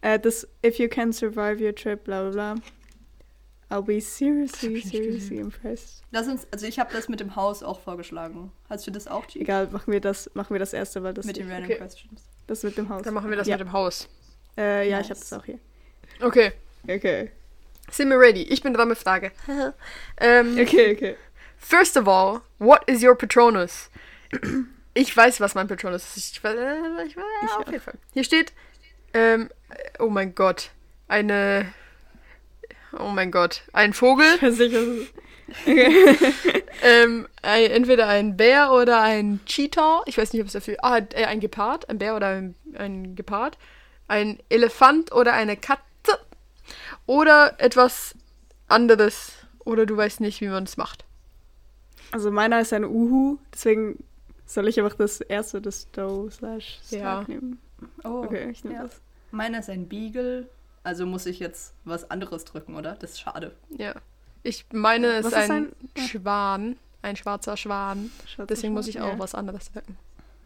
Äh, 0.00 0.18
das 0.18 0.48
If 0.64 0.78
you 0.78 0.88
can 0.88 1.12
survive 1.12 1.62
your 1.62 1.74
trip, 1.74 2.04
bla 2.04 2.22
bla 2.22 2.30
bla. 2.30 2.54
I'll 3.68 3.82
be 3.82 4.00
seriously, 4.00 4.78
ich 4.78 4.86
seriously 4.88 5.36
impressed. 5.38 6.02
Lass 6.10 6.26
uns, 6.26 6.46
also 6.50 6.66
ich 6.66 6.78
habe 6.78 6.92
das 6.92 7.08
mit 7.08 7.20
dem 7.20 7.36
Haus 7.36 7.62
auch 7.62 7.78
vorgeschlagen. 7.80 8.50
Hast 8.68 8.86
du 8.86 8.90
das 8.90 9.06
auch, 9.06 9.26
G? 9.28 9.40
Egal, 9.40 9.68
machen 9.68 9.92
wir 9.92 10.00
das, 10.00 10.28
machen 10.34 10.54
wir 10.54 10.58
das 10.58 10.72
erste, 10.72 11.02
weil 11.04 11.14
das 11.14 11.26
Mit 11.26 11.36
den 11.36 11.48
random 11.48 11.66
Okay. 11.70 11.76
questions. 11.76 12.22
das 12.48 12.62
mit 12.64 12.76
dem 12.78 12.88
Haus. 12.88 13.02
Dann 13.02 13.14
machen 13.14 13.30
wir 13.30 13.36
das 13.36 13.46
ja. 13.46 13.56
mit 13.58 13.66
dem 13.66 13.72
Haus. 13.72 14.08
Äh, 14.56 14.88
ja, 14.88 14.96
Nice. 14.96 15.04
ich 15.06 15.10
habe 15.10 15.20
das 15.20 15.32
auch 15.34 15.44
hier. 15.44 15.58
Okay, 16.22 16.52
Okay. 16.88 17.30
Sind 17.90 18.10
wir 18.10 18.18
ready? 18.18 18.42
Ich 18.42 18.62
bin 18.62 18.74
dran 18.74 18.88
mit 18.88 18.98
Frage. 18.98 19.32
ähm, 20.18 20.58
Okay, 20.58 20.94
okay. 20.94 21.16
First 21.58 21.96
of 21.96 22.08
all, 22.08 22.40
what 22.58 22.88
is 22.88 23.02
your 23.02 23.14
Patronus? 23.14 23.90
Ich 24.94 25.16
weiß, 25.16 25.40
was 25.40 25.54
mein 25.54 25.68
Patronus 25.68 26.16
ist. 26.16 26.36
Ich 26.36 26.44
weiß, 26.44 26.54
äh, 26.54 27.04
ich 27.06 27.16
weiß 27.16 27.24
Ich 27.44 27.50
auf 27.50 27.66
jeden 27.66 27.80
Fall. 27.80 27.94
Hier 28.12 28.24
steht, 28.24 28.52
ähm, 29.12 29.50
oh 29.98 30.08
mein 30.08 30.34
Gott, 30.34 30.70
eine, 31.06 31.72
oh 32.98 33.08
mein 33.08 33.30
Gott, 33.30 33.62
ein 33.72 33.92
Vogel, 33.92 34.26
es 34.40 34.58
ist. 34.58 35.12
ähm, 36.84 37.28
ein, 37.42 37.70
entweder 37.70 38.06
ein 38.06 38.36
Bär 38.36 38.70
oder 38.70 39.00
ein 39.00 39.40
Cheetah. 39.46 40.02
Ich 40.06 40.16
weiß 40.16 40.32
nicht, 40.32 40.42
ob 40.42 40.46
es 40.46 40.52
dafür, 40.52 40.76
ah, 40.82 40.98
äh, 40.98 41.24
ein 41.24 41.40
Gepard, 41.40 41.88
ein 41.88 41.98
Bär 41.98 42.14
oder 42.14 42.28
ein, 42.28 42.54
ein 42.74 43.16
Gepard, 43.16 43.58
ein 44.06 44.38
Elefant 44.48 45.12
oder 45.12 45.32
eine 45.32 45.56
Katze 45.56 45.89
oder 47.10 47.54
etwas 47.58 48.14
anderes 48.68 49.32
oder 49.64 49.84
du 49.84 49.96
weißt 49.96 50.20
nicht, 50.20 50.40
wie 50.40 50.48
man 50.48 50.62
es 50.64 50.76
macht. 50.76 51.04
Also 52.12 52.30
meiner 52.30 52.60
ist 52.60 52.72
ein 52.72 52.84
Uhu, 52.84 53.38
deswegen 53.52 54.02
soll 54.46 54.68
ich 54.68 54.78
einfach 54.80 54.96
das 54.96 55.20
erste, 55.20 55.60
das 55.60 55.90
Doe 55.90 56.30
slash 56.30 56.78
Stark 56.86 57.28
Ja. 57.28 57.34
nehmen. 57.34 57.58
Oh, 58.04 58.22
Okay, 58.24 58.50
ich 58.50 58.62
nehme 58.62 58.76
ja. 58.76 58.82
das. 58.84 59.00
Meiner 59.32 59.58
ist 59.58 59.70
ein 59.70 59.88
Beagle. 59.88 60.48
Also 60.82 61.04
muss 61.04 61.26
ich 61.26 61.40
jetzt 61.40 61.74
was 61.84 62.10
anderes 62.10 62.44
drücken, 62.44 62.74
oder? 62.76 62.94
Das 62.94 63.10
ist 63.12 63.20
schade. 63.20 63.54
Ja. 63.76 63.94
Ich 64.42 64.66
meine, 64.72 65.08
es 65.08 65.26
ist 65.26 65.32
ist 65.32 65.50
ein, 65.50 65.72
ein- 65.96 66.02
Schwan, 66.06 66.76
ein 67.02 67.16
schwarzer 67.16 67.56
Schwan. 67.56 68.10
Schaut 68.26 68.48
Deswegen 68.50 68.72
sich 68.72 68.76
muss 68.76 68.88
ich 68.88 69.00
auch 69.00 69.14
ja. 69.14 69.18
was 69.18 69.34
anderes 69.34 69.66
sagen. 69.74 69.96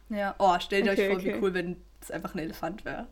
Ja. 0.08 0.34
Oh, 0.38 0.58
stellt 0.60 0.88
Okay, 0.88 1.02
euch 1.02 1.06
vor, 1.12 1.16
okay. 1.18 1.34
wie 1.34 1.42
cool, 1.42 1.54
wenn 1.54 1.76
es 2.00 2.10
einfach 2.10 2.34
ein 2.34 2.38
Elefant 2.40 2.84
wäre. 2.84 3.06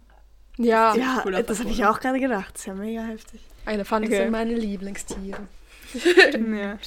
Ja, 0.59 0.95
Ja, 0.95 1.21
Cooler 1.23 1.43
das 1.43 1.61
habe 1.61 1.71
ich 1.71 1.85
auch 1.85 1.99
gerade 2.01 2.21
gedacht. 2.21 2.51
Das 2.55 2.61
ist 2.62 2.67
ja 2.67 2.75
mega 2.75 3.03
heftig. 3.03 3.41
Elefanten 3.67 4.09
Okay. 4.09 4.23
sind 4.23 4.31
meine 4.31 4.55
Lieblingstiere. 4.55 5.47
ja. 6.57 6.79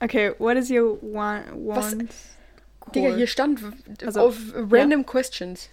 Okay, 0.00 0.32
what 0.38 0.56
is 0.56 0.70
your 0.70 1.02
one, 1.02 1.42
Was- 1.54 1.94
one 1.94 2.08
Digga, 2.94 3.14
hier 3.16 3.26
stand 3.26 3.60
Also, 4.04 4.20
auf 4.20 4.36
random 4.54 5.04
questions. 5.04 5.68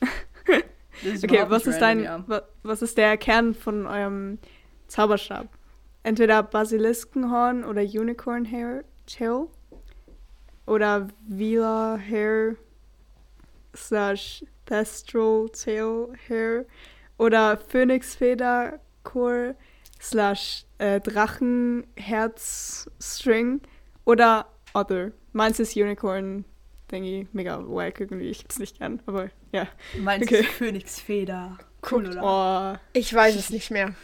Das 0.00 1.12
ist 1.14 1.24
Okay, 1.24 1.44
was 1.48 1.66
ist 1.66 1.78
dein, 1.80 2.06
random, 2.06 2.28
wa- 2.28 2.42
was 2.62 2.80
ist 2.82 2.96
der 2.96 3.16
Kern 3.18 3.54
von 3.54 3.86
eurem 3.86 4.38
Zauberstab? 4.88 5.48
Entweder 6.02 6.42
Basiliskenhorn 6.42 7.64
oder 7.64 7.82
Unicorn 7.82 8.44
Hair 8.50 8.84
Tail 9.06 9.46
oder 10.66 11.08
Vila 11.26 11.98
Hair 11.98 12.56
slash 13.76 14.44
Thestral 14.66 15.48
Tail 15.50 16.08
Hair 16.28 16.64
oder 17.18 17.56
Phönixfeder 17.56 18.80
Core 19.02 19.54
slash 20.00 20.64
äh, 20.78 21.00
Drachenherz 21.00 22.90
String 23.00 23.60
oder 24.04 24.46
Other. 24.74 25.12
Meins 25.32 25.58
ist 25.60 25.76
Unicorn 25.76 26.44
Thingy, 26.88 27.26
mega 27.32 27.58
wack 27.66 28.00
irgendwie, 28.00 28.28
ich 28.28 28.40
hab's 28.42 28.58
nicht 28.58 28.78
gern, 28.78 29.00
aber 29.06 29.24
ja. 29.52 29.62
ja. 29.62 29.68
Meins 29.98 30.24
Okay. 30.24 30.40
ist 30.40 30.48
Phönixfeder. 30.50 31.58
Cool, 31.90 32.08
oder? 32.08 32.76
Oh, 32.76 32.78
Ich 32.92 33.12
weiß 33.12 33.34
es 33.36 33.50
nicht 33.50 33.70
mehr. 33.70 33.94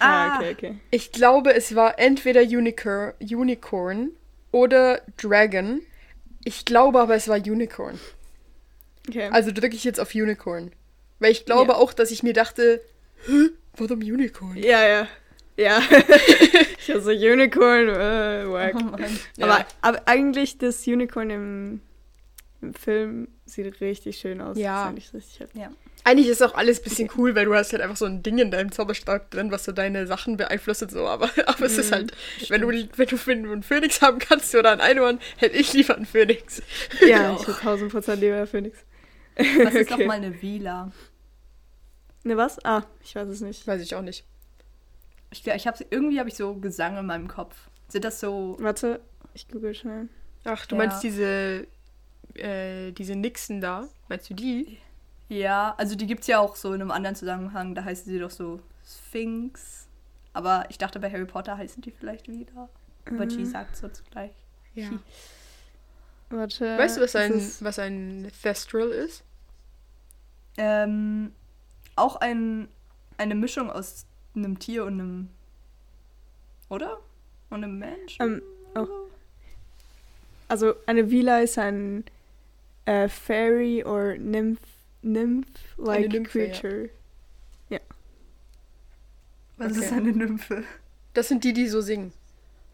ah, 0.00 0.28
Ah. 0.28 0.36
okay, 0.36 0.52
okay. 0.52 0.78
Ich 0.90 1.12
glaube, 1.12 1.54
es 1.54 1.74
war 1.74 1.98
entweder 1.98 2.42
Unicorn, 2.42 3.14
Unicorn 3.20 4.10
oder 4.52 5.02
Dragon. 5.16 5.80
Ich 6.44 6.64
glaube 6.64 7.00
aber, 7.00 7.14
es 7.16 7.26
war 7.28 7.36
Unicorn. 7.38 7.98
Okay. 9.08 9.28
Also 9.32 9.52
drücke 9.52 9.76
ich 9.76 9.84
jetzt 9.84 10.00
auf 10.00 10.14
Unicorn. 10.14 10.72
Weil 11.20 11.32
ich 11.32 11.44
glaube 11.44 11.72
Ja. 11.72 11.78
auch, 11.78 11.92
dass 11.92 12.10
ich 12.10 12.22
mir 12.22 12.32
dachte, 12.32 12.80
Hä, 13.26 13.50
warum 13.76 14.00
Unicorn? 14.00 14.56
Ja, 14.56 14.86
ja. 14.86 15.08
Ja. 15.56 15.80
ich 16.78 16.92
also 16.92 17.10
Unicorn, 17.10 17.88
äh, 17.88 18.44
wack. 18.50 18.74
Oh 18.76 18.84
Mann. 18.84 19.18
Aber, 19.40 19.64
aber 19.82 20.02
eigentlich 20.06 20.58
das 20.58 20.86
Unicorn 20.86 21.30
im, 21.30 21.80
im 22.60 22.74
Film 22.74 23.28
sieht 23.46 23.80
richtig 23.80 24.18
schön 24.18 24.40
aus. 24.40 24.58
Ja. 24.58 24.88
Eigentlich 24.88 25.12
richtig 25.14 25.40
heftig. 25.40 25.60
Ja. 25.62 25.70
Eigentlich 26.06 26.28
ist 26.28 26.42
auch 26.42 26.54
alles 26.54 26.80
ein 26.80 26.84
bisschen 26.84 27.08
cool, 27.16 27.34
weil 27.34 27.46
du 27.46 27.54
hast 27.54 27.72
halt 27.72 27.80
einfach 27.80 27.96
so 27.96 28.04
ein 28.04 28.22
Ding 28.22 28.36
in 28.38 28.50
deinem 28.50 28.70
Zauberstab 28.72 29.30
drin, 29.30 29.50
was 29.50 29.64
so 29.64 29.72
deine 29.72 30.06
Sachen 30.06 30.36
beeinflusst 30.36 30.82
und 30.82 30.90
so. 30.90 31.06
Aber, 31.06 31.30
aber 31.46 31.62
es 31.64 31.78
ist 31.78 31.90
Mhm, 31.90 31.94
halt, 31.94 32.12
wenn 32.48 32.60
du, 32.60 32.68
wenn 32.68 33.42
du 33.44 33.52
einen 33.52 33.62
Phönix 33.62 34.02
haben 34.02 34.18
kannst 34.18 34.54
oder 34.54 34.72
ein 34.72 34.80
Einhorn, 34.82 35.18
hätte 35.36 35.56
ich 35.56 35.72
lieber 35.72 35.94
einen 35.96 36.04
Phönix. 36.04 36.60
Ja, 37.06 37.32
ich 37.40 37.46
hätte 37.46 37.56
1000 37.58 37.90
Prozent 37.92 38.20
lieber 38.20 38.46
Phoenix. 38.46 38.78
Was 39.64 39.74
ist 39.74 39.90
Okay. 39.90 40.00
nochmal 40.02 40.18
eine 40.18 40.40
Vila? 40.40 40.90
Ne, 42.22 42.36
was? 42.36 42.64
Ah, 42.64 42.84
ich 43.02 43.14
weiß 43.14 43.28
es 43.28 43.40
nicht. 43.42 43.66
Weiß 43.66 43.82
ich 43.82 43.94
auch 43.94 44.02
nicht. 44.02 44.24
Ich, 45.30 45.46
ich 45.46 45.66
hab's, 45.66 45.84
irgendwie 45.90 46.18
habe 46.18 46.28
ich 46.28 46.36
so 46.36 46.54
Gesang 46.54 46.96
in 46.96 47.06
meinem 47.06 47.28
Kopf. 47.28 47.68
Sind 47.88 48.04
das 48.04 48.20
so. 48.20 48.56
Warte, 48.60 49.00
ich 49.34 49.46
google 49.48 49.74
schnell. 49.74 50.08
Ach, 50.44 50.64
du 50.66 50.76
Ja. 50.76 50.78
meinst 50.86 51.02
diese, 51.02 51.66
äh, 52.34 52.92
diese 52.92 53.14
Nixen 53.16 53.60
da? 53.60 53.88
Meinst 54.08 54.30
du 54.30 54.34
die? 54.34 54.78
Ja, 55.28 55.74
also 55.76 55.96
die 55.96 56.06
gibt's 56.06 56.26
ja 56.28 56.38
auch 56.38 56.54
so 56.56 56.72
in 56.72 56.80
einem 56.80 56.90
anderen 56.90 57.16
Zusammenhang. 57.16 57.74
Da 57.74 57.84
heißen 57.84 58.10
sie 58.10 58.18
doch 58.18 58.30
so 58.30 58.60
Sphinx. 58.86 59.88
Aber 60.32 60.64
ich 60.68 60.78
dachte, 60.78 61.00
bei 61.00 61.10
Harry 61.10 61.26
Potter 61.26 61.56
heißen 61.58 61.82
die 61.82 61.90
vielleicht 61.90 62.28
wieder. 62.28 62.68
Aber 63.06 63.26
G 63.26 63.38
Mhm. 63.40 63.46
sagt 63.46 63.76
so 63.76 63.88
zugleich. 63.88 64.32
Ja. 64.74 64.88
Warte. 66.30 66.78
Weißt 66.78 66.96
du, 66.96 67.00
was 67.02 67.14
ein, 67.16 67.32
was 67.60 67.78
ein 67.78 68.30
Thestral 68.42 68.88
ist? 68.88 69.22
Ähm, 70.56 71.32
auch 71.96 72.16
ein, 72.16 72.68
eine 73.18 73.34
Mischung 73.34 73.70
aus 73.70 74.06
einem 74.34 74.58
Tier 74.58 74.84
und 74.84 75.00
einem. 75.00 75.28
Oder? 76.68 76.98
Und 77.50 77.62
einem 77.64 77.78
Mensch? 77.78 78.18
Ähm, 78.20 78.42
oh. 78.74 78.86
Also 80.48 80.74
eine 80.86 81.10
Vila 81.10 81.40
ist 81.40 81.58
ein 81.58 82.04
äh, 82.84 83.08
Fairy 83.08 83.84
or 83.84 84.16
Nymph, 84.16 84.60
Nymph-like 85.02 86.12
Nymphe, 86.12 86.46
ja. 86.46 86.52
creature. 86.52 86.90
Was 89.56 89.72
Okay. 89.72 89.84
ist 89.84 89.92
eine 89.92 90.12
Nymphe? 90.12 90.64
Das 91.12 91.28
sind 91.28 91.44
die, 91.44 91.52
die 91.52 91.68
so 91.68 91.80
singen. 91.80 92.12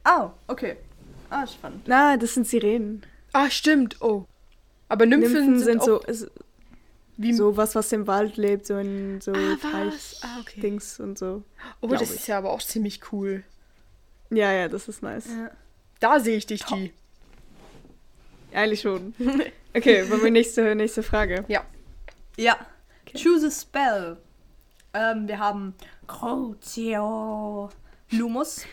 Ah, 0.02 0.30
okay. 0.46 0.76
Ah, 1.28 1.46
spannend. 1.46 1.82
Na, 1.86 2.16
das 2.16 2.34
sind 2.34 2.46
Sirenen. 2.46 3.02
Ah, 3.32 3.50
stimmt. 3.50 4.00
Oh. 4.00 4.26
Aber 4.88 5.06
Nymphen, 5.06 5.32
Nymphen 5.32 5.58
sind, 5.60 5.82
sind 5.82 5.84
so, 5.84 6.00
ist 6.00 6.30
wie 7.16 7.34
so 7.34 7.56
was, 7.56 7.74
was 7.74 7.92
im 7.92 8.06
Wald 8.06 8.36
lebt, 8.38 8.66
so 8.66 8.78
in 8.78 9.20
so 9.20 9.32
Ah, 9.32 9.56
was? 9.60 9.60
Teich 9.60 10.20
Ah, 10.22 10.40
okay. 10.40 10.60
Dings 10.60 10.98
und 10.98 11.18
so. 11.18 11.42
Oh, 11.80 11.86
das 11.88 12.02
ich. 12.02 12.10
ist 12.16 12.26
ja 12.28 12.38
aber 12.38 12.50
auch 12.50 12.62
ziemlich 12.62 13.00
cool. 13.12 13.44
Ja, 14.30 14.52
ja, 14.52 14.68
das 14.68 14.88
ist 14.88 15.02
nice. 15.02 15.26
Ja. 15.28 15.50
Da 16.00 16.18
sehe 16.20 16.36
ich 16.38 16.46
dich, 16.46 16.64
die. 16.64 16.92
Eigentlich 18.52 18.80
schon. 18.80 19.14
Okay, 19.72 20.10
wollen 20.10 20.24
wir 20.24 20.30
nächste, 20.32 20.74
nächste 20.74 21.04
Frage. 21.04 21.44
Ja. 21.46 21.64
Ja. 22.36 22.56
Choose 23.16 23.46
a 23.46 23.50
spell. 23.52 24.16
Ähm, 24.92 25.28
wir 25.28 25.38
haben 25.38 25.74
Crucio, 26.08 27.70
Lumus, 28.10 28.64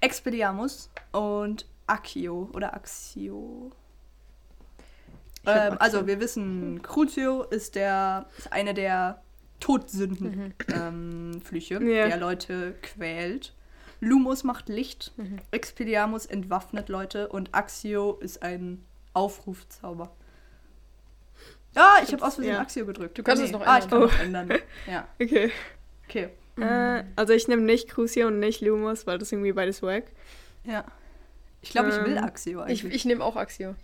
Expelliarmus 0.00 0.88
und 1.12 1.66
Accio 1.86 2.48
oder 2.54 2.72
Axio. 2.72 3.70
Ich 5.46 5.52
Ähm, 5.52 5.76
also 5.78 6.06
wir 6.06 6.20
wissen, 6.20 6.82
Crucio 6.82 7.42
ist 7.44 7.74
der 7.76 8.26
ist 8.38 8.52
eine 8.52 8.74
der 8.74 9.22
Todsünden 9.60 10.52
ähm, 10.72 11.40
Flüche, 11.44 11.78
der 11.78 12.16
Leute 12.18 12.74
quält. 12.82 13.54
Lumus 14.00 14.44
macht 14.44 14.68
Licht, 14.68 15.12
Expelliarmus 15.52 16.26
entwaffnet 16.26 16.88
Leute 16.90 17.28
und 17.28 17.54
Axio 17.54 18.18
ist 18.20 18.42
ein 18.42 18.84
Aufrufzauber. 19.14 20.10
Ja, 21.74 21.96
ich 22.02 22.12
habe 22.12 22.22
aus 22.24 22.34
Versehen 22.36 22.54
Ja. 22.54 22.60
Axio 22.60 22.84
gedrückt. 22.86 23.16
Du 23.18 23.22
kannst 23.22 23.42
Ah, 23.42 23.46
es 23.46 23.52
noch 23.52 23.66
Ah, 23.66 23.78
ich 23.78 23.88
kann 23.88 24.02
ändern. 24.02 24.48
noch 24.48 24.48
ändern. 24.48 24.58
Ja, 24.86 25.08
Okay. 25.20 25.50
okay. 26.08 26.28
Äh, 26.58 27.04
also 27.16 27.32
ich 27.32 27.48
nehme 27.48 27.62
nicht 27.62 27.88
Crucio 27.88 28.26
und 28.28 28.38
nicht 28.40 28.60
Lumos, 28.62 29.06
weil 29.06 29.18
das 29.18 29.30
irgendwie 29.32 29.52
beides 29.52 29.82
wack. 29.82 30.04
Ja. 30.64 30.84
Ich 31.62 31.70
glaube, 31.70 31.88
ich 31.90 31.96
will 31.96 32.16
Ähm, 32.16 32.24
Axio 32.24 32.60
Ich, 32.66 32.80
eigentlich. 32.82 32.94
ich 32.94 33.04
nehme 33.06 33.24
auch 33.24 33.36
Axio. 33.36 33.74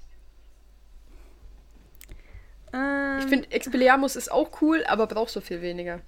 Ähm, 2.73 3.19
Ich 3.21 3.27
finde, 3.27 3.51
Expelliarmus 3.51 4.17
ist 4.17 4.31
auch 4.33 4.51
cool, 4.63 4.85
aber 4.87 5.07
braucht 5.07 5.31
so 5.31 5.41
viel 5.41 5.61
weniger. 5.63 6.01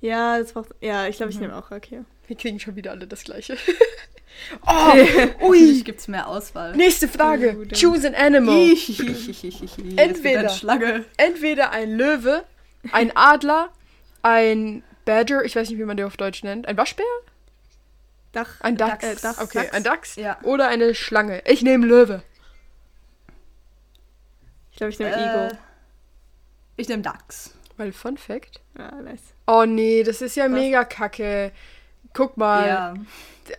Ja, 0.00 0.38
das 0.38 0.52
braucht. 0.52 0.70
Ja, 0.80 1.06
ich 1.06 1.16
Mhm. 1.16 1.18
glaube, 1.18 1.32
ich 1.32 1.40
nehme 1.40 1.56
auch 1.56 1.70
okay. 1.70 2.02
Wir 2.26 2.36
kriegen 2.36 2.58
schon 2.60 2.76
wieder 2.76 2.90
alle 2.92 3.06
das 3.06 3.22
gleiche. 3.24 3.56
oh, 4.66 4.92
ui. 4.94 5.06
Hoffentlich 5.40 5.84
gibt 5.84 6.00
es 6.00 6.08
mehr 6.08 6.26
Auswahl. 6.28 6.74
Nächste 6.76 7.08
Frage. 7.08 7.56
Uh, 7.58 7.64
Choose 7.78 8.06
an 8.08 8.14
animal. 8.14 8.54
Entweder. 9.96 10.48
Schlange. 10.48 11.04
Entweder 11.16 11.70
ein 11.70 11.90
Löwe, 11.96 12.44
ein 12.92 13.12
Adler, 13.16 13.68
ein 14.22 14.82
Badger, 15.04 15.44
ich 15.44 15.56
weiß 15.56 15.68
nicht, 15.68 15.78
wie 15.78 15.84
man 15.84 15.96
den 15.96 16.06
auf 16.06 16.16
Deutsch 16.16 16.42
nennt, 16.44 16.66
ein 16.68 16.76
Waschbär, 16.76 17.04
Dach. 18.32 18.60
ein 18.60 18.76
Dachs, 18.76 19.00
Dachs. 19.04 19.18
Äh, 19.18 19.22
Dach- 19.22 19.42
okay, 19.42 19.58
Dachs. 19.62 19.72
ein 19.72 19.82
Dachs 19.82 20.16
Ja. 20.16 20.38
oder 20.44 20.68
eine 20.68 20.94
Schlange. 20.94 21.42
Ich 21.46 21.62
nehme 21.62 21.86
Löwe. 21.86 22.22
Ich 24.80 24.80
glaube, 24.80 24.92
ich 24.92 24.98
nehme 24.98 25.10
Äh, 25.14 25.46
Eagle. 25.46 25.58
ich 26.76 26.88
nehme 26.88 27.02
Dachs. 27.02 27.54
Weil 27.76 27.92
Fun 27.92 28.16
Fact. 28.16 28.60
Ah, 28.78 29.00
nice. 29.02 29.20
Oh 29.46 29.64
nee, 29.66 30.02
das 30.02 30.22
ist 30.22 30.36
ja 30.36 30.44
Was? 30.44 30.50
mega 30.52 30.84
kacke. 30.84 31.52
Guck 32.14 32.36
mal. 32.36 32.66
Ja. 32.66 32.94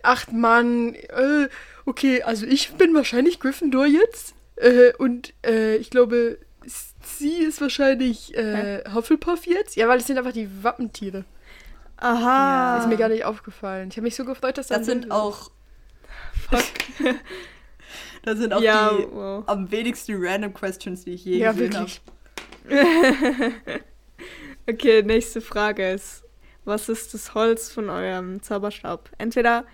Ach 0.02 0.26
Mann, 0.32 0.94
äh, 0.94 1.48
okay, 1.84 2.22
also 2.22 2.46
ich 2.46 2.72
bin 2.74 2.94
wahrscheinlich 2.94 3.40
Gryffindor 3.40 3.86
jetzt. 3.86 4.34
Äh, 4.56 4.92
und 4.98 5.32
äh, 5.46 5.76
ich 5.76 5.90
glaube, 5.90 6.38
sie 7.04 7.36
ist 7.38 7.60
wahrscheinlich 7.60 8.36
äh, 8.36 8.82
Hufflepuff 8.92 9.46
jetzt. 9.46 9.76
Ja, 9.76 9.88
weil 9.88 9.98
es 9.98 10.06
sind 10.06 10.18
einfach 10.18 10.32
die 10.32 10.48
Wappentiere. 10.64 11.24
Aha. 11.98 12.78
Ist 12.80 12.88
mir 12.88 12.96
gar 12.96 13.08
nicht 13.08 13.24
aufgefallen. 13.24 13.88
Ich 13.90 13.96
habe 13.96 14.04
mich 14.04 14.16
so 14.16 14.24
gefreut, 14.24 14.58
dass 14.58 14.68
da 14.68 14.78
Das 14.78 14.88
ein 14.88 15.02
sind 15.02 15.10
auch. 15.12 15.50
das 18.22 18.38
sind 18.38 18.52
auch 18.52 18.60
ja, 18.60 18.92
die 18.92 19.06
wow. 19.10 19.44
am 19.46 19.70
wenigsten 19.70 20.14
random 20.18 20.52
Questions, 20.54 21.04
die 21.04 21.12
ich 21.12 21.24
je 21.24 21.38
Ja, 21.38 21.52
gesehen 21.52 21.72
wirklich. 21.72 22.00
Okay, 24.68 25.02
nächste 25.02 25.40
Frage 25.40 25.90
ist: 25.90 26.22
Was 26.64 26.88
ist 26.88 27.14
das 27.14 27.34
Holz 27.34 27.72
von 27.72 27.88
eurem 27.90 28.40
Zauberstab? 28.42 29.10
Entweder 29.18 29.64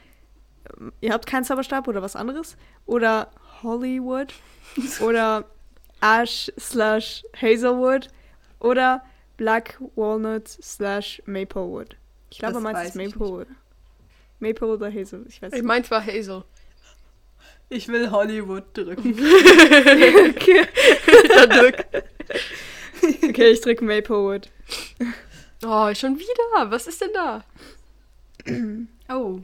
ähm, 0.78 0.92
ihr 1.00 1.12
habt 1.12 1.26
keinen 1.26 1.44
Zauberstab 1.44 1.86
oder 1.88 2.00
was 2.00 2.16
anderes, 2.16 2.56
oder 2.86 3.30
Hollywood, 3.62 4.32
oder 5.00 5.44
Ash 6.00 6.50
slash 6.58 7.24
Hazelwood, 7.36 8.08
oder 8.60 9.02
Black 9.36 9.78
Walnut 9.94 10.48
slash 10.48 11.22
Maplewood. 11.26 11.96
Ich 12.30 12.38
glaube, 12.38 12.54
Das 12.54 12.62
man 12.62 12.72
meint 12.72 12.76
weiß 12.78 12.88
es 12.90 12.96
ich 12.96 13.02
nicht. 13.06 13.16
Maplewood. 13.16 13.48
Maple 14.40 14.68
oder 14.68 14.86
Hazel, 14.92 15.26
ich 15.28 15.42
weiß 15.42 15.52
Ich 15.52 15.58
nicht. 15.58 15.64
mein 15.64 15.84
zwar 15.84 16.04
Hazel. 16.04 16.44
Ich 17.70 17.88
will 17.88 18.10
Hollywood 18.10 18.64
drücken. 18.72 19.12
okay. 19.14 20.66
Dann 21.28 21.50
drück. 21.50 21.86
okay, 23.22 23.50
ich 23.50 23.60
drücke 23.60 23.84
Maplewood. 23.84 24.50
Oh, 25.64 25.92
schon 25.94 26.18
wieder. 26.18 26.70
Was 26.70 26.86
ist 26.86 27.00
denn 27.00 27.12
da? 27.12 27.44
Oh. 29.10 29.40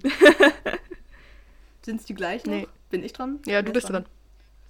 Sind 1.81 1.99
es 1.99 2.05
die 2.05 2.15
gleichen? 2.15 2.51
Nee. 2.51 2.69
Bin 2.91 3.03
ich 3.03 3.15
dran? 3.15 3.41
Ja, 3.47 3.63
du 3.63 3.73
bist 3.73 3.87
ist 3.87 3.93
dran. 3.93 4.05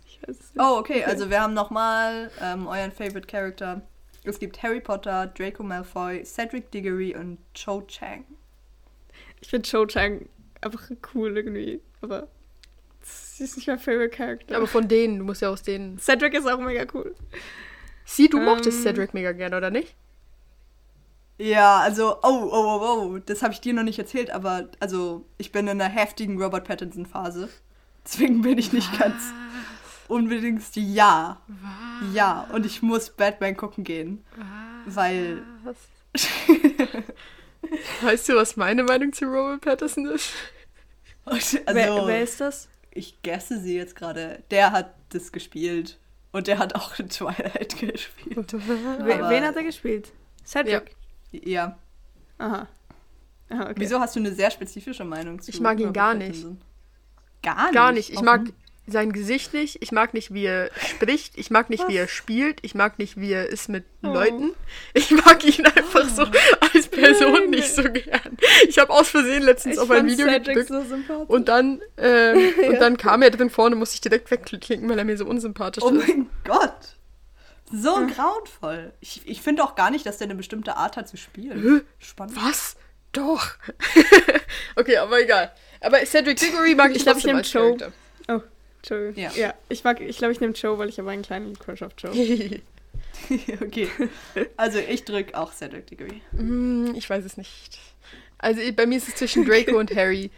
Ich 0.06 0.22
weiß 0.22 0.36
es 0.36 0.54
nicht. 0.54 0.64
Oh, 0.64 0.78
okay, 0.78 1.02
also 1.02 1.30
wir 1.30 1.40
haben 1.40 1.52
nochmal 1.52 2.30
ähm, 2.40 2.68
euren 2.68 2.92
Favorite 2.92 3.26
Character. 3.26 3.82
Es 4.22 4.38
gibt 4.38 4.62
Harry 4.62 4.80
Potter, 4.80 5.26
Draco 5.26 5.64
Malfoy, 5.64 6.22
Cedric 6.24 6.70
Diggory 6.70 7.14
und 7.16 7.38
Cho 7.54 7.82
Chang. 7.88 8.24
Ich 9.40 9.48
finde 9.48 9.68
Cho 9.68 9.84
Chang 9.84 10.28
einfach 10.60 10.90
cool 11.12 11.36
irgendwie, 11.36 11.80
aber 12.00 12.28
sie 13.04 13.44
ist 13.44 13.56
nicht 13.56 13.66
mein 13.68 13.78
Favorite 13.78 14.10
Character. 14.16 14.56
Aber 14.56 14.66
von 14.66 14.88
denen, 14.88 15.18
du 15.18 15.24
musst 15.24 15.42
ja 15.42 15.48
aus 15.50 15.62
denen. 15.62 15.98
Cedric 15.98 16.34
ist 16.34 16.46
auch 16.46 16.58
mega 16.58 16.84
cool. 16.94 17.14
Sie, 18.04 18.28
du 18.28 18.38
Ähm. 18.38 18.44
mochtest 18.44 18.82
Cedric 18.82 19.14
mega 19.14 19.32
gerne, 19.32 19.56
oder 19.56 19.70
nicht? 19.70 19.94
Ja, 21.38 21.78
also, 21.78 22.16
oh, 22.22 22.48
oh, 22.52 22.80
oh, 22.80 23.02
oh, 23.14 23.18
das 23.18 23.42
habe 23.42 23.52
ich 23.52 23.60
dir 23.60 23.74
noch 23.74 23.82
nicht 23.82 23.98
erzählt, 23.98 24.30
aber 24.30 24.68
also 24.78 25.26
ich 25.36 25.50
bin 25.50 25.66
in 25.66 25.80
einer 25.80 25.90
heftigen 25.92 26.40
Robert 26.40 26.64
Pattinson-Phase. 26.64 27.48
Deswegen 28.04 28.42
bin 28.42 28.56
ich 28.58 28.72
nicht 28.72 28.96
ganz 28.98 29.32
unbedingt 30.06 30.62
ja. 30.76 31.40
Ja, 32.12 32.46
und 32.52 32.64
ich 32.66 32.82
muss 32.82 33.10
Batman 33.10 33.56
gucken 33.56 33.82
gehen. 33.82 34.24
Weil, 34.86 35.42
Was? 35.64 35.76
weißt 38.02 38.28
du, 38.28 38.36
was 38.36 38.56
meine 38.56 38.84
Meinung 38.84 39.12
zu 39.12 39.24
Robert 39.24 39.62
Patterson 39.62 40.06
ist? 40.06 40.30
also, 41.24 41.58
wer, 41.66 42.06
wer 42.06 42.22
ist 42.22 42.40
das? 42.40 42.68
Ich 42.94 43.20
gesse 43.22 43.60
sie 43.60 43.76
jetzt 43.76 43.96
gerade. 43.96 44.42
Der 44.50 44.72
hat 44.72 44.94
das 45.10 45.32
gespielt. 45.32 45.98
Und 46.32 46.46
der 46.48 46.58
hat 46.58 46.74
auch 46.74 46.98
in 46.98 47.08
Twilight 47.08 47.78
gespielt. 47.80 48.54
Aber- 48.54 49.30
wen 49.30 49.44
hat 49.44 49.56
er 49.56 49.62
gespielt? 49.62 50.12
Cedric. 50.44 50.96
Ja. 51.30 51.78
Aha. 52.38 52.66
Aha, 53.50 53.62
okay. 53.64 53.74
Wieso 53.76 54.00
hast 54.00 54.16
du 54.16 54.20
eine 54.20 54.32
sehr 54.32 54.50
spezifische 54.50 55.04
Meinung 55.04 55.40
zu 55.40 55.50
Ich 55.50 55.60
mag 55.60 55.78
ihn 55.78 55.92
gar 55.92 56.14
nicht. 56.14 56.44
Gar 57.42 57.64
nicht? 57.66 57.74
Gar 57.74 57.92
nicht. 57.92 58.10
Ich 58.10 58.20
mag 58.22 58.40
sein 58.86 59.12
Gesicht 59.12 59.54
nicht. 59.54 59.80
Ich 59.82 59.92
mag 59.92 60.12
nicht, 60.12 60.32
wie 60.34 60.44
er 60.44 60.70
spricht. 60.76 61.38
Ich 61.38 61.50
mag 61.50 61.70
nicht, 61.70 61.86
wie 61.88 61.96
er 61.96 62.08
spielt. 62.08 62.58
Ich 62.62 62.74
mag 62.74 62.98
nicht, 62.98 63.18
wie 63.18 63.32
er 63.32 63.46
ist 63.48 63.68
mit 63.68 63.84
Oh. 64.02 64.08
Leuten. 64.08 64.52
Ich 64.92 65.10
mag 65.10 65.42
ihn 65.44 65.64
einfach 65.66 66.08
so 66.08 66.24
als 66.74 66.88
Person 66.88 67.50
nicht 67.50 67.74
so 67.74 67.82
gern. 67.84 68.36
Ich 68.68 68.78
habe 68.78 68.92
aus 68.92 69.08
Versehen 69.08 69.42
letztens 69.42 69.76
ich 69.76 69.80
auf 69.80 69.90
ein 69.90 70.06
Video 70.06 70.26
Cedric 70.26 70.56
gedrückt. 70.66 70.88
so. 71.08 71.14
Und 71.28 71.48
dann, 71.48 71.80
ähm, 71.96 72.52
und 72.68 72.80
dann 72.80 72.96
kam 72.96 73.22
er 73.22 73.30
drin 73.30 73.50
vorne, 73.50 73.76
musste 73.76 73.94
ich 73.94 74.00
direkt 74.00 74.30
wegklicken, 74.30 74.88
weil 74.88 74.98
er 74.98 75.04
mir 75.04 75.16
so 75.16 75.26
unsympathisch 75.26 75.84
Oh 75.84 75.90
ist. 75.90 76.06
mein 76.08 76.28
Gott. 76.44 76.72
So 77.72 77.94
grauenvoll. 78.06 78.92
Ich, 79.00 79.22
ich 79.24 79.40
finde 79.42 79.64
auch 79.64 79.74
gar 79.74 79.90
nicht, 79.90 80.04
dass 80.06 80.18
der 80.18 80.26
eine 80.26 80.34
bestimmte 80.34 80.76
Art 80.76 80.96
hat 80.96 81.08
zu 81.08 81.16
spielen. 81.16 81.82
Spannend. 81.98 82.36
Was? 82.36 82.76
Doch. 83.12 83.46
okay, 84.76 84.96
aber 84.98 85.20
egal. 85.20 85.52
Aber 85.80 85.98
Cedric 86.04 86.38
Diggory 86.38 86.74
mag 86.74 86.90
ich, 86.90 86.98
Ich 86.98 87.02
glaub, 87.04 87.16
ich 87.16 87.22
trotzdem 87.22 87.36
nehm 87.36 87.36
als 87.38 87.52
Joe. 87.52 87.76
Charakter. 87.76 87.92
Oh, 88.28 88.40
Entschuldigung. 88.78 89.22
Ja. 89.22 89.30
Ja. 89.34 89.54
ich 89.68 89.84
mag, 89.84 90.00
ich 90.00 90.18
glaube, 90.18 90.32
ich 90.32 90.40
nehme 90.40 90.52
Joe, 90.52 90.78
weil 90.78 90.88
ich 90.88 90.98
habe 90.98 91.10
einen 91.10 91.22
kleinen 91.22 91.58
Crush 91.58 91.82
auf 91.82 91.92
Joe. 91.98 92.12
okay. 93.62 93.88
Also 94.56 94.78
ich 94.78 95.04
drücke 95.04 95.36
auch 95.38 95.52
Cedric 95.52 95.86
Diggory. 95.86 96.20
Hm, 96.36 96.94
ich 96.96 97.08
weiß 97.08 97.24
es 97.24 97.36
nicht. 97.36 97.78
Also 98.38 98.60
bei 98.72 98.86
mir 98.86 98.98
ist 98.98 99.08
es 99.08 99.16
zwischen 99.16 99.44
Draco 99.46 99.78
und 99.78 99.94
Harry. 99.94 100.30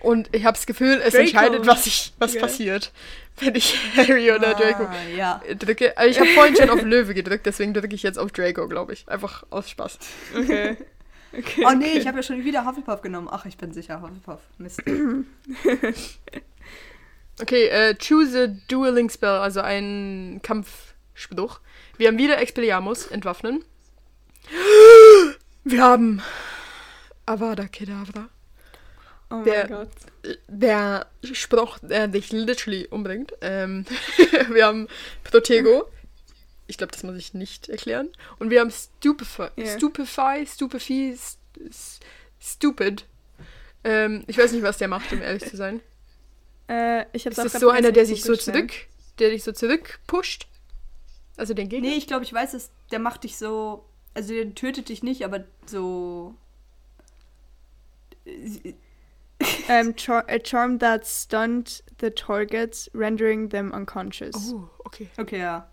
Und 0.00 0.34
ich 0.34 0.44
habe 0.44 0.56
das 0.56 0.66
Gefühl, 0.66 1.00
es 1.04 1.12
Draco. 1.12 1.18
entscheidet, 1.24 1.66
was, 1.66 1.86
ich, 1.86 2.12
was 2.18 2.32
Okay. 2.32 2.40
passiert, 2.40 2.92
wenn 3.38 3.54
ich 3.54 3.78
Harry 3.96 4.32
oder 4.32 4.54
Draco 4.54 4.84
Ah, 4.84 5.08
ja. 5.16 5.40
drücke. 5.58 5.96
Also 5.96 6.10
ich 6.10 6.18
habe 6.18 6.30
vorhin 6.30 6.56
schon 6.56 6.70
auf 6.70 6.82
Löwe 6.82 7.14
gedrückt, 7.14 7.46
deswegen 7.46 7.72
drücke 7.72 7.94
ich 7.94 8.02
jetzt 8.02 8.18
auf 8.18 8.32
Draco, 8.32 8.66
glaube 8.66 8.94
ich. 8.94 9.06
Einfach 9.08 9.44
aus 9.50 9.70
Spaß. 9.70 9.98
Okay. 10.36 10.76
okay 11.32 11.64
Oh 11.66 11.70
nee, 11.72 11.84
okay. 11.90 11.98
ich 11.98 12.06
habe 12.08 12.16
ja 12.18 12.22
schon 12.24 12.44
wieder 12.44 12.64
Hufflepuff 12.66 13.00
genommen. 13.02 13.28
Ach, 13.30 13.46
ich 13.46 13.56
bin 13.56 13.72
sicher 13.72 14.00
Hufflepuff. 14.02 14.40
Mist. 14.58 14.82
Okay, 17.40 17.66
äh, 17.68 17.94
choose 17.94 18.36
a 18.44 18.46
dueling 18.68 19.08
spell, 19.08 19.30
also 19.38 19.60
ein 19.60 20.40
Kampf, 20.42 20.94
Spruch. 21.14 21.60
Wir 22.02 22.08
haben 22.08 22.18
wieder 22.18 22.38
Expelliarmus 22.38 23.06
entwaffnen. 23.06 23.64
Wir 25.62 25.82
haben 25.84 26.20
Avada 27.26 27.68
Kedavra. 27.68 28.28
Oh 29.30 29.42
Der- 29.44 29.68
mein 29.70 29.86
Gott. 29.86 30.36
Der 30.48 31.06
Spruch, 31.32 31.78
der 31.78 32.08
dich 32.08 32.32
literally 32.32 32.88
umbringt. 32.90 33.34
Ähm, 33.40 33.86
wir 34.48 34.66
haben 34.66 34.88
Protego. 35.22 35.84
Ich 36.66 36.76
glaube, 36.76 36.90
das 36.90 37.04
muss 37.04 37.14
ich 37.14 37.34
nicht 37.34 37.68
erklären. 37.68 38.08
Und 38.40 38.50
wir 38.50 38.58
haben 38.58 38.72
Stupefy. 38.72 39.50
Ja. 39.54 39.76
Stupefy, 39.76 40.44
Stupefy, 40.44 41.16
st 41.16 41.38
st 41.72 42.04
Stupid. 42.40 43.04
Ähm, 43.84 44.24
ich 44.26 44.38
weiß 44.38 44.50
nicht, 44.50 44.64
was 44.64 44.78
der 44.78 44.88
macht, 44.88 45.12
um 45.12 45.22
ehrlich 45.22 45.48
zu 45.48 45.56
sein. 45.56 45.80
Äh, 46.68 47.04
Ist 47.12 47.28
auch 47.28 47.44
das 47.44 47.52
so 47.52 47.70
einer, 47.70 47.92
der 47.92 48.06
sich 48.06 48.24
so 48.24 48.34
zurück, 48.34 48.72
der 49.20 49.30
dich 49.30 49.44
so 49.44 49.52
zurück 49.52 50.00
pusht? 50.08 50.48
Also 51.36 51.54
den 51.54 51.68
Gegner? 51.68 51.90
Nee, 51.90 51.96
ich 51.96 52.06
glaube, 52.06 52.24
ich 52.24 52.32
weiß 52.32 52.54
es. 52.54 52.70
Der 52.90 52.98
macht 52.98 53.24
dich 53.24 53.36
so. 53.36 53.84
Also, 54.14 54.34
der 54.34 54.54
tötet 54.54 54.88
dich 54.88 55.02
nicht, 55.02 55.24
aber 55.24 55.44
so. 55.66 56.34
Ähm, 59.68 59.96
char 59.96 60.28
a 60.28 60.38
charm 60.38 60.78
that 60.78 61.06
stunned 61.06 61.82
the 62.00 62.10
targets, 62.10 62.90
rendering 62.94 63.48
them 63.50 63.72
unconscious. 63.72 64.52
Oh, 64.52 64.68
okay. 64.84 65.08
Okay, 65.16 65.38
ja. 65.38 65.68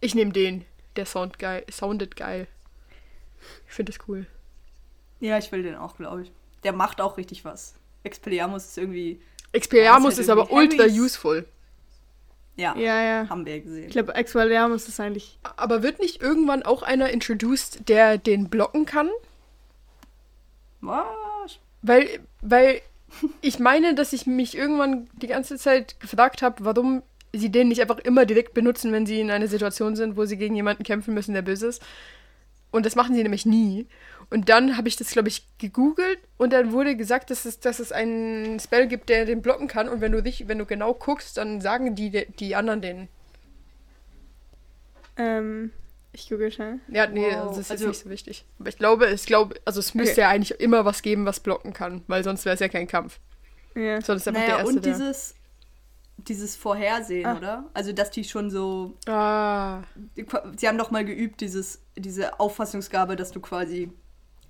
Ich 0.00 0.14
nehme 0.14 0.32
den. 0.32 0.64
Der 0.96 1.06
sound 1.06 1.38
geil, 1.38 1.64
soundet 1.70 2.16
geil. 2.16 2.48
Ich 3.66 3.74
finde 3.74 3.92
das 3.92 4.08
cool. 4.08 4.26
Ja, 5.20 5.38
ich 5.38 5.50
will 5.52 5.62
den 5.62 5.76
auch, 5.76 5.96
glaube 5.96 6.22
ich. 6.22 6.32
Der 6.64 6.72
macht 6.72 7.00
auch 7.00 7.16
richtig 7.16 7.44
was. 7.44 7.74
Expelliarmus 8.02 8.66
ist 8.66 8.78
irgendwie. 8.78 9.20
Expelliarmus 9.52 10.14
ist 10.14 10.20
ist 10.20 10.28
halt 10.28 10.40
aber 10.40 10.50
irgendwie 10.50 10.80
ultra 10.80 10.92
useful. 10.92 11.46
Ja, 12.56 12.74
Ja, 12.76 13.02
ja. 13.02 13.28
haben 13.28 13.44
wir 13.44 13.60
gesehen. 13.60 13.86
Ich 13.86 13.92
glaube, 13.92 14.14
Expelliarmus 14.14 14.88
ist 14.88 14.98
eigentlich. 14.98 15.38
Aber 15.56 15.82
wird 15.82 16.00
nicht 16.00 16.22
irgendwann 16.22 16.62
auch 16.62 16.82
einer 16.82 17.10
introduced, 17.10 17.88
der 17.88 18.16
den 18.16 18.48
blocken 18.48 18.86
kann? 18.86 19.10
Was? 20.80 21.58
Weil, 21.82 22.08
weil 22.40 22.80
ich 23.40 23.58
meine, 23.58 23.94
dass 23.94 24.12
ich 24.12 24.26
mich 24.26 24.56
irgendwann 24.56 25.08
die 25.14 25.26
ganze 25.26 25.56
Zeit 25.58 26.00
gefragt 26.00 26.42
habe, 26.42 26.64
warum 26.64 27.02
sie 27.32 27.50
den 27.50 27.68
nicht 27.68 27.80
einfach 27.82 27.98
immer 27.98 28.24
direkt 28.24 28.54
benutzen, 28.54 28.92
wenn 28.92 29.06
sie 29.06 29.20
in 29.20 29.30
einer 29.30 29.48
Situation 29.48 29.96
sind, 29.96 30.16
wo 30.16 30.24
sie 30.24 30.36
gegen 30.38 30.56
jemanden 30.56 30.84
kämpfen 30.84 31.14
müssen, 31.14 31.34
der 31.34 31.42
böse 31.42 31.66
ist. 31.66 31.82
Und 32.70 32.86
das 32.86 32.96
machen 32.96 33.14
sie 33.14 33.22
nämlich 33.22 33.46
nie. 33.46 33.86
Und 34.30 34.48
dann 34.48 34.76
habe 34.76 34.88
ich 34.88 34.96
das, 34.96 35.10
glaube 35.10 35.28
ich, 35.28 35.46
gegoogelt 35.58 36.18
und 36.36 36.52
dann 36.52 36.72
wurde 36.72 36.96
gesagt, 36.96 37.30
dass 37.30 37.44
es, 37.44 37.60
dass 37.60 37.78
es 37.78 37.92
einen 37.92 38.58
Spell 38.58 38.88
gibt, 38.88 39.08
der 39.08 39.24
den 39.24 39.40
blocken 39.40 39.68
kann. 39.68 39.88
Und 39.88 40.00
wenn 40.00 40.10
du 40.12 40.22
dich, 40.22 40.48
wenn 40.48 40.58
du 40.58 40.66
genau 40.66 40.94
guckst, 40.94 41.36
dann 41.36 41.60
sagen 41.60 41.94
die, 41.94 42.26
die 42.38 42.56
anderen 42.56 42.80
den. 42.80 43.08
Ähm, 45.16 45.70
ich 46.12 46.28
google 46.28 46.50
schnell. 46.50 46.80
Ja, 46.88 47.06
nee, 47.06 47.26
Wow. 47.30 47.48
das 47.48 47.58
ist 47.58 47.58
jetzt 47.58 47.70
Also- 47.72 47.88
nicht 47.88 48.00
so 48.04 48.10
wichtig. 48.10 48.44
Aber 48.58 48.68
ich 48.68 48.78
glaube, 48.78 49.06
ich 49.10 49.26
glaube, 49.26 49.54
also 49.64 49.80
es 49.80 49.94
müsste 49.94 50.12
Okay. 50.12 50.20
ja 50.22 50.28
eigentlich 50.30 50.58
immer 50.60 50.84
was 50.84 51.02
geben, 51.02 51.24
was 51.26 51.40
blocken 51.40 51.72
kann, 51.72 52.02
weil 52.06 52.24
sonst 52.24 52.44
wäre 52.44 52.54
es 52.54 52.60
ja 52.60 52.68
kein 52.68 52.86
Kampf. 52.86 53.18
Ja. 53.74 54.00
Sonst 54.00 54.22
ist 54.22 54.28
einfach 54.28 54.40
Naja, 54.42 54.56
der 54.56 54.64
erste. 54.64 54.76
und 54.76 54.84
dieses. 54.86 55.34
Dieses 56.18 56.56
Vorhersehen, 56.56 57.26
Ah. 57.26 57.36
oder? 57.36 57.70
Also, 57.74 57.92
dass 57.92 58.10
die 58.10 58.24
schon 58.24 58.50
so. 58.50 58.94
Ah, 59.06 59.82
Sie 60.56 60.66
haben 60.66 60.78
doch 60.78 60.90
mal 60.90 61.04
geübt, 61.04 61.42
dieses, 61.42 61.82
diese 61.94 62.40
Auffassungsgabe, 62.40 63.16
dass 63.16 63.32
du 63.32 63.40
quasi 63.40 63.90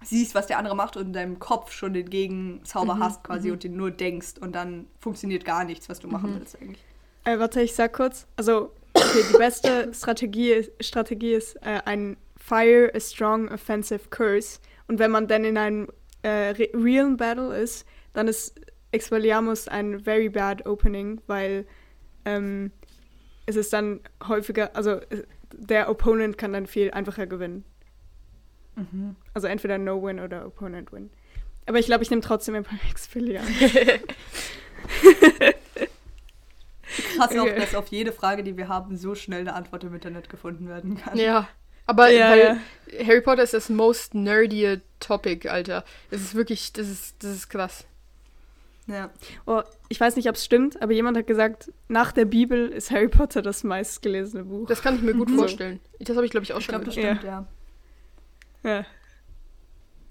siehst, 0.09 0.35
was 0.35 0.47
der 0.47 0.59
andere 0.59 0.77
macht 0.77 0.97
und 0.97 1.07
in 1.07 1.13
deinem 1.13 1.39
Kopf 1.39 1.73
schon 1.73 1.95
den 1.95 2.09
Gegenzauber 2.09 2.95
Mhm, 2.97 3.03
hast 3.03 3.25
quasi 3.25 3.51
und 3.51 3.65
den 3.65 3.77
nur 3.77 3.91
denkst 3.91 4.35
und 4.41 4.55
dann 4.55 4.87
funktioniert 4.99 5.45
gar 5.45 5.65
nichts, 5.65 5.89
was 5.89 5.99
du 6.01 6.09
machen 6.09 6.33
Mhm. 6.35 6.41
willst 6.41 6.61
eigentlich. 6.61 6.83
Äh, 7.25 7.39
warte, 7.39 7.61
ich 7.61 7.75
sag 7.75 7.93
kurz. 7.93 8.27
Also, 8.37 8.73
okay, 8.95 9.23
die 9.33 9.37
beste 9.37 9.91
Strategie 9.95 10.53
ist, 10.53 10.71
Strategie 10.85 11.33
ist 11.35 11.57
äh, 11.57 11.81
ein 11.85 12.17
Fire 12.37 12.91
a 12.95 13.01
strong 13.01 13.49
offensive 13.49 14.09
curse. 14.11 14.61
Und 14.89 14.99
wenn 15.01 15.11
man 15.11 15.27
dann 15.27 15.45
in 15.45 15.59
einem 15.59 15.89
äh, 16.23 16.29
re 16.51 16.69
realen 16.75 17.17
Battle 17.17 17.57
ist, 17.57 17.85
dann 18.13 18.29
ist 18.29 18.55
Expelliarmus 18.93 19.67
ein 19.69 20.01
very 20.01 20.29
bad 20.29 20.65
opening, 20.67 21.21
weil 21.27 21.67
ähm, 22.25 22.71
es 23.47 23.57
ist 23.57 23.73
dann 23.73 24.01
häufiger, 24.27 24.75
also 24.77 24.93
äh, 24.93 25.25
der 25.53 25.89
Opponent 25.91 26.39
kann 26.39 26.53
dann 26.53 26.67
viel 26.67 26.91
einfacher 26.93 27.27
gewinnen. 27.27 27.65
Also 29.35 29.47
entweder 29.47 29.79
No 29.79 30.03
Win 30.03 30.21
oder 30.21 30.47
Opponent 30.47 30.93
Win. 30.93 31.11
Aber 31.67 31.79
ich 31.79 31.87
glaube, 31.87 32.03
ich 32.05 32.11
nehme 32.11 32.23
trotzdem 32.23 32.55
immer 32.55 32.67
Expelliarmus. 32.91 33.51
Krass 37.17 37.31
auch, 37.33 37.43
Okay. 37.43 37.59
dass 37.59 37.75
auf 37.75 37.89
jede 37.89 38.13
Frage, 38.13 38.43
die 38.43 38.57
wir 38.57 38.69
haben, 38.69 38.97
so 38.97 39.15
schnell 39.15 39.41
eine 39.41 39.55
Antwort 39.55 39.85
im 39.85 39.95
Internet 39.95 40.29
gefunden 40.29 40.69
werden 40.69 40.97
kann. 40.97 41.17
ja. 41.19 41.49
Aber 41.89 42.09
Ja, 42.11 42.31
weil 42.31 42.61
ja. 42.91 43.05
Harry 43.07 43.21
Potter 43.21 43.43
ist 43.45 43.55
das 43.55 43.69
most 43.69 44.15
nerdy 44.15 44.81
Topic, 44.99 45.49
Alter. 45.49 45.85
Es 46.11 46.21
ist 46.21 46.35
wirklich, 46.35 46.73
das 46.73 46.89
ist, 46.89 47.23
das 47.23 47.31
ist 47.33 47.49
krass. 47.49 47.85
Ja. 48.89 49.11
Oh, 49.47 49.63
ich 49.89 50.01
weiß 50.01 50.17
nicht, 50.17 50.29
ob 50.29 50.35
es 50.37 50.45
stimmt, 50.45 50.81
aber 50.83 50.93
jemand 50.93 51.17
hat 51.17 51.27
gesagt, 51.29 51.73
nach 51.89 52.11
der 52.13 52.25
Bibel 52.25 52.69
ist 52.69 52.91
Harry 52.91 53.09
Potter 53.09 53.41
das 53.43 53.63
meistgelesene 53.65 54.45
Buch. 54.45 54.67
Das 54.69 54.83
kann 54.83 54.97
ich 54.97 55.03
mir 55.03 55.15
gut 55.15 55.29
So. 55.31 55.37
vorstellen. 55.39 55.81
Das 56.01 56.17
habe 56.17 56.25
ich, 56.27 56.31
glaube 56.33 56.45
ich, 56.45 56.53
auch 56.53 56.59
Ich 56.59 56.65
schon 56.65 56.73
glaube, 56.73 56.87
das 56.87 56.95
gehört. 56.97 57.19
stimmt, 57.19 57.25
ja. 57.33 57.41
Ja. 57.41 57.47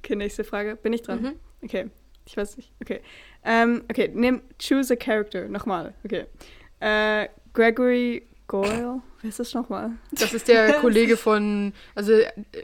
Okay, 0.03 0.15
nächste 0.15 0.43
Frage. 0.43 0.75
Bin 0.75 0.93
ich 0.93 1.01
dran? 1.01 1.21
Mhm. 1.21 1.39
Okay. 1.63 1.89
Ich 2.27 2.37
weiß 2.37 2.57
nicht. 2.57 2.71
Okay. 2.81 3.01
Ähm, 3.43 3.83
okay, 3.89 4.09
nimm 4.13 4.41
Choose 4.59 4.93
a 4.93 4.95
Character. 4.95 5.47
Nochmal. 5.47 5.93
Okay. 6.03 6.25
Äh, 6.79 7.27
Gregory 7.53 8.27
Goyle. 8.47 9.01
Wer 9.21 9.29
ist 9.29 9.39
das 9.39 9.53
nochmal? 9.53 9.91
Das 10.11 10.33
ist 10.33 10.47
der 10.47 10.73
Kollege 10.81 11.17
von, 11.17 11.73
also 11.93 12.13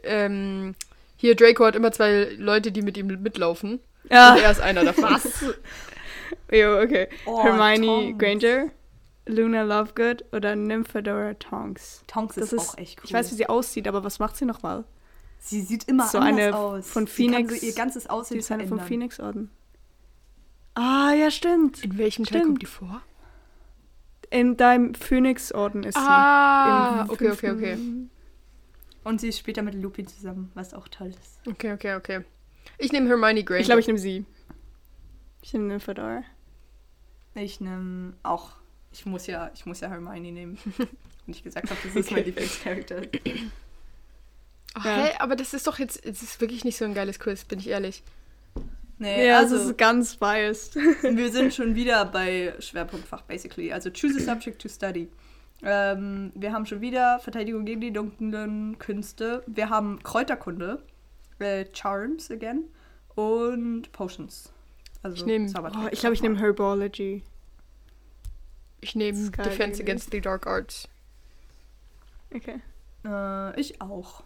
ähm, 0.03 0.75
hier 1.15 1.35
Draco 1.35 1.65
hat 1.65 1.75
immer 1.75 1.91
zwei 1.91 2.29
Leute, 2.37 2.71
die 2.71 2.81
mit 2.81 2.97
ihm 2.97 3.07
mitlaufen. 3.07 3.79
Ja. 4.09 4.33
Und 4.33 4.41
er 4.41 4.51
ist 4.51 4.61
einer 4.61 4.83
davon. 4.83 5.15
Jo, 6.51 6.81
okay. 6.81 7.07
Oh, 7.25 7.43
Hermione 7.43 7.85
Tonks. 7.85 8.17
Granger, 8.17 8.71
Luna 9.25 9.63
Lovegood 9.63 10.25
oder 10.31 10.55
Nymphadora 10.55 11.33
Tonks. 11.35 12.03
Tonks 12.07 12.37
ist, 12.37 12.53
ist, 12.53 12.59
auch 12.59 12.77
echt 12.77 12.99
cool. 12.99 13.05
ich 13.05 13.13
weiß, 13.13 13.31
wie 13.31 13.35
sie 13.35 13.47
aussieht, 13.47 13.87
aber 13.87 14.03
was 14.03 14.19
macht 14.19 14.37
sie 14.37 14.45
nochmal? 14.45 14.85
Sie 15.43 15.61
sieht 15.61 15.83
immer 15.89 16.07
so 16.07 16.19
anders 16.19 16.45
eine 16.47 16.55
aus. 16.55 16.89
von 16.89 17.07
Sie 17.07 17.27
kann 17.27 17.33
Phoenix- 17.47 17.59
so 17.61 17.65
ihr 17.67 17.73
ganzes 17.73 18.07
Aussehen 18.07 18.35
Sie 18.35 18.39
ist 18.39 18.51
eine 18.51 18.67
vom. 18.67 18.79
Phoenix-Orden. 18.79 19.49
Ah, 20.75 21.11
ja, 21.13 21.29
stimmt. 21.31 21.83
In 21.83 21.97
welchem 21.97 22.23
Teil 22.23 22.39
Stimmt. 22.39 22.45
kommt 22.45 22.61
die 22.61 22.65
vor? 22.67 23.01
In 24.29 24.55
deinem 24.55 24.93
Phoenix-Orden 24.95 25.83
ist 25.83 25.97
Ah, 25.97 26.93
sie. 26.93 27.01
Im 27.03 27.09
okay, 27.09 27.31
okay, 27.31 27.51
okay. 27.51 27.77
Und 29.03 29.19
sie 29.19 29.27
ist 29.29 29.39
später 29.39 29.61
mit 29.63 29.73
Lupin 29.75 30.07
zusammen, 30.07 30.49
was 30.53 30.73
auch 30.73 30.87
toll 30.87 31.09
ist. 31.09 31.39
Okay, 31.45 31.73
okay, 31.73 31.95
okay. 31.95 32.23
Ich 32.77 32.91
nehme 32.93 33.09
Hermione 33.09 33.43
Granger. 33.43 33.59
Ich 33.59 33.65
glaube, 33.65 33.81
ich 33.81 33.87
nehme 33.87 33.99
sie. 33.99 34.25
Ich 35.41 35.51
nehme 35.53 35.65
Nymphadora. 35.65 36.23
Ich 37.33 37.59
nehme 37.59 38.13
auch. 38.23 38.51
Ich 38.93 39.05
muss 39.05 39.25
ja, 39.27 39.51
ich 39.53 39.65
muss 39.65 39.79
ja 39.81 39.89
Hermione 39.89 40.31
nehmen. 40.31 40.57
Und 41.27 41.35
ich 41.35 41.43
gesagt 41.43 41.69
habe, 41.69 41.79
das 41.83 41.95
ist 41.95 42.11
mein 42.11 42.23
Lieblingscharakter. 42.25 43.01
Ach, 44.73 44.85
Ja. 44.85 44.95
hä? 45.03 45.11
Aber 45.19 45.35
das 45.35 45.53
ist 45.53 45.67
doch 45.67 45.79
jetzt, 45.79 46.05
es 46.05 46.21
ist 46.21 46.39
wirklich 46.41 46.63
nicht 46.63 46.77
so 46.77 46.85
ein 46.85 46.93
geiles 46.93 47.19
Quiz, 47.19 47.43
bin 47.45 47.59
ich 47.59 47.67
ehrlich. 47.67 48.03
Nee, 48.97 49.27
ja, 49.27 49.39
also 49.39 49.55
das 49.57 49.65
ist 49.65 49.77
ganz 49.77 50.15
biased. 50.15 50.75
wir 51.01 51.31
sind 51.31 51.53
schon 51.53 51.73
wieder 51.75 52.05
bei 52.05 52.53
Schwerpunktfach, 52.59 53.23
basically. 53.23 53.73
Also 53.73 53.89
choose 53.89 54.17
a 54.17 54.35
subject 54.35 54.61
to 54.61 54.69
study. 54.69 55.09
Ähm, 55.63 56.31
wir 56.35 56.53
haben 56.53 56.65
schon 56.65 56.81
wieder 56.81 57.19
Verteidigung 57.19 57.65
gegen 57.65 57.81
die 57.81 57.91
dunklen 57.91 58.77
Künste. 58.79 59.43
Wir 59.47 59.69
haben 59.69 60.01
Kräuterkunde, 60.03 60.83
äh, 61.39 61.65
Charms 61.73 62.29
again 62.31 62.65
und 63.15 63.91
Potions. 63.91 64.51
Also 65.03 65.17
Ich 65.17 65.25
nehm- 65.25 65.51
Oh, 65.57 65.87
ich 65.91 65.99
glaube, 65.99 66.13
ich 66.13 66.21
nehme 66.21 66.39
Herbology. 66.39 67.23
Ich 68.81 68.95
nehme 68.95 69.29
Defense. 69.31 69.81
Against 69.81 70.11
the 70.11 70.21
Dark 70.21 70.45
Arts. 70.47 70.87
Okay. 72.33 72.61
Äh, 73.05 73.59
ich 73.59 73.81
auch. 73.81 74.23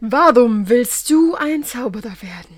Warum 0.00 0.68
willst 0.68 1.10
du 1.10 1.34
ein 1.34 1.64
Zauberer 1.64 2.16
werden? 2.22 2.56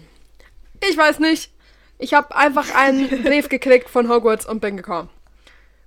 Ich 0.89 0.97
weiß 0.97 1.19
nicht. 1.19 1.51
Ich 1.99 2.15
habe 2.15 2.35
einfach 2.35 2.75
einen 2.75 3.09
Brief 3.23 3.49
gekriegt 3.49 3.89
von 3.89 4.09
Hogwarts 4.09 4.47
und 4.47 4.61
bin 4.61 4.77
gekommen. 4.77 5.09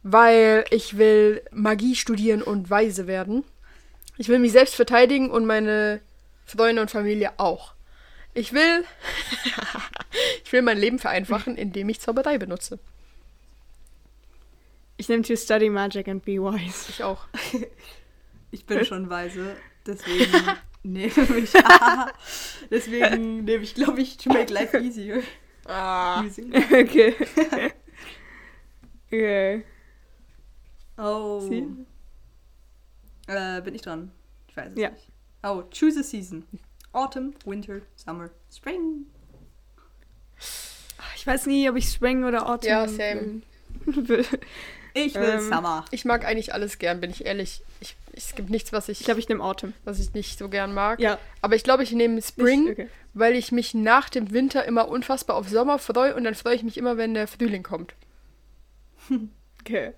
Weil 0.03 0.65
ich 0.71 0.97
will 0.97 1.41
Magie 1.51 1.95
studieren 1.95 2.41
und 2.41 2.69
weise 2.69 3.07
werden. 3.07 3.43
Ich 4.17 4.29
will 4.29 4.39
mich 4.39 4.53
selbst 4.53 4.75
verteidigen 4.75 5.29
und 5.29 5.45
meine 5.45 6.01
Freunde 6.45 6.81
und 6.81 6.91
Familie 6.91 7.33
auch. 7.37 7.73
Ich 8.33 8.53
will. 8.53 8.85
ich 10.43 10.51
will 10.51 10.61
mein 10.61 10.77
Leben 10.77 10.99
vereinfachen, 10.99 11.57
indem 11.57 11.89
ich 11.89 12.01
Zauberei 12.01 12.37
benutze. 12.37 12.79
Ich 14.97 15.09
nehme 15.09 15.23
to 15.23 15.35
study 15.35 15.69
magic 15.69 16.07
and 16.07 16.23
be 16.23 16.33
wise. 16.33 16.85
Ich 16.89 17.03
auch. 17.03 17.25
Ich 18.51 18.65
bin 18.65 18.85
schon 18.85 19.09
weise, 19.09 19.57
deswegen 19.85 20.31
nehme 20.85 21.37
ich. 21.37 21.51
deswegen 22.71 23.43
nehme 23.43 23.63
ich, 23.63 23.75
glaube 23.75 24.01
ich, 24.01 24.17
to 24.17 24.29
make 24.31 24.53
life 24.53 24.77
easier. 24.77 25.21
Ah. 25.65 26.23
Okay. 26.23 27.15
okay. 29.07 29.65
Oh. 30.97 31.39
Sie? 31.41 31.67
Äh, 33.27 33.61
bin 33.61 33.75
ich 33.75 33.81
dran? 33.81 34.11
Ich 34.47 34.55
weiß 34.55 34.73
es 34.73 34.79
Ja. 34.79 34.89
nicht. 34.91 35.07
Oh, 35.43 35.63
choose 35.71 35.99
a 35.99 36.03
season. 36.03 36.45
Autumn, 36.93 37.33
Winter, 37.45 37.81
Summer, 37.95 38.29
Spring. 38.51 39.05
Ich 41.15 41.27
weiß 41.27 41.47
nie, 41.47 41.69
ob 41.69 41.75
ich 41.75 41.89
Spring 41.89 42.23
oder 42.23 42.47
Autumn 42.49 42.69
Ja, 42.69 42.87
same. 42.87 43.41
will. 44.95 45.05
Ich 45.05 45.15
will 45.15 45.23
Ähm, 45.23 45.39
Summer. 45.41 45.85
Ich 45.91 46.05
mag 46.05 46.25
eigentlich 46.25 46.53
alles 46.53 46.79
gern, 46.79 46.99
bin 47.01 47.11
ich 47.11 47.25
ehrlich. 47.25 47.61
Ich, 47.81 47.95
es 48.13 48.33
gibt 48.35 48.49
nichts, 48.49 48.71
was 48.73 48.89
ich, 48.89 48.99
Ich 49.01 49.05
glaube, 49.05 49.19
ich 49.19 49.29
nehme 49.29 49.43
Autumn. 49.43 49.73
was 49.83 49.99
ich 49.99 50.13
nicht 50.13 50.39
so 50.39 50.49
gern 50.49 50.73
mag. 50.73 50.99
Ja. 50.99 51.19
Aber 51.41 51.55
ich 51.55 51.63
glaube, 51.63 51.83
ich 51.83 51.91
nehme 51.91 52.21
Spring, 52.21 52.65
Ich, 52.67 52.71
okay. 52.71 52.89
weil 53.13 53.35
ich 53.35 53.51
mich 53.51 53.73
nach 53.73 54.09
dem 54.09 54.31
Winter 54.31 54.65
immer 54.65 54.87
unfassbar 54.87 55.35
auf 55.35 55.49
Sommer 55.49 55.77
freue 55.79 56.15
und 56.15 56.23
dann 56.23 56.35
freue 56.35 56.55
ich 56.55 56.63
mich 56.63 56.77
immer, 56.77 56.97
wenn 56.97 57.13
der 57.13 57.27
Frühling 57.27 57.63
kommt. 57.63 57.93
okay. 59.61 59.93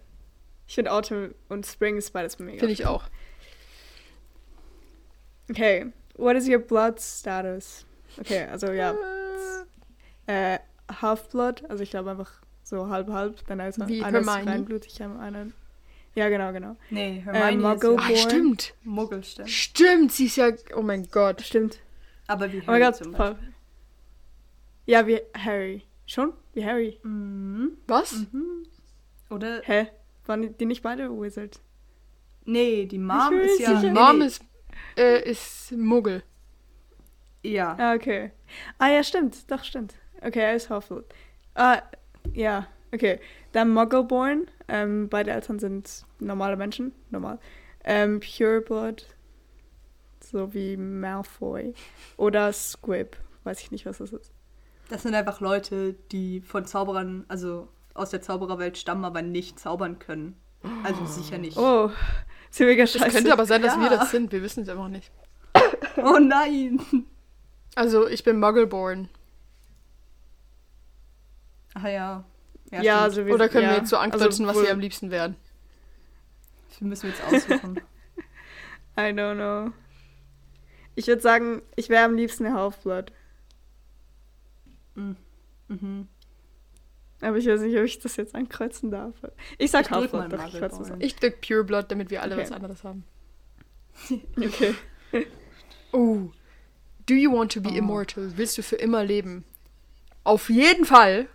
Ich 0.68 0.76
finde 0.76 0.92
Autumn 0.92 1.34
und 1.48 1.66
Spring 1.66 1.98
ist 1.98 2.12
beides 2.12 2.40
mega. 2.40 2.60
Finde 2.60 2.74
ich 2.74 2.86
auch. 2.86 3.04
Okay. 5.50 5.88
What 6.16 6.36
is 6.36 6.48
your 6.50 6.60
blood 6.60 7.00
status? 7.00 7.86
Okay, 8.20 8.46
also 8.52 8.72
ja. 8.72 8.96
Äh, 10.26 10.60
Half-Blood, 11.02 11.70
also 11.70 11.84
ich 11.84 11.92
glaube 11.92 12.10
einfach 12.12 12.42
so 12.70 12.88
halb-halb. 12.90 13.46
Dann 13.48 13.60
also 13.62 13.88
Wie 13.88 14.04
einer 14.04 14.20
ist 14.20 14.28
Hermione? 14.28 14.52
reinblutig, 14.52 15.02
einer. 15.02 15.48
Ja, 16.16 16.30
genau, 16.30 16.52
genau. 16.52 16.76
Nee, 16.90 17.18
Äh, 17.20 17.22
Hermione 17.22 17.76
ist 17.76 17.84
Muggle- 17.84 18.10
ja 18.10 18.16
Ah, 18.16 18.30
stimmt. 18.30 18.74
Muggel, 18.84 19.24
stimmt. 19.24 19.50
Stimmt, 19.50 20.12
sie 20.12 20.26
ist 20.26 20.36
ja. 20.38 20.50
Oh 20.76 20.82
mein 20.82 21.08
Gott. 21.12 21.42
Stimmt. 21.42 21.80
Aber 22.28 22.52
wie 22.52 22.58
Oh 22.58 22.64
mein 22.66 22.76
Harry 22.76 22.84
Gott, 22.84 22.96
zum. 22.96 23.12
Beispiel. 23.12 23.54
Ja, 24.86 25.06
wie 25.08 25.22
Harry. 25.38 25.84
Schon? 26.06 26.34
Wie 26.54 26.66
Harry. 26.66 27.00
Mhm. 27.04 27.78
Was? 27.88 28.26
Oder? 29.30 29.62
Hä? 29.64 29.88
Waren 30.26 30.58
die 30.58 30.66
nicht 30.66 30.82
beide 30.82 31.10
Wizards? 31.10 31.62
Nee, 32.46 32.86
die 32.86 32.98
Mom 32.98 33.34
ist 33.40 33.60
ja. 33.60 33.80
Die 33.82 33.90
Mom 33.90 34.20
nee. 34.20 34.26
ist, 34.26 34.42
äh, 34.98 35.30
ist 35.30 35.72
Muggel. 35.74 36.24
Ja. 37.44 37.76
Ah, 37.78 37.94
okay. 37.94 38.32
Ah, 38.78 38.88
ja, 38.90 39.04
stimmt. 39.04 39.50
Doch, 39.52 39.64
stimmt. 39.64 39.96
Okay, 40.22 40.40
er 40.40 40.56
ist 40.56 40.70
Half-Blood. 40.70 41.06
Ah, 41.56 41.82
ja, 42.34 42.68
okay. 42.94 43.20
Dann 43.52 43.70
Muggleborn. 43.70 44.48
Ähm, 44.68 45.08
beide 45.10 45.32
Eltern 45.32 45.60
sind 45.60 46.06
normale 46.20 46.58
Menschen. 46.58 46.92
Normal. 47.10 47.40
Ähm, 47.84 48.20
Pureblood. 48.20 49.08
So 50.20 50.54
wie 50.54 50.76
Malfoy. 50.78 51.74
Oder 52.18 52.52
Squib. 52.52 53.16
Weiß 53.44 53.62
ich 53.62 53.72
nicht, 53.72 53.86
was 53.86 54.00
das 54.00 54.12
ist. 54.12 54.32
Das 54.90 55.04
sind 55.04 55.16
einfach 55.16 55.40
Leute, 55.42 55.96
die 56.12 56.42
von 56.42 56.66
Zauberern, 56.66 57.26
also 57.28 57.68
aus 57.94 58.10
der 58.10 58.22
Zaubererwelt 58.22 58.78
stammen, 58.78 59.06
aber 59.06 59.22
nicht 59.22 59.60
zaubern 59.60 60.00
können. 60.00 60.36
Also 60.84 61.06
sicher 61.06 61.38
nicht. 61.38 61.58
Oh, 61.58 61.92
ist 62.50 62.60
ja 62.60 62.66
mega 62.66 62.84
Es 62.84 62.92
scheiße. 62.94 63.16
könnte 63.16 63.32
aber 63.34 63.46
sein, 63.46 63.62
dass 63.62 63.76
Ja. 63.76 63.82
wir 63.82 63.90
das 63.90 64.12
sind. 64.12 64.32
Wir 64.32 64.42
wissen 64.42 64.64
es 64.64 64.70
einfach 64.70 64.88
nicht. 64.90 65.12
Oh 65.98 66.20
nein! 66.20 66.80
Also, 67.76 68.08
ich 68.08 68.24
bin 68.24 68.40
Muggleborn. 68.40 69.10
Ach 71.80 71.84
ja. 71.84 72.24
ja, 72.72 72.80
stimmt. 72.80 72.90
also 72.90 73.26
wir, 73.28 73.34
Oder 73.36 73.50
können 73.50 73.66
ja, 73.66 73.70
wir 73.72 73.78
jetzt 73.78 73.90
so 73.90 73.98
ankreuzen, 73.98 74.46
also 74.46 74.48
was 74.48 74.56
sie 74.58 74.64
wohl- 74.64 74.72
am 74.72 74.80
liebsten 74.80 75.12
wären? 75.12 75.36
Das 76.70 76.82
müssen 76.82 77.04
wir 77.04 77.10
jetzt 77.12 77.24
aussuchen. 77.52 77.78
I 78.98 79.02
don't 79.14 79.36
know. 79.36 79.74
Ich 80.96 81.06
würde 81.08 81.22
sagen, 81.22 81.62
ich 81.76 81.90
wäre 81.90 82.06
am 82.06 82.16
liebsten 82.16 82.46
eine 82.46 82.56
Half-Blood. 82.56 83.12
mhm. 84.96 86.08
Aber 87.22 87.38
ich 87.38 87.48
weiß 87.48 87.62
nicht, 87.62 87.78
ob 87.78 87.84
ich 87.84 88.00
das 88.00 88.16
jetzt 88.16 88.36
ankreuzen 88.36 88.92
darf. 88.92 89.14
Ich 89.58 89.72
sag 89.72 89.82
Ich 89.82 89.88
drück 89.88 90.14
Half-Blood, 90.14 90.34
ich 90.54 90.92
an. 90.92 91.02
Ich 91.02 91.16
drück 91.16 91.42
Pureblood, 91.42 91.92
damit 91.92 92.10
wir 92.10 92.22
alle 92.22 92.36
Okay. 92.36 92.44
was 92.44 92.52
anderes 92.52 92.84
haben. 92.84 93.04
Okay. 94.38 94.76
Oh. 95.94 96.30
Do 97.08 97.14
you 97.16 97.32
want 97.32 97.52
to 97.54 97.62
be 97.62 97.70
Oh. 97.72 97.76
immortal? 97.78 98.34
Willst 98.38 98.58
du 98.58 98.62
für 98.64 98.76
immer 98.76 99.04
leben? 99.04 99.46
Auf 100.24 100.50
jeden 100.50 100.86
Fall. 100.86 101.28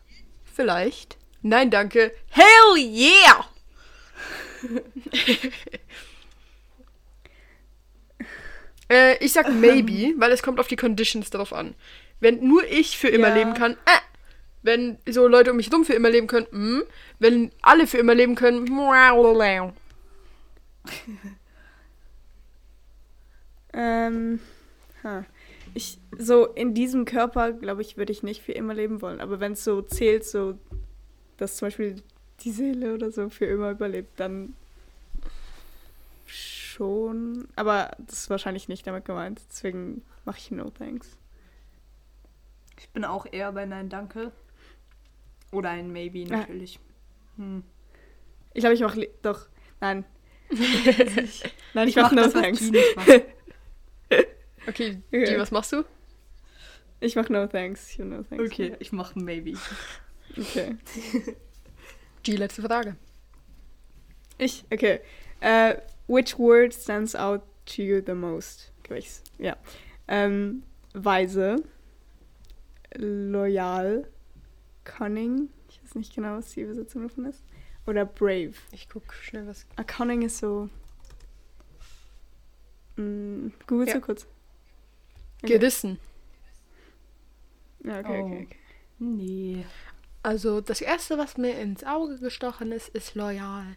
Vielleicht. 0.52 1.16
Nein, 1.42 1.70
danke. 1.70 2.12
Hell 2.30 2.76
yeah! 2.76 3.46
äh, 8.88 9.16
ich 9.24 9.32
sag 9.32 9.52
maybe, 9.52 10.14
weil 10.18 10.30
es 10.32 10.42
kommt 10.42 10.60
auf 10.60 10.68
die 10.68 10.76
Conditions 10.76 11.30
drauf 11.30 11.52
an. 11.52 11.74
Wenn 12.20 12.46
nur 12.46 12.64
ich 12.64 12.96
für 12.96 13.08
immer 13.08 13.28
Ja. 13.28 13.34
leben 13.34 13.54
kann, 13.54 13.72
äh. 13.86 13.98
Wenn 14.64 14.98
so 15.08 15.26
Leute 15.26 15.50
um 15.50 15.56
mich 15.56 15.72
rum 15.72 15.84
für 15.84 15.94
immer 15.94 16.08
leben 16.08 16.28
können, 16.28 16.46
mm. 16.52 16.82
Wenn 17.18 17.50
alle 17.62 17.88
für 17.88 17.98
immer 17.98 18.14
leben 18.14 18.36
können, 18.36 18.64
Ähm, 23.74 24.38
ich, 25.74 25.98
so 26.18 26.46
in 26.46 26.74
diesem 26.74 27.04
Körper, 27.04 27.52
glaube 27.52 27.82
ich, 27.82 27.96
würde 27.96 28.12
ich 28.12 28.22
nicht 28.22 28.42
für 28.42 28.52
immer 28.52 28.74
leben 28.74 29.00
wollen. 29.02 29.20
Aber 29.20 29.40
wenn 29.40 29.52
es 29.52 29.64
so 29.64 29.82
zählt, 29.82 30.24
so, 30.24 30.58
dass 31.36 31.56
zum 31.56 31.66
Beispiel 31.66 32.02
die 32.40 32.50
Seele 32.50 32.94
oder 32.94 33.10
so 33.10 33.28
für 33.30 33.46
immer 33.46 33.70
überlebt, 33.70 34.18
dann 34.20 34.54
schon. 36.26 37.48
Aber 37.56 37.90
das 37.98 38.20
ist 38.20 38.30
wahrscheinlich 38.30 38.68
nicht 38.68 38.86
damit 38.86 39.04
gemeint. 39.04 39.40
Deswegen 39.50 40.02
mache 40.24 40.38
ich 40.38 40.50
No 40.50 40.70
Thanks. 40.70 41.16
Ich 42.78 42.88
bin 42.90 43.04
auch 43.04 43.26
eher 43.30 43.52
bei 43.52 43.64
Nein, 43.66 43.88
danke. 43.88 44.32
Oder 45.52 45.70
ein 45.70 45.92
Maybe 45.92 46.24
Ah. 46.30 46.38
natürlich. 46.38 46.80
Hm. 47.36 47.62
Ich 48.54 48.60
glaube, 48.60 48.74
ich 48.74 48.80
mache 48.80 49.08
doch. 49.22 49.46
Nein. 49.80 50.04
Nein, 51.74 51.88
ich, 51.88 51.96
mache 51.96 51.96
mach 51.96 52.12
No 52.12 52.22
das, 52.22 52.32
Thanks. 52.32 52.70
Okay, 54.68 55.02
Okay. 55.08 55.24
die, 55.34 55.38
was 55.38 55.50
machst 55.50 55.72
du? 55.72 55.84
Ich 57.00 57.16
mache 57.16 57.32
No 57.32 57.46
Thanks. 57.46 57.98
No 57.98 58.22
Thanks. 58.22 58.44
Okay, 58.44 58.76
ich 58.78 58.92
mache 58.92 59.18
ein 59.18 59.24
Maybe. 59.24 59.54
Okay. 60.38 60.76
Die 62.26 62.36
letzte 62.36 62.62
Frage. 62.62 62.96
Ich, 64.38 64.64
okay. 64.72 65.00
Äh, 65.40 65.76
which 66.06 66.38
word 66.38 66.72
stands 66.72 67.16
out 67.16 67.42
to 67.66 67.82
you 67.82 68.00
the 68.04 68.14
most? 68.14 68.70
Okay, 68.84 68.98
ich's- 68.98 69.22
ja. 69.38 69.56
Ähm, 70.06 70.62
weise, 70.94 71.56
loyal, 72.94 74.06
cunning. 74.84 75.48
Ich 75.68 75.82
weiß 75.82 75.96
nicht 75.96 76.14
genau, 76.14 76.36
was 76.36 76.50
die 76.52 76.60
Übersetzung 76.60 77.02
davon 77.02 77.24
ist. 77.26 77.42
Oder 77.86 78.04
brave. 78.04 78.52
Ich 78.70 78.88
guck 78.88 79.12
schnell 79.14 79.46
was. 79.48 79.66
Ah, 79.74 79.82
cunning 79.82 80.22
ist 80.22 80.38
so. 80.38 80.68
Mm, 82.96 83.48
Google 83.66 83.88
Ja. 83.88 83.94
so 83.94 84.00
kurz. 84.00 84.26
Okay. 85.42 85.58
Gerissen. 85.58 85.98
Ja, 87.84 88.00
okay, 88.00 88.20
Oh. 88.22 88.26
okay, 88.26 88.42
okay. 88.46 88.56
Nee. 88.98 89.66
Also 90.22 90.60
das 90.60 90.80
erste, 90.80 91.18
was 91.18 91.36
mir 91.36 91.58
ins 91.58 91.82
Auge 91.84 92.18
gestochen 92.18 92.70
ist, 92.72 92.88
ist 92.90 93.14
loyal. 93.16 93.76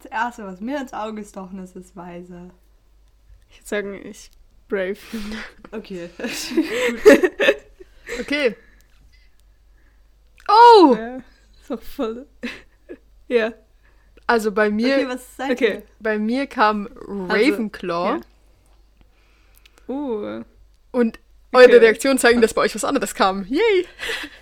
Das 0.00 0.10
erste, 0.12 0.44
was 0.46 0.60
mir 0.60 0.80
ins 0.80 0.92
Auge 0.92 1.22
gestochen 1.22 1.58
ist, 1.58 1.76
ist 1.76 1.96
weise. 1.96 2.50
Ich 3.50 3.58
würde 3.58 3.68
sagen, 3.68 4.06
ich 4.06 4.30
brave. 4.68 4.98
Okay. 5.72 6.10
Okay. 8.20 8.56
Oh! 10.48 10.96
Ja, 10.98 11.16
ist 11.60 11.70
auch 11.70 11.82
voll. 11.82 12.26
ja. 13.28 13.52
Also 14.28 14.52
bei 14.52 14.70
mir, 14.70 14.94
okay, 14.96 15.08
was 15.08 15.36
seid 15.36 15.50
Okay. 15.50 15.82
bei 16.00 16.18
mir 16.18 16.46
kam 16.46 16.88
Ravenclaw 17.08 18.20
ja. 19.88 19.94
Uh. 19.94 20.44
und 20.92 21.18
Okay. 21.50 21.64
eure 21.64 21.80
Reaktionen 21.80 22.18
zeigen, 22.18 22.42
dass 22.42 22.52
bei 22.52 22.60
euch 22.60 22.74
was 22.74 22.84
anderes 22.84 23.14
kam. 23.14 23.46
Yay! 23.46 23.86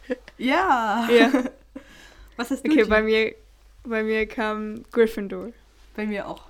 ihr? 0.09 0.17
Ja. 0.39 1.09
Ja. 1.09 1.31
Was 2.37 2.51
hast 2.51 2.67
du? 2.67 2.71
Okay, 2.71 2.85
bei 2.85 3.01
mir, 3.01 3.35
bei 3.85 4.03
mir 4.03 4.27
kam 4.27 4.83
Gryffindor. 4.91 5.53
bei 5.95 6.05
mir 6.05 6.27
auch. 6.29 6.43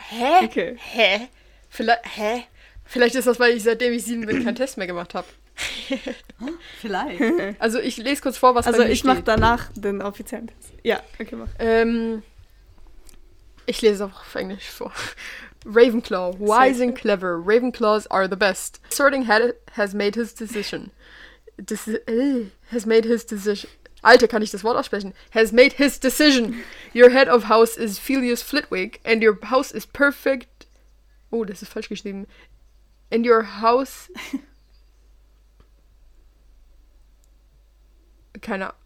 Hä? 0.00 0.44
Okay. 0.46 0.76
Hä? 0.78 1.28
Vielleicht, 1.68 2.16
hä? 2.16 2.44
Vielleicht 2.86 3.14
ist 3.16 3.26
das, 3.26 3.38
weil 3.38 3.54
ich 3.54 3.62
seitdem 3.62 3.92
ich 3.92 4.04
sieben 4.04 4.24
bin 4.24 4.42
keinen 4.42 4.56
Test 4.56 4.78
mehr 4.78 4.86
gemacht 4.86 5.14
habe. 5.14 5.26
Vielleicht. 6.80 7.20
Also 7.60 7.78
ich 7.78 7.98
lese 7.98 8.22
kurz 8.22 8.38
vor, 8.38 8.54
was 8.54 8.66
Also 8.66 8.78
bei 8.78 8.86
mir 8.86 8.92
ich 8.92 9.04
mache 9.04 9.22
danach 9.22 9.70
den 9.74 10.00
offiziellen 10.00 10.46
Test. 10.46 10.72
Ja, 10.82 11.02
okay, 11.20 11.36
mach. 11.36 11.48
Ähm, 11.58 12.22
ich 13.68 13.82
lese 13.82 14.04
auch 14.06 14.20
auf 14.20 14.34
Englisch 14.34 14.68
vor. 14.70 14.92
Ravenclaw, 15.64 16.38
wise 16.38 16.80
and 16.80 16.96
clever. 16.96 17.38
Ravenclaws 17.38 18.06
are 18.10 18.26
the 18.28 18.36
best. 18.36 18.80
Sorting 18.88 19.26
Hat 19.26 19.56
has 19.72 19.94
made 19.94 20.14
his 20.14 20.32
decision. 20.32 20.90
Dis 21.62 21.86
äh, 21.86 22.50
has 22.70 22.86
made 22.86 23.04
his 23.04 23.24
decision. 23.24 23.68
Alter, 24.02 24.28
kann 24.28 24.42
ich 24.42 24.50
das 24.50 24.62
Wort 24.64 24.76
aussprechen? 24.76 25.12
Has 25.30 25.52
made 25.52 25.74
his 25.74 25.98
decision. 25.98 26.62
Your 26.94 27.10
head 27.10 27.28
of 27.28 27.44
house 27.44 27.76
is 27.76 27.98
Filius 27.98 28.42
Flitwick, 28.42 29.00
and 29.04 29.22
your 29.22 29.38
house 29.42 29.72
is 29.72 29.84
perfect. 29.84 30.66
Oh, 31.30 31.44
das 31.44 31.62
ist 31.62 31.72
falsch 31.72 31.88
geschrieben. 31.88 32.26
And 33.10 33.26
your 33.26 33.42
house. 33.60 34.08
Keine 38.40 38.66
Ahnung. 38.66 38.76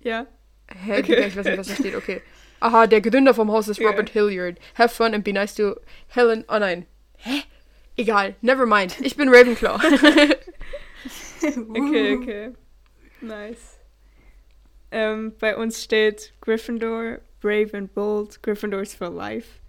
Ja. 0.00 0.26
Hä? 0.74 1.00
Okay. 1.00 1.26
Ich 1.26 1.36
weiß 1.36 1.44
nicht, 1.44 1.58
was 1.58 1.68
da 1.68 1.74
steht. 1.74 1.94
Okay. 1.94 2.22
Aha, 2.60 2.86
der 2.86 3.00
Gründer 3.00 3.34
vom 3.34 3.50
Haus 3.52 3.68
ist 3.68 3.80
Robert 3.80 4.14
yeah. 4.14 4.24
Hilliard. 4.24 4.58
Have 4.74 4.94
fun 4.94 5.14
and 5.14 5.24
be 5.24 5.32
nice 5.32 5.54
to 5.54 5.76
Helen. 6.08 6.44
Oh 6.48 6.58
nein. 6.58 6.86
Hä? 7.18 7.42
Egal. 7.96 8.34
Never 8.42 8.66
mind. 8.66 8.96
Ich 9.00 9.16
bin 9.16 9.28
Ravenclaw. 9.28 9.78
okay, 11.42 12.16
okay. 12.16 12.50
Nice. 13.20 13.78
Ähm, 14.90 15.32
bei 15.38 15.56
uns 15.56 15.82
steht 15.82 16.32
Gryffindor, 16.40 17.20
brave 17.40 17.74
and 17.74 17.92
bold. 17.94 18.40
Gryffindor's 18.42 18.94
for 18.94 19.08
life. 19.08 19.60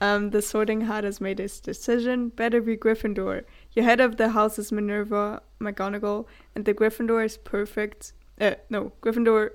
Um, 0.00 0.30
the 0.30 0.42
Sorting 0.42 0.82
Hat 0.82 1.04
has 1.04 1.20
made 1.20 1.40
its 1.40 1.60
decision. 1.60 2.28
Better 2.28 2.60
be 2.60 2.76
Gryffindor. 2.76 3.42
Your 3.72 3.84
head 3.84 4.00
of 4.00 4.16
the 4.16 4.30
house 4.30 4.58
is 4.58 4.70
Minerva 4.70 5.42
McGonagall, 5.60 6.26
and 6.54 6.64
the 6.64 6.74
Gryffindor 6.74 7.24
is 7.24 7.36
perfect. 7.36 8.12
Uh, 8.40 8.54
no, 8.70 8.92
Gryffindor. 9.02 9.50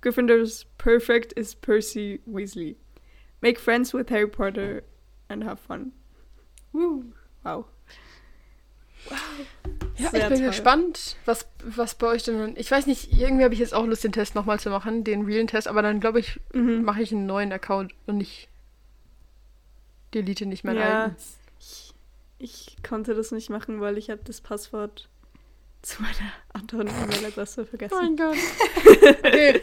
Gryffindor's 0.00 0.66
perfect 0.78 1.32
is 1.36 1.54
Percy 1.54 2.20
Weasley. 2.26 2.76
Make 3.42 3.58
friends 3.58 3.92
with 3.92 4.10
Harry 4.10 4.28
Potter 4.28 4.82
and 5.28 5.44
have 5.44 5.60
fun. 5.60 5.92
Woo! 6.72 7.12
Wow. 7.44 7.66
Wow. 9.08 9.18
Ja, 9.98 10.10
Sehr 10.10 10.22
ich 10.22 10.28
bin 10.28 10.38
toll. 10.38 10.46
gespannt, 10.48 11.16
was, 11.24 11.46
was 11.64 11.94
bei 11.94 12.08
euch 12.08 12.24
denn. 12.24 12.54
Ich 12.56 12.70
weiß 12.70 12.86
nicht, 12.86 13.12
irgendwie 13.12 13.44
habe 13.44 13.54
ich 13.54 13.60
jetzt 13.60 13.74
auch 13.74 13.86
Lust, 13.86 14.04
den 14.04 14.12
Test 14.12 14.34
nochmal 14.34 14.60
zu 14.60 14.68
machen, 14.68 15.04
den 15.04 15.24
realen 15.24 15.46
Test, 15.46 15.68
aber 15.68 15.82
dann 15.82 16.00
glaube 16.00 16.20
ich, 16.20 16.40
mhm. 16.52 16.82
mache 16.82 17.02
ich 17.02 17.12
einen 17.12 17.26
neuen 17.26 17.52
Account 17.52 17.94
und 18.06 18.18
nicht 18.18 18.48
delete 20.12 20.46
nicht 20.46 20.64
meinen 20.64 20.78
ja, 20.78 21.04
alten. 21.04 21.16
Ich, 21.58 21.94
ich 22.38 22.76
konnte 22.82 23.14
das 23.14 23.32
nicht 23.32 23.48
machen, 23.48 23.80
weil 23.80 23.96
ich 23.96 24.10
habe 24.10 24.20
das 24.24 24.40
Passwort 24.40 25.08
zu 25.86 26.02
meiner 26.02 26.32
anderen 26.52 26.88
E-Mail-Adresse 26.88 27.64
vergessen. 27.64 27.94
Oh 27.96 28.02
mein 28.02 28.16
Gott. 28.16 28.36
okay. 29.20 29.60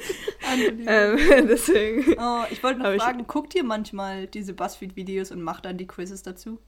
ähm, 0.87 1.47
deswegen. 1.49 2.15
Oh, 2.17 2.43
ich 2.49 2.63
wollte 2.63 2.79
noch 2.79 2.95
fragen, 2.95 3.19
ich, 3.19 3.27
guckt 3.27 3.53
ihr 3.55 3.65
manchmal 3.65 4.27
diese 4.27 4.53
Buzzfeed-Videos 4.53 5.31
und 5.31 5.41
macht 5.41 5.65
dann 5.65 5.77
die 5.77 5.85
Quizzes 5.85 6.23
dazu? 6.23 6.59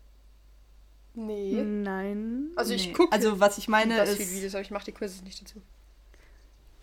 Nee. 1.13 1.63
Nein. 1.63 2.51
Also 2.57 2.73
ich 2.73 2.87
nee. 2.87 2.93
gucke. 2.93 3.13
Also 3.13 3.39
was 3.39 3.57
ich 3.57 3.69
meine 3.69 4.03
ist. 4.03 4.19
Videos, 4.19 4.53
aber 4.55 4.61
ich 4.61 4.71
mache 4.71 4.85
die 4.85 4.91
Quizzes 4.91 5.23
nicht 5.23 5.41
dazu. 5.41 5.61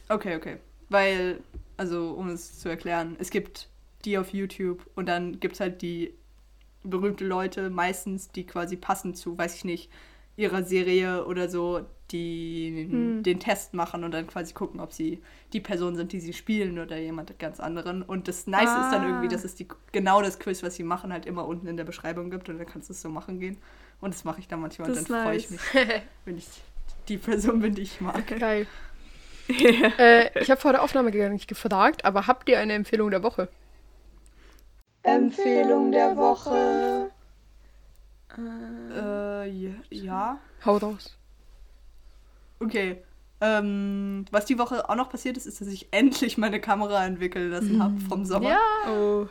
Okay, 0.08 0.36
okay. 0.36 0.56
Weil, 0.88 1.40
also 1.76 2.12
um 2.12 2.30
es 2.30 2.58
zu 2.58 2.70
erklären, 2.70 3.16
es 3.18 3.28
gibt 3.28 3.68
die 4.06 4.16
auf 4.16 4.32
YouTube 4.32 4.88
und 4.94 5.06
dann 5.06 5.40
gibt 5.40 5.56
es 5.56 5.60
halt 5.60 5.82
die 5.82 6.14
berühmte 6.84 7.26
Leute, 7.26 7.68
meistens, 7.68 8.30
die 8.30 8.46
quasi 8.46 8.76
passen 8.76 9.14
zu, 9.14 9.36
weiß 9.36 9.56
ich 9.56 9.64
nicht, 9.64 9.90
ihrer 10.37 10.62
Serie 10.62 11.26
oder 11.26 11.49
so, 11.49 11.83
die 12.11 12.89
hm. 12.91 13.22
den 13.22 13.41
Test 13.41 13.74
machen 13.74 14.05
und 14.05 14.12
dann 14.12 14.26
quasi 14.26 14.53
gucken, 14.53 14.80
ob 14.80 14.93
sie 14.93 15.22
die 15.53 15.61
Person 15.61 15.97
sind, 15.97 16.12
die 16.12 16.20
sie 16.20 16.33
spielen 16.33 16.78
oder 16.78 16.99
jemand 16.99 17.39
ganz 17.39 17.61
anderen. 17.61 18.03
Und 18.03 18.28
das 18.28 18.47
Nice 18.47 18.68
ah. 18.68 18.85
ist 18.85 18.93
dann 18.93 19.07
irgendwie, 19.07 19.26
ah. 19.26 19.30
dass 19.30 19.45
es 19.45 19.55
die, 19.55 19.68
genau 19.93 20.22
das 20.22 20.39
Quiz, 20.39 20.62
was 20.62 20.74
sie 20.74 20.85
machen, 20.85 21.12
halt 21.12 21.26
immer 21.26 21.47
unten 21.47 21.66
in 21.66 21.76
der 21.76 21.85
Beschreibung 21.85 22.30
gibt 22.30 22.49
und 22.49 22.59
dann 22.59 22.66
kannst 22.66 22.89
du 22.89 22.93
es 22.93 23.03
so 23.03 23.09
machen 23.09 23.41
gehen. 23.41 23.59
Und 24.01 24.14
das 24.14 24.24
mache 24.24 24.41
ich 24.41 24.49
dann 24.49 24.61
manchmal 24.61 24.89
das 24.89 24.99
und 24.99 25.11
dann 25.11 25.16
nice. 25.18 25.24
freue 25.24 25.37
ich 25.37 25.51
mich, 25.51 25.61
wenn 26.24 26.37
ich 26.37 26.49
die 27.09 27.18
Person 27.18 27.61
bin, 27.61 27.74
die 27.74 27.83
ich 27.83 28.01
mag. 28.01 28.26
Geil. 28.39 28.66
äh, 29.49 30.41
ich 30.41 30.51
habe 30.51 30.61
vor 30.61 30.72
der 30.72 30.83
Aufnahme 30.83 31.11
gar 31.11 31.28
nicht 31.28 31.49
gefragt, 31.49 32.05
aber 32.05 32.26
habt 32.26 32.49
ihr 32.49 32.59
eine 32.59 32.72
Empfehlung 32.72 33.11
der 33.11 33.22
Woche? 33.22 33.49
Empfehlung 35.03 35.93
der 35.93 36.16
Woche. 36.16 37.11
Äh, 38.39 39.49
ja. 39.91 40.39
Hau 40.64 40.76
raus. 40.76 41.16
Okay. 42.61 43.03
Ähm, 43.41 44.24
was 44.30 44.45
die 44.45 44.59
Woche 44.59 44.89
auch 44.89 44.95
noch 44.95 45.11
passiert 45.11 45.37
ist, 45.37 45.47
ist, 45.47 45.61
dass 45.61 45.68
ich 45.68 45.89
endlich 45.91 46.39
meine 46.39 46.61
Kamera 46.61 47.05
entwickeln 47.05 47.51
lassen 47.51 47.83
habe 47.83 47.99
vom 48.09 48.24
Sommer. 48.24 48.51
Ja. 48.51 48.61
Oh. 48.89 49.26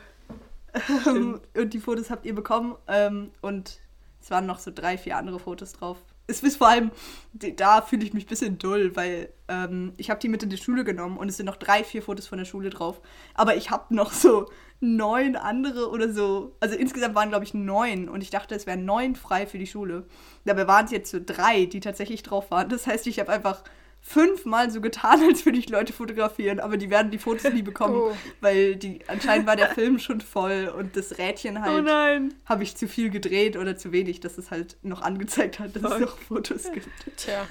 Und 1.53 1.73
die 1.73 1.79
Fotos 1.79 2.09
habt 2.09 2.25
ihr 2.25 2.35
bekommen. 2.35 2.75
Ähm, 2.87 3.31
und 3.41 3.79
es 4.21 4.29
waren 4.31 4.45
noch 4.45 4.59
so 4.59 4.71
drei, 4.73 4.97
vier 4.97 5.17
andere 5.17 5.39
Fotos 5.39 5.73
drauf. 5.73 5.97
Es 6.31 6.41
ist 6.41 6.57
vor 6.57 6.69
allem, 6.69 6.91
da 7.33 7.81
fühle 7.81 8.03
ich 8.03 8.13
mich 8.13 8.25
ein 8.25 8.29
bisschen 8.29 8.57
dull, 8.57 8.95
weil 8.95 9.29
ähm, 9.47 9.93
ich 9.97 10.09
habe 10.09 10.19
die 10.19 10.29
mit 10.29 10.41
in 10.43 10.49
die 10.49 10.57
Schule 10.57 10.83
genommen 10.83 11.17
und 11.17 11.29
es 11.29 11.37
sind 11.37 11.45
noch 11.45 11.57
drei, 11.57 11.83
vier 11.83 12.01
Fotos 12.01 12.27
von 12.27 12.37
der 12.37 12.45
Schule 12.45 12.69
drauf. 12.69 13.01
Aber 13.33 13.55
ich 13.55 13.69
habe 13.69 13.93
noch 13.93 14.11
so 14.11 14.49
neun 14.79 15.35
andere 15.35 15.89
oder 15.89 16.11
so. 16.11 16.55
Also 16.59 16.75
insgesamt 16.75 17.15
waren, 17.15 17.29
glaube 17.29 17.45
ich, 17.45 17.53
neun 17.53 18.09
und 18.09 18.21
ich 18.21 18.29
dachte, 18.29 18.55
es 18.55 18.65
wären 18.65 18.85
neun 18.85 19.15
frei 19.15 19.45
für 19.45 19.57
die 19.57 19.67
Schule. 19.67 20.05
Dabei 20.45 20.67
waren 20.67 20.85
es 20.85 20.91
jetzt 20.91 21.11
so 21.11 21.19
drei, 21.23 21.65
die 21.65 21.81
tatsächlich 21.81 22.23
drauf 22.23 22.49
waren. 22.49 22.69
Das 22.69 22.87
heißt, 22.87 23.05
ich 23.07 23.19
habe 23.19 23.31
einfach 23.31 23.63
fünfmal 24.01 24.71
so 24.71 24.81
getan, 24.81 25.21
als 25.29 25.45
würde 25.45 25.57
ich 25.57 25.69
Leute 25.69 25.93
fotografieren, 25.93 26.59
aber 26.59 26.77
die 26.77 26.89
werden 26.89 27.11
die 27.11 27.17
Fotos 27.17 27.51
nie 27.53 27.61
bekommen, 27.61 27.95
oh. 27.95 28.17
weil 28.41 28.75
die 28.75 28.99
anscheinend 29.07 29.47
war 29.47 29.55
der 29.55 29.69
Film 29.69 29.99
schon 29.99 30.21
voll 30.21 30.73
und 30.75 30.97
das 30.97 31.17
Rädchen 31.17 31.57
oh 31.57 31.61
halt 31.61 31.87
oh 31.87 32.35
habe 32.45 32.63
ich 32.63 32.75
zu 32.75 32.87
viel 32.87 33.09
gedreht 33.09 33.55
oder 33.57 33.77
zu 33.77 33.91
wenig, 33.91 34.19
dass 34.19 34.37
es 34.37 34.51
halt 34.51 34.77
noch 34.81 35.01
angezeigt 35.01 35.59
hat, 35.59 35.75
dass 35.75 35.83
Fuck. 35.83 35.93
es 35.93 35.99
noch 36.01 36.17
Fotos 36.17 36.71
gibt. 36.71 36.89
Tja. 37.17 37.47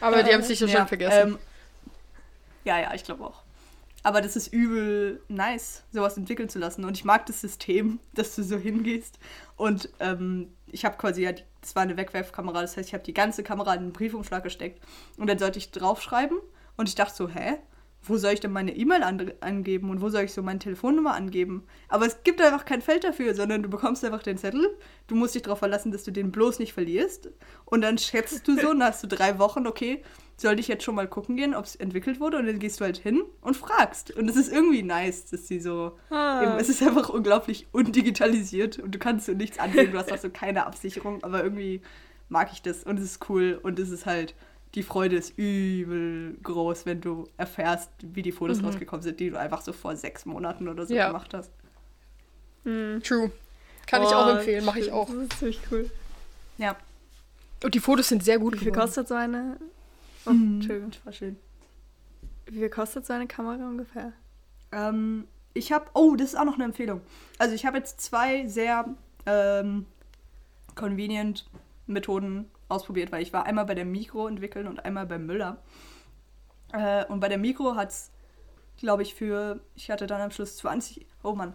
Aber 0.00 0.22
die 0.22 0.32
haben 0.32 0.42
sich 0.42 0.60
ja 0.60 0.68
schon 0.68 0.86
vergessen. 0.86 1.32
Ähm, 1.32 1.38
ja, 2.64 2.80
ja, 2.80 2.94
ich 2.94 3.04
glaube 3.04 3.24
auch. 3.24 3.42
Aber 4.04 4.20
das 4.20 4.34
ist 4.34 4.52
übel 4.52 5.22
nice, 5.28 5.84
sowas 5.92 6.16
entwickeln 6.16 6.48
zu 6.48 6.58
lassen. 6.58 6.84
Und 6.84 6.96
ich 6.96 7.04
mag 7.04 7.26
das 7.26 7.40
System, 7.40 8.00
dass 8.14 8.34
du 8.34 8.42
so 8.42 8.56
hingehst. 8.56 9.18
Und 9.56 9.90
ähm, 10.00 10.48
ich 10.72 10.84
habe 10.84 10.96
quasi 10.96 11.22
ja 11.22 11.32
das 11.60 11.76
war 11.76 11.82
eine 11.82 11.96
Wegwerfkamera, 11.96 12.60
das 12.60 12.76
heißt, 12.76 12.88
ich 12.88 12.94
habe 12.94 13.04
die 13.04 13.14
ganze 13.14 13.42
Kamera 13.42 13.72
in 13.74 13.80
einen 13.80 13.92
Briefumschlag 13.92 14.42
gesteckt 14.42 14.82
und 15.16 15.28
dann 15.28 15.38
sollte 15.38 15.58
ich 15.58 15.70
draufschreiben 15.70 16.38
und 16.76 16.88
ich 16.88 16.94
dachte 16.94 17.14
so, 17.14 17.28
hä? 17.28 17.58
Wo 18.04 18.16
soll 18.16 18.32
ich 18.32 18.40
denn 18.40 18.50
meine 18.50 18.74
E-Mail 18.74 19.04
an 19.04 19.32
angeben 19.38 19.88
und 19.88 20.00
wo 20.00 20.08
soll 20.08 20.24
ich 20.24 20.32
so 20.32 20.42
meine 20.42 20.58
Telefonnummer 20.58 21.14
angeben? 21.14 21.62
Aber 21.88 22.04
es 22.04 22.24
gibt 22.24 22.42
einfach 22.42 22.64
kein 22.64 22.82
Feld 22.82 23.04
dafür, 23.04 23.32
sondern 23.32 23.62
du 23.62 23.68
bekommst 23.68 24.04
einfach 24.04 24.24
den 24.24 24.38
Zettel, 24.38 24.76
du 25.06 25.14
musst 25.14 25.36
dich 25.36 25.42
darauf 25.42 25.60
verlassen, 25.60 25.92
dass 25.92 26.02
du 26.02 26.10
den 26.10 26.32
bloß 26.32 26.58
nicht 26.58 26.72
verlierst 26.72 27.30
und 27.64 27.82
dann 27.82 27.98
schätzt 27.98 28.48
du 28.48 28.58
so 28.58 28.74
hast 28.80 29.04
du 29.04 29.06
drei 29.06 29.38
Wochen, 29.38 29.68
okay, 29.68 30.02
sollte 30.42 30.60
ich 30.60 30.68
jetzt 30.68 30.84
schon 30.84 30.94
mal 30.94 31.08
gucken 31.08 31.36
gehen, 31.36 31.54
ob 31.54 31.64
es 31.64 31.76
entwickelt 31.76 32.20
wurde 32.20 32.36
und 32.36 32.46
dann 32.46 32.58
gehst 32.58 32.80
du 32.80 32.84
halt 32.84 32.98
hin 32.98 33.22
und 33.40 33.56
fragst. 33.56 34.10
Und 34.14 34.28
es 34.28 34.36
ist 34.36 34.52
irgendwie 34.52 34.82
nice, 34.82 35.24
dass 35.26 35.48
sie 35.48 35.60
so. 35.60 35.98
Ah. 36.10 36.42
Eben, 36.42 36.52
es 36.58 36.68
ist 36.68 36.82
einfach 36.82 37.08
unglaublich 37.08 37.66
undigitalisiert 37.72 38.78
und 38.78 38.94
du 38.94 38.98
kannst 38.98 39.26
so 39.26 39.32
nichts 39.32 39.58
angehen, 39.58 39.92
du 39.92 39.98
hast 39.98 40.12
auch 40.12 40.18
so 40.18 40.30
keine 40.30 40.66
Absicherung, 40.66 41.24
aber 41.24 41.42
irgendwie 41.42 41.80
mag 42.28 42.50
ich 42.52 42.62
das 42.62 42.84
und 42.84 42.98
es 42.98 43.04
ist 43.04 43.30
cool 43.30 43.58
und 43.62 43.78
es 43.78 43.90
ist 43.90 44.06
halt. 44.06 44.34
Die 44.74 44.82
Freude 44.82 45.16
ist 45.16 45.36
übel 45.36 46.34
groß, 46.42 46.86
wenn 46.86 47.02
du 47.02 47.28
erfährst, 47.36 47.90
wie 48.00 48.22
die 48.22 48.32
Fotos 48.32 48.60
mhm. 48.60 48.68
rausgekommen 48.68 49.02
sind, 49.02 49.20
die 49.20 49.28
du 49.28 49.38
einfach 49.38 49.60
so 49.60 49.74
vor 49.74 49.96
sechs 49.96 50.24
Monaten 50.24 50.66
oder 50.66 50.86
so 50.86 50.94
ja. 50.94 51.08
gemacht 51.08 51.34
hast. 51.34 51.50
Mhm. 52.64 53.02
True. 53.02 53.30
Kann 53.86 54.02
oh, 54.02 54.06
ich 54.06 54.14
auch 54.14 54.28
empfehlen, 54.28 54.64
mache 54.64 54.80
ich 54.80 54.90
auch. 54.90 55.08
Das 55.08 55.16
ist 55.16 55.38
ziemlich 55.38 55.60
cool. 55.70 55.90
Ja. 56.56 56.74
Und 57.62 57.74
die 57.74 57.80
Fotos 57.80 58.08
sind 58.08 58.24
sehr 58.24 58.38
gut 58.38 58.54
Wie 58.54 58.58
viel 58.58 58.72
kostet 58.72 59.08
so 59.08 59.14
eine? 59.14 59.58
Oh, 60.26 60.30
mhm. 60.30 60.56
Entschuldigung. 60.56 60.90
Das 60.90 61.06
war 61.06 61.12
schön. 61.12 61.36
Wie 62.46 62.58
viel 62.58 62.70
kostet 62.70 63.06
so 63.06 63.12
eine 63.12 63.26
Kamera 63.26 63.66
ungefähr? 63.66 64.12
Ähm, 64.72 65.26
ich 65.54 65.72
habe, 65.72 65.86
oh, 65.94 66.16
das 66.16 66.28
ist 66.28 66.36
auch 66.36 66.44
noch 66.44 66.54
eine 66.54 66.64
Empfehlung. 66.64 67.00
Also 67.38 67.54
ich 67.54 67.66
habe 67.66 67.78
jetzt 67.78 68.00
zwei 68.00 68.46
sehr 68.46 68.86
ähm, 69.26 69.86
convenient 70.74 71.48
Methoden 71.86 72.50
ausprobiert, 72.68 73.12
weil 73.12 73.22
ich 73.22 73.32
war 73.32 73.44
einmal 73.46 73.66
bei 73.66 73.74
der 73.74 73.84
Mikro 73.84 74.26
entwickeln 74.26 74.66
und 74.66 74.84
einmal 74.84 75.06
beim 75.06 75.26
Müller. 75.26 75.58
Äh, 76.72 77.04
und 77.06 77.20
bei 77.20 77.28
der 77.28 77.38
Mikro 77.38 77.76
hat 77.76 77.90
es, 77.90 78.10
glaube 78.78 79.02
ich, 79.02 79.14
für, 79.14 79.60
ich 79.76 79.90
hatte 79.90 80.06
dann 80.06 80.20
am 80.20 80.30
Schluss 80.30 80.56
20, 80.56 81.06
oh 81.22 81.34
Mann. 81.34 81.54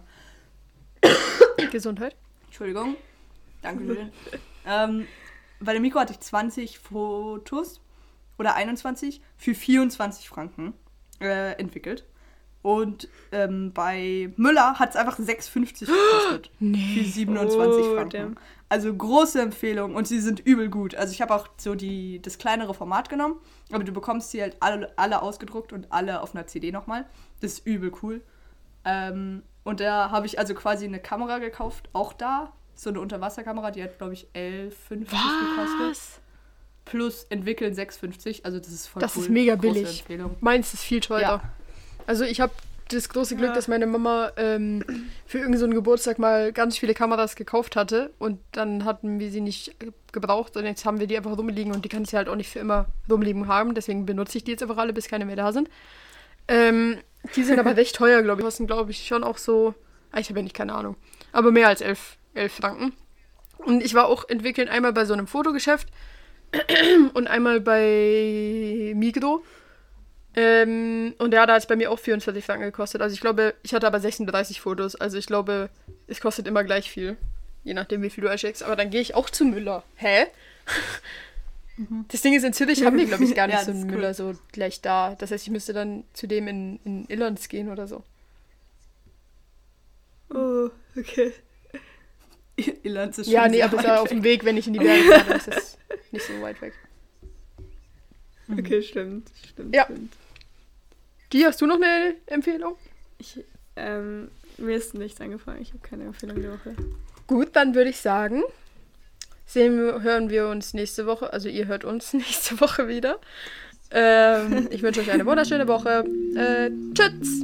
Gesundheit. 1.72 2.16
Entschuldigung. 2.46 2.96
Danke, 3.62 3.84
Julian. 3.84 4.12
ähm, 4.66 5.06
bei 5.60 5.72
der 5.72 5.80
Mikro 5.80 6.00
hatte 6.00 6.12
ich 6.12 6.20
20 6.20 6.78
Fotos 6.78 7.80
oder 8.38 8.54
21 8.54 9.20
für 9.36 9.54
24 9.54 10.28
Franken 10.28 10.74
äh, 11.20 11.52
entwickelt. 11.58 12.04
Und 12.62 13.08
ähm, 13.32 13.72
bei 13.72 14.32
Müller 14.36 14.78
hat 14.78 14.90
es 14.90 14.96
einfach 14.96 15.18
6,50 15.18 15.86
gekostet. 15.86 16.50
Nee. 16.58 17.02
Für 17.02 17.04
27 17.04 17.82
oh, 17.82 17.94
Franken. 17.94 18.10
Damn. 18.10 18.36
Also 18.68 18.92
große 18.94 19.40
Empfehlung 19.40 19.94
und 19.94 20.06
sie 20.06 20.20
sind 20.20 20.40
übel 20.40 20.68
gut. 20.68 20.94
Also 20.94 21.12
ich 21.12 21.22
habe 21.22 21.34
auch 21.34 21.48
so 21.56 21.74
die, 21.74 22.20
das 22.20 22.36
kleinere 22.36 22.74
Format 22.74 23.08
genommen, 23.08 23.36
aber 23.72 23.82
du 23.82 23.92
bekommst 23.92 24.30
sie 24.30 24.42
halt 24.42 24.58
alle, 24.60 24.92
alle 24.98 25.22
ausgedruckt 25.22 25.72
und 25.72 25.90
alle 25.90 26.20
auf 26.20 26.34
einer 26.34 26.46
CD 26.46 26.70
nochmal. 26.70 27.06
Das 27.40 27.54
ist 27.54 27.66
übel 27.66 27.92
cool. 28.02 28.20
Ähm, 28.84 29.42
und 29.64 29.80
da 29.80 30.10
habe 30.10 30.26
ich 30.26 30.38
also 30.38 30.54
quasi 30.54 30.84
eine 30.84 31.00
Kamera 31.00 31.38
gekauft, 31.38 31.88
auch 31.94 32.12
da. 32.12 32.52
So 32.74 32.90
eine 32.90 33.00
Unterwasserkamera, 33.00 33.70
die 33.70 33.82
hat, 33.82 33.98
glaube 33.98 34.12
ich, 34.12 34.28
11,50 34.34 34.98
gekostet 34.98 36.20
plus 36.88 37.26
entwickeln 37.28 37.74
6,50. 37.74 38.44
Also 38.44 38.58
das 38.58 38.68
ist 38.68 38.86
voll 38.86 39.00
Das 39.00 39.16
cool. 39.16 39.22
ist 39.22 39.28
mega 39.28 39.56
billig. 39.56 40.04
Meins 40.40 40.74
ist 40.74 40.82
viel 40.82 41.00
teurer. 41.00 41.20
Ja. 41.20 41.42
Also 42.06 42.24
ich 42.24 42.40
habe 42.40 42.52
das 42.88 43.08
große 43.10 43.36
Glück, 43.36 43.50
ja. 43.50 43.54
dass 43.54 43.68
meine 43.68 43.86
Mama 43.86 44.32
ähm, 44.36 44.82
für 45.26 45.38
irgendeinen 45.38 45.70
so 45.70 45.76
Geburtstag 45.76 46.18
mal 46.18 46.52
ganz 46.52 46.78
viele 46.78 46.94
Kameras 46.94 47.36
gekauft 47.36 47.76
hatte 47.76 48.12
und 48.18 48.40
dann 48.52 48.86
hatten 48.86 49.20
wir 49.20 49.30
sie 49.30 49.42
nicht 49.42 49.76
gebraucht 50.12 50.56
und 50.56 50.64
jetzt 50.64 50.86
haben 50.86 50.98
wir 50.98 51.06
die 51.06 51.16
einfach 51.16 51.36
rumliegen 51.36 51.72
und 51.74 51.84
die 51.84 51.90
kann 51.90 52.04
ich 52.04 52.14
halt 52.14 52.30
auch 52.30 52.36
nicht 52.36 52.50
für 52.50 52.60
immer 52.60 52.86
rumliegen 53.10 53.46
haben. 53.46 53.74
Deswegen 53.74 54.06
benutze 54.06 54.38
ich 54.38 54.44
die 54.44 54.52
jetzt 54.52 54.62
einfach 54.62 54.78
alle, 54.78 54.94
bis 54.94 55.08
keine 55.08 55.26
mehr 55.26 55.36
da 55.36 55.52
sind. 55.52 55.68
Ähm, 56.48 56.96
die 57.36 57.44
sind 57.44 57.58
aber 57.58 57.76
recht 57.76 57.94
teuer, 57.94 58.22
glaube 58.22 58.40
ich. 58.40 58.44
Kosten, 58.46 58.66
glaube 58.66 58.90
ich, 58.90 59.06
schon 59.06 59.22
auch 59.22 59.36
so. 59.36 59.74
Ah, 60.10 60.20
ich 60.20 60.30
habe 60.30 60.38
ja 60.38 60.44
nicht 60.44 60.56
keine 60.56 60.74
Ahnung. 60.74 60.96
Aber 61.32 61.50
mehr 61.50 61.68
als 61.68 61.82
11, 61.82 62.16
11 62.32 62.52
Franken. 62.54 62.94
Und 63.58 63.84
ich 63.84 63.92
war 63.92 64.06
auch 64.06 64.26
entwickeln 64.28 64.68
einmal 64.68 64.94
bei 64.94 65.04
so 65.04 65.12
einem 65.12 65.26
Fotogeschäft 65.26 65.88
und 67.14 67.26
einmal 67.26 67.60
bei 67.60 68.92
Migro. 68.96 69.42
Ähm, 70.34 71.14
und 71.18 71.30
der 71.32 71.42
hat 71.42 71.48
jetzt 71.48 71.68
bei 71.68 71.76
mir 71.76 71.90
auch 71.90 71.98
24 71.98 72.44
Franken 72.44 72.64
gekostet. 72.64 73.02
Also 73.02 73.14
ich 73.14 73.20
glaube, 73.20 73.54
ich 73.62 73.74
hatte 73.74 73.86
aber 73.86 73.98
36 74.00 74.60
Fotos. 74.60 74.94
Also 74.94 75.18
ich 75.18 75.26
glaube, 75.26 75.68
es 76.06 76.20
kostet 76.20 76.46
immer 76.46 76.64
gleich 76.64 76.90
viel. 76.90 77.16
Je 77.64 77.74
nachdem, 77.74 78.02
wie 78.02 78.10
viel 78.10 78.22
du 78.22 78.30
erschickst. 78.30 78.62
Aber 78.62 78.76
dann 78.76 78.90
gehe 78.90 79.00
ich 79.00 79.14
auch 79.14 79.30
zu 79.30 79.44
Müller. 79.44 79.82
Hä? 79.96 80.26
Das 82.08 82.22
Ding 82.22 82.34
ist, 82.34 82.44
in 82.44 82.52
Zürich 82.52 82.84
haben 82.84 82.96
wir, 82.96 83.06
glaube 83.06 83.24
ich, 83.24 83.34
gar 83.34 83.46
nicht 83.48 83.56
Ja, 83.58 83.64
so 83.64 83.70
einen 83.72 83.84
cool. 83.84 83.96
Müller 83.96 84.14
so 84.14 84.34
gleich 84.52 84.80
da. 84.80 85.14
Das 85.18 85.30
heißt, 85.30 85.44
ich 85.46 85.50
müsste 85.50 85.72
dann 85.72 86.04
zu 86.12 86.26
dem 86.26 86.48
in, 86.48 86.80
in 86.84 87.04
Illands 87.08 87.48
gehen 87.48 87.68
oder 87.70 87.86
so. 87.86 88.02
Oh, 90.30 90.70
okay. 90.96 91.32
Irland 92.82 93.16
ist 93.18 93.28
Ja, 93.28 93.42
schon 93.42 93.50
nee, 93.52 93.56
sehr 93.58 93.66
aber 93.66 93.84
war 93.84 94.00
auf 94.02 94.08
dem 94.08 94.22
Weg, 94.24 94.44
wenn 94.44 94.56
ich 94.56 94.66
in 94.66 94.72
die 94.74 94.78
Berge 94.78 95.02
fahre, 95.12 95.34
ist 95.36 95.48
das 95.48 95.78
nicht 96.12 96.26
so 96.26 96.40
weit 96.42 96.60
weg. 96.60 96.72
Okay, 98.50 98.82
stimmt. 98.82 99.28
Stimmt, 99.52 99.74
Ja. 99.74 99.84
stimmt. 99.84 100.12
Die, 101.32 101.44
hast 101.44 101.60
du 101.60 101.66
noch 101.66 101.76
eine 101.76 102.14
Empfehlung? 102.26 102.76
Ich, 103.18 103.44
ähm, 103.76 104.28
mir 104.56 104.76
ist 104.76 104.94
nichts 104.94 105.20
eingefallen. 105.20 105.60
Ich 105.60 105.68
habe 105.70 105.80
keine 105.80 106.04
Empfehlung 106.04 106.40
der 106.40 106.52
Woche. 106.52 106.74
Gut, 107.26 107.50
dann 107.52 107.74
würde 107.74 107.90
ich 107.90 107.98
sagen, 107.98 108.42
sehen 109.44 109.78
wir, 109.78 110.00
hören 110.02 110.30
wir 110.30 110.48
uns 110.48 110.72
nächste 110.72 111.04
Woche, 111.06 111.32
also 111.32 111.48
ihr 111.50 111.66
hört 111.66 111.84
uns 111.84 112.12
nächste 112.14 112.58
Woche 112.60 112.88
wieder. 112.88 113.20
Ähm, 113.90 114.68
ich 114.70 114.82
wünsche 114.82 115.00
euch 115.00 115.10
eine 115.10 115.26
wunderschöne 115.26 115.68
Woche. 115.68 116.04
Äh, 116.36 116.70
tschüss! 116.94 117.42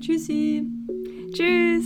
Tschüssi. 0.00 0.64
Tschüss! 1.32 1.84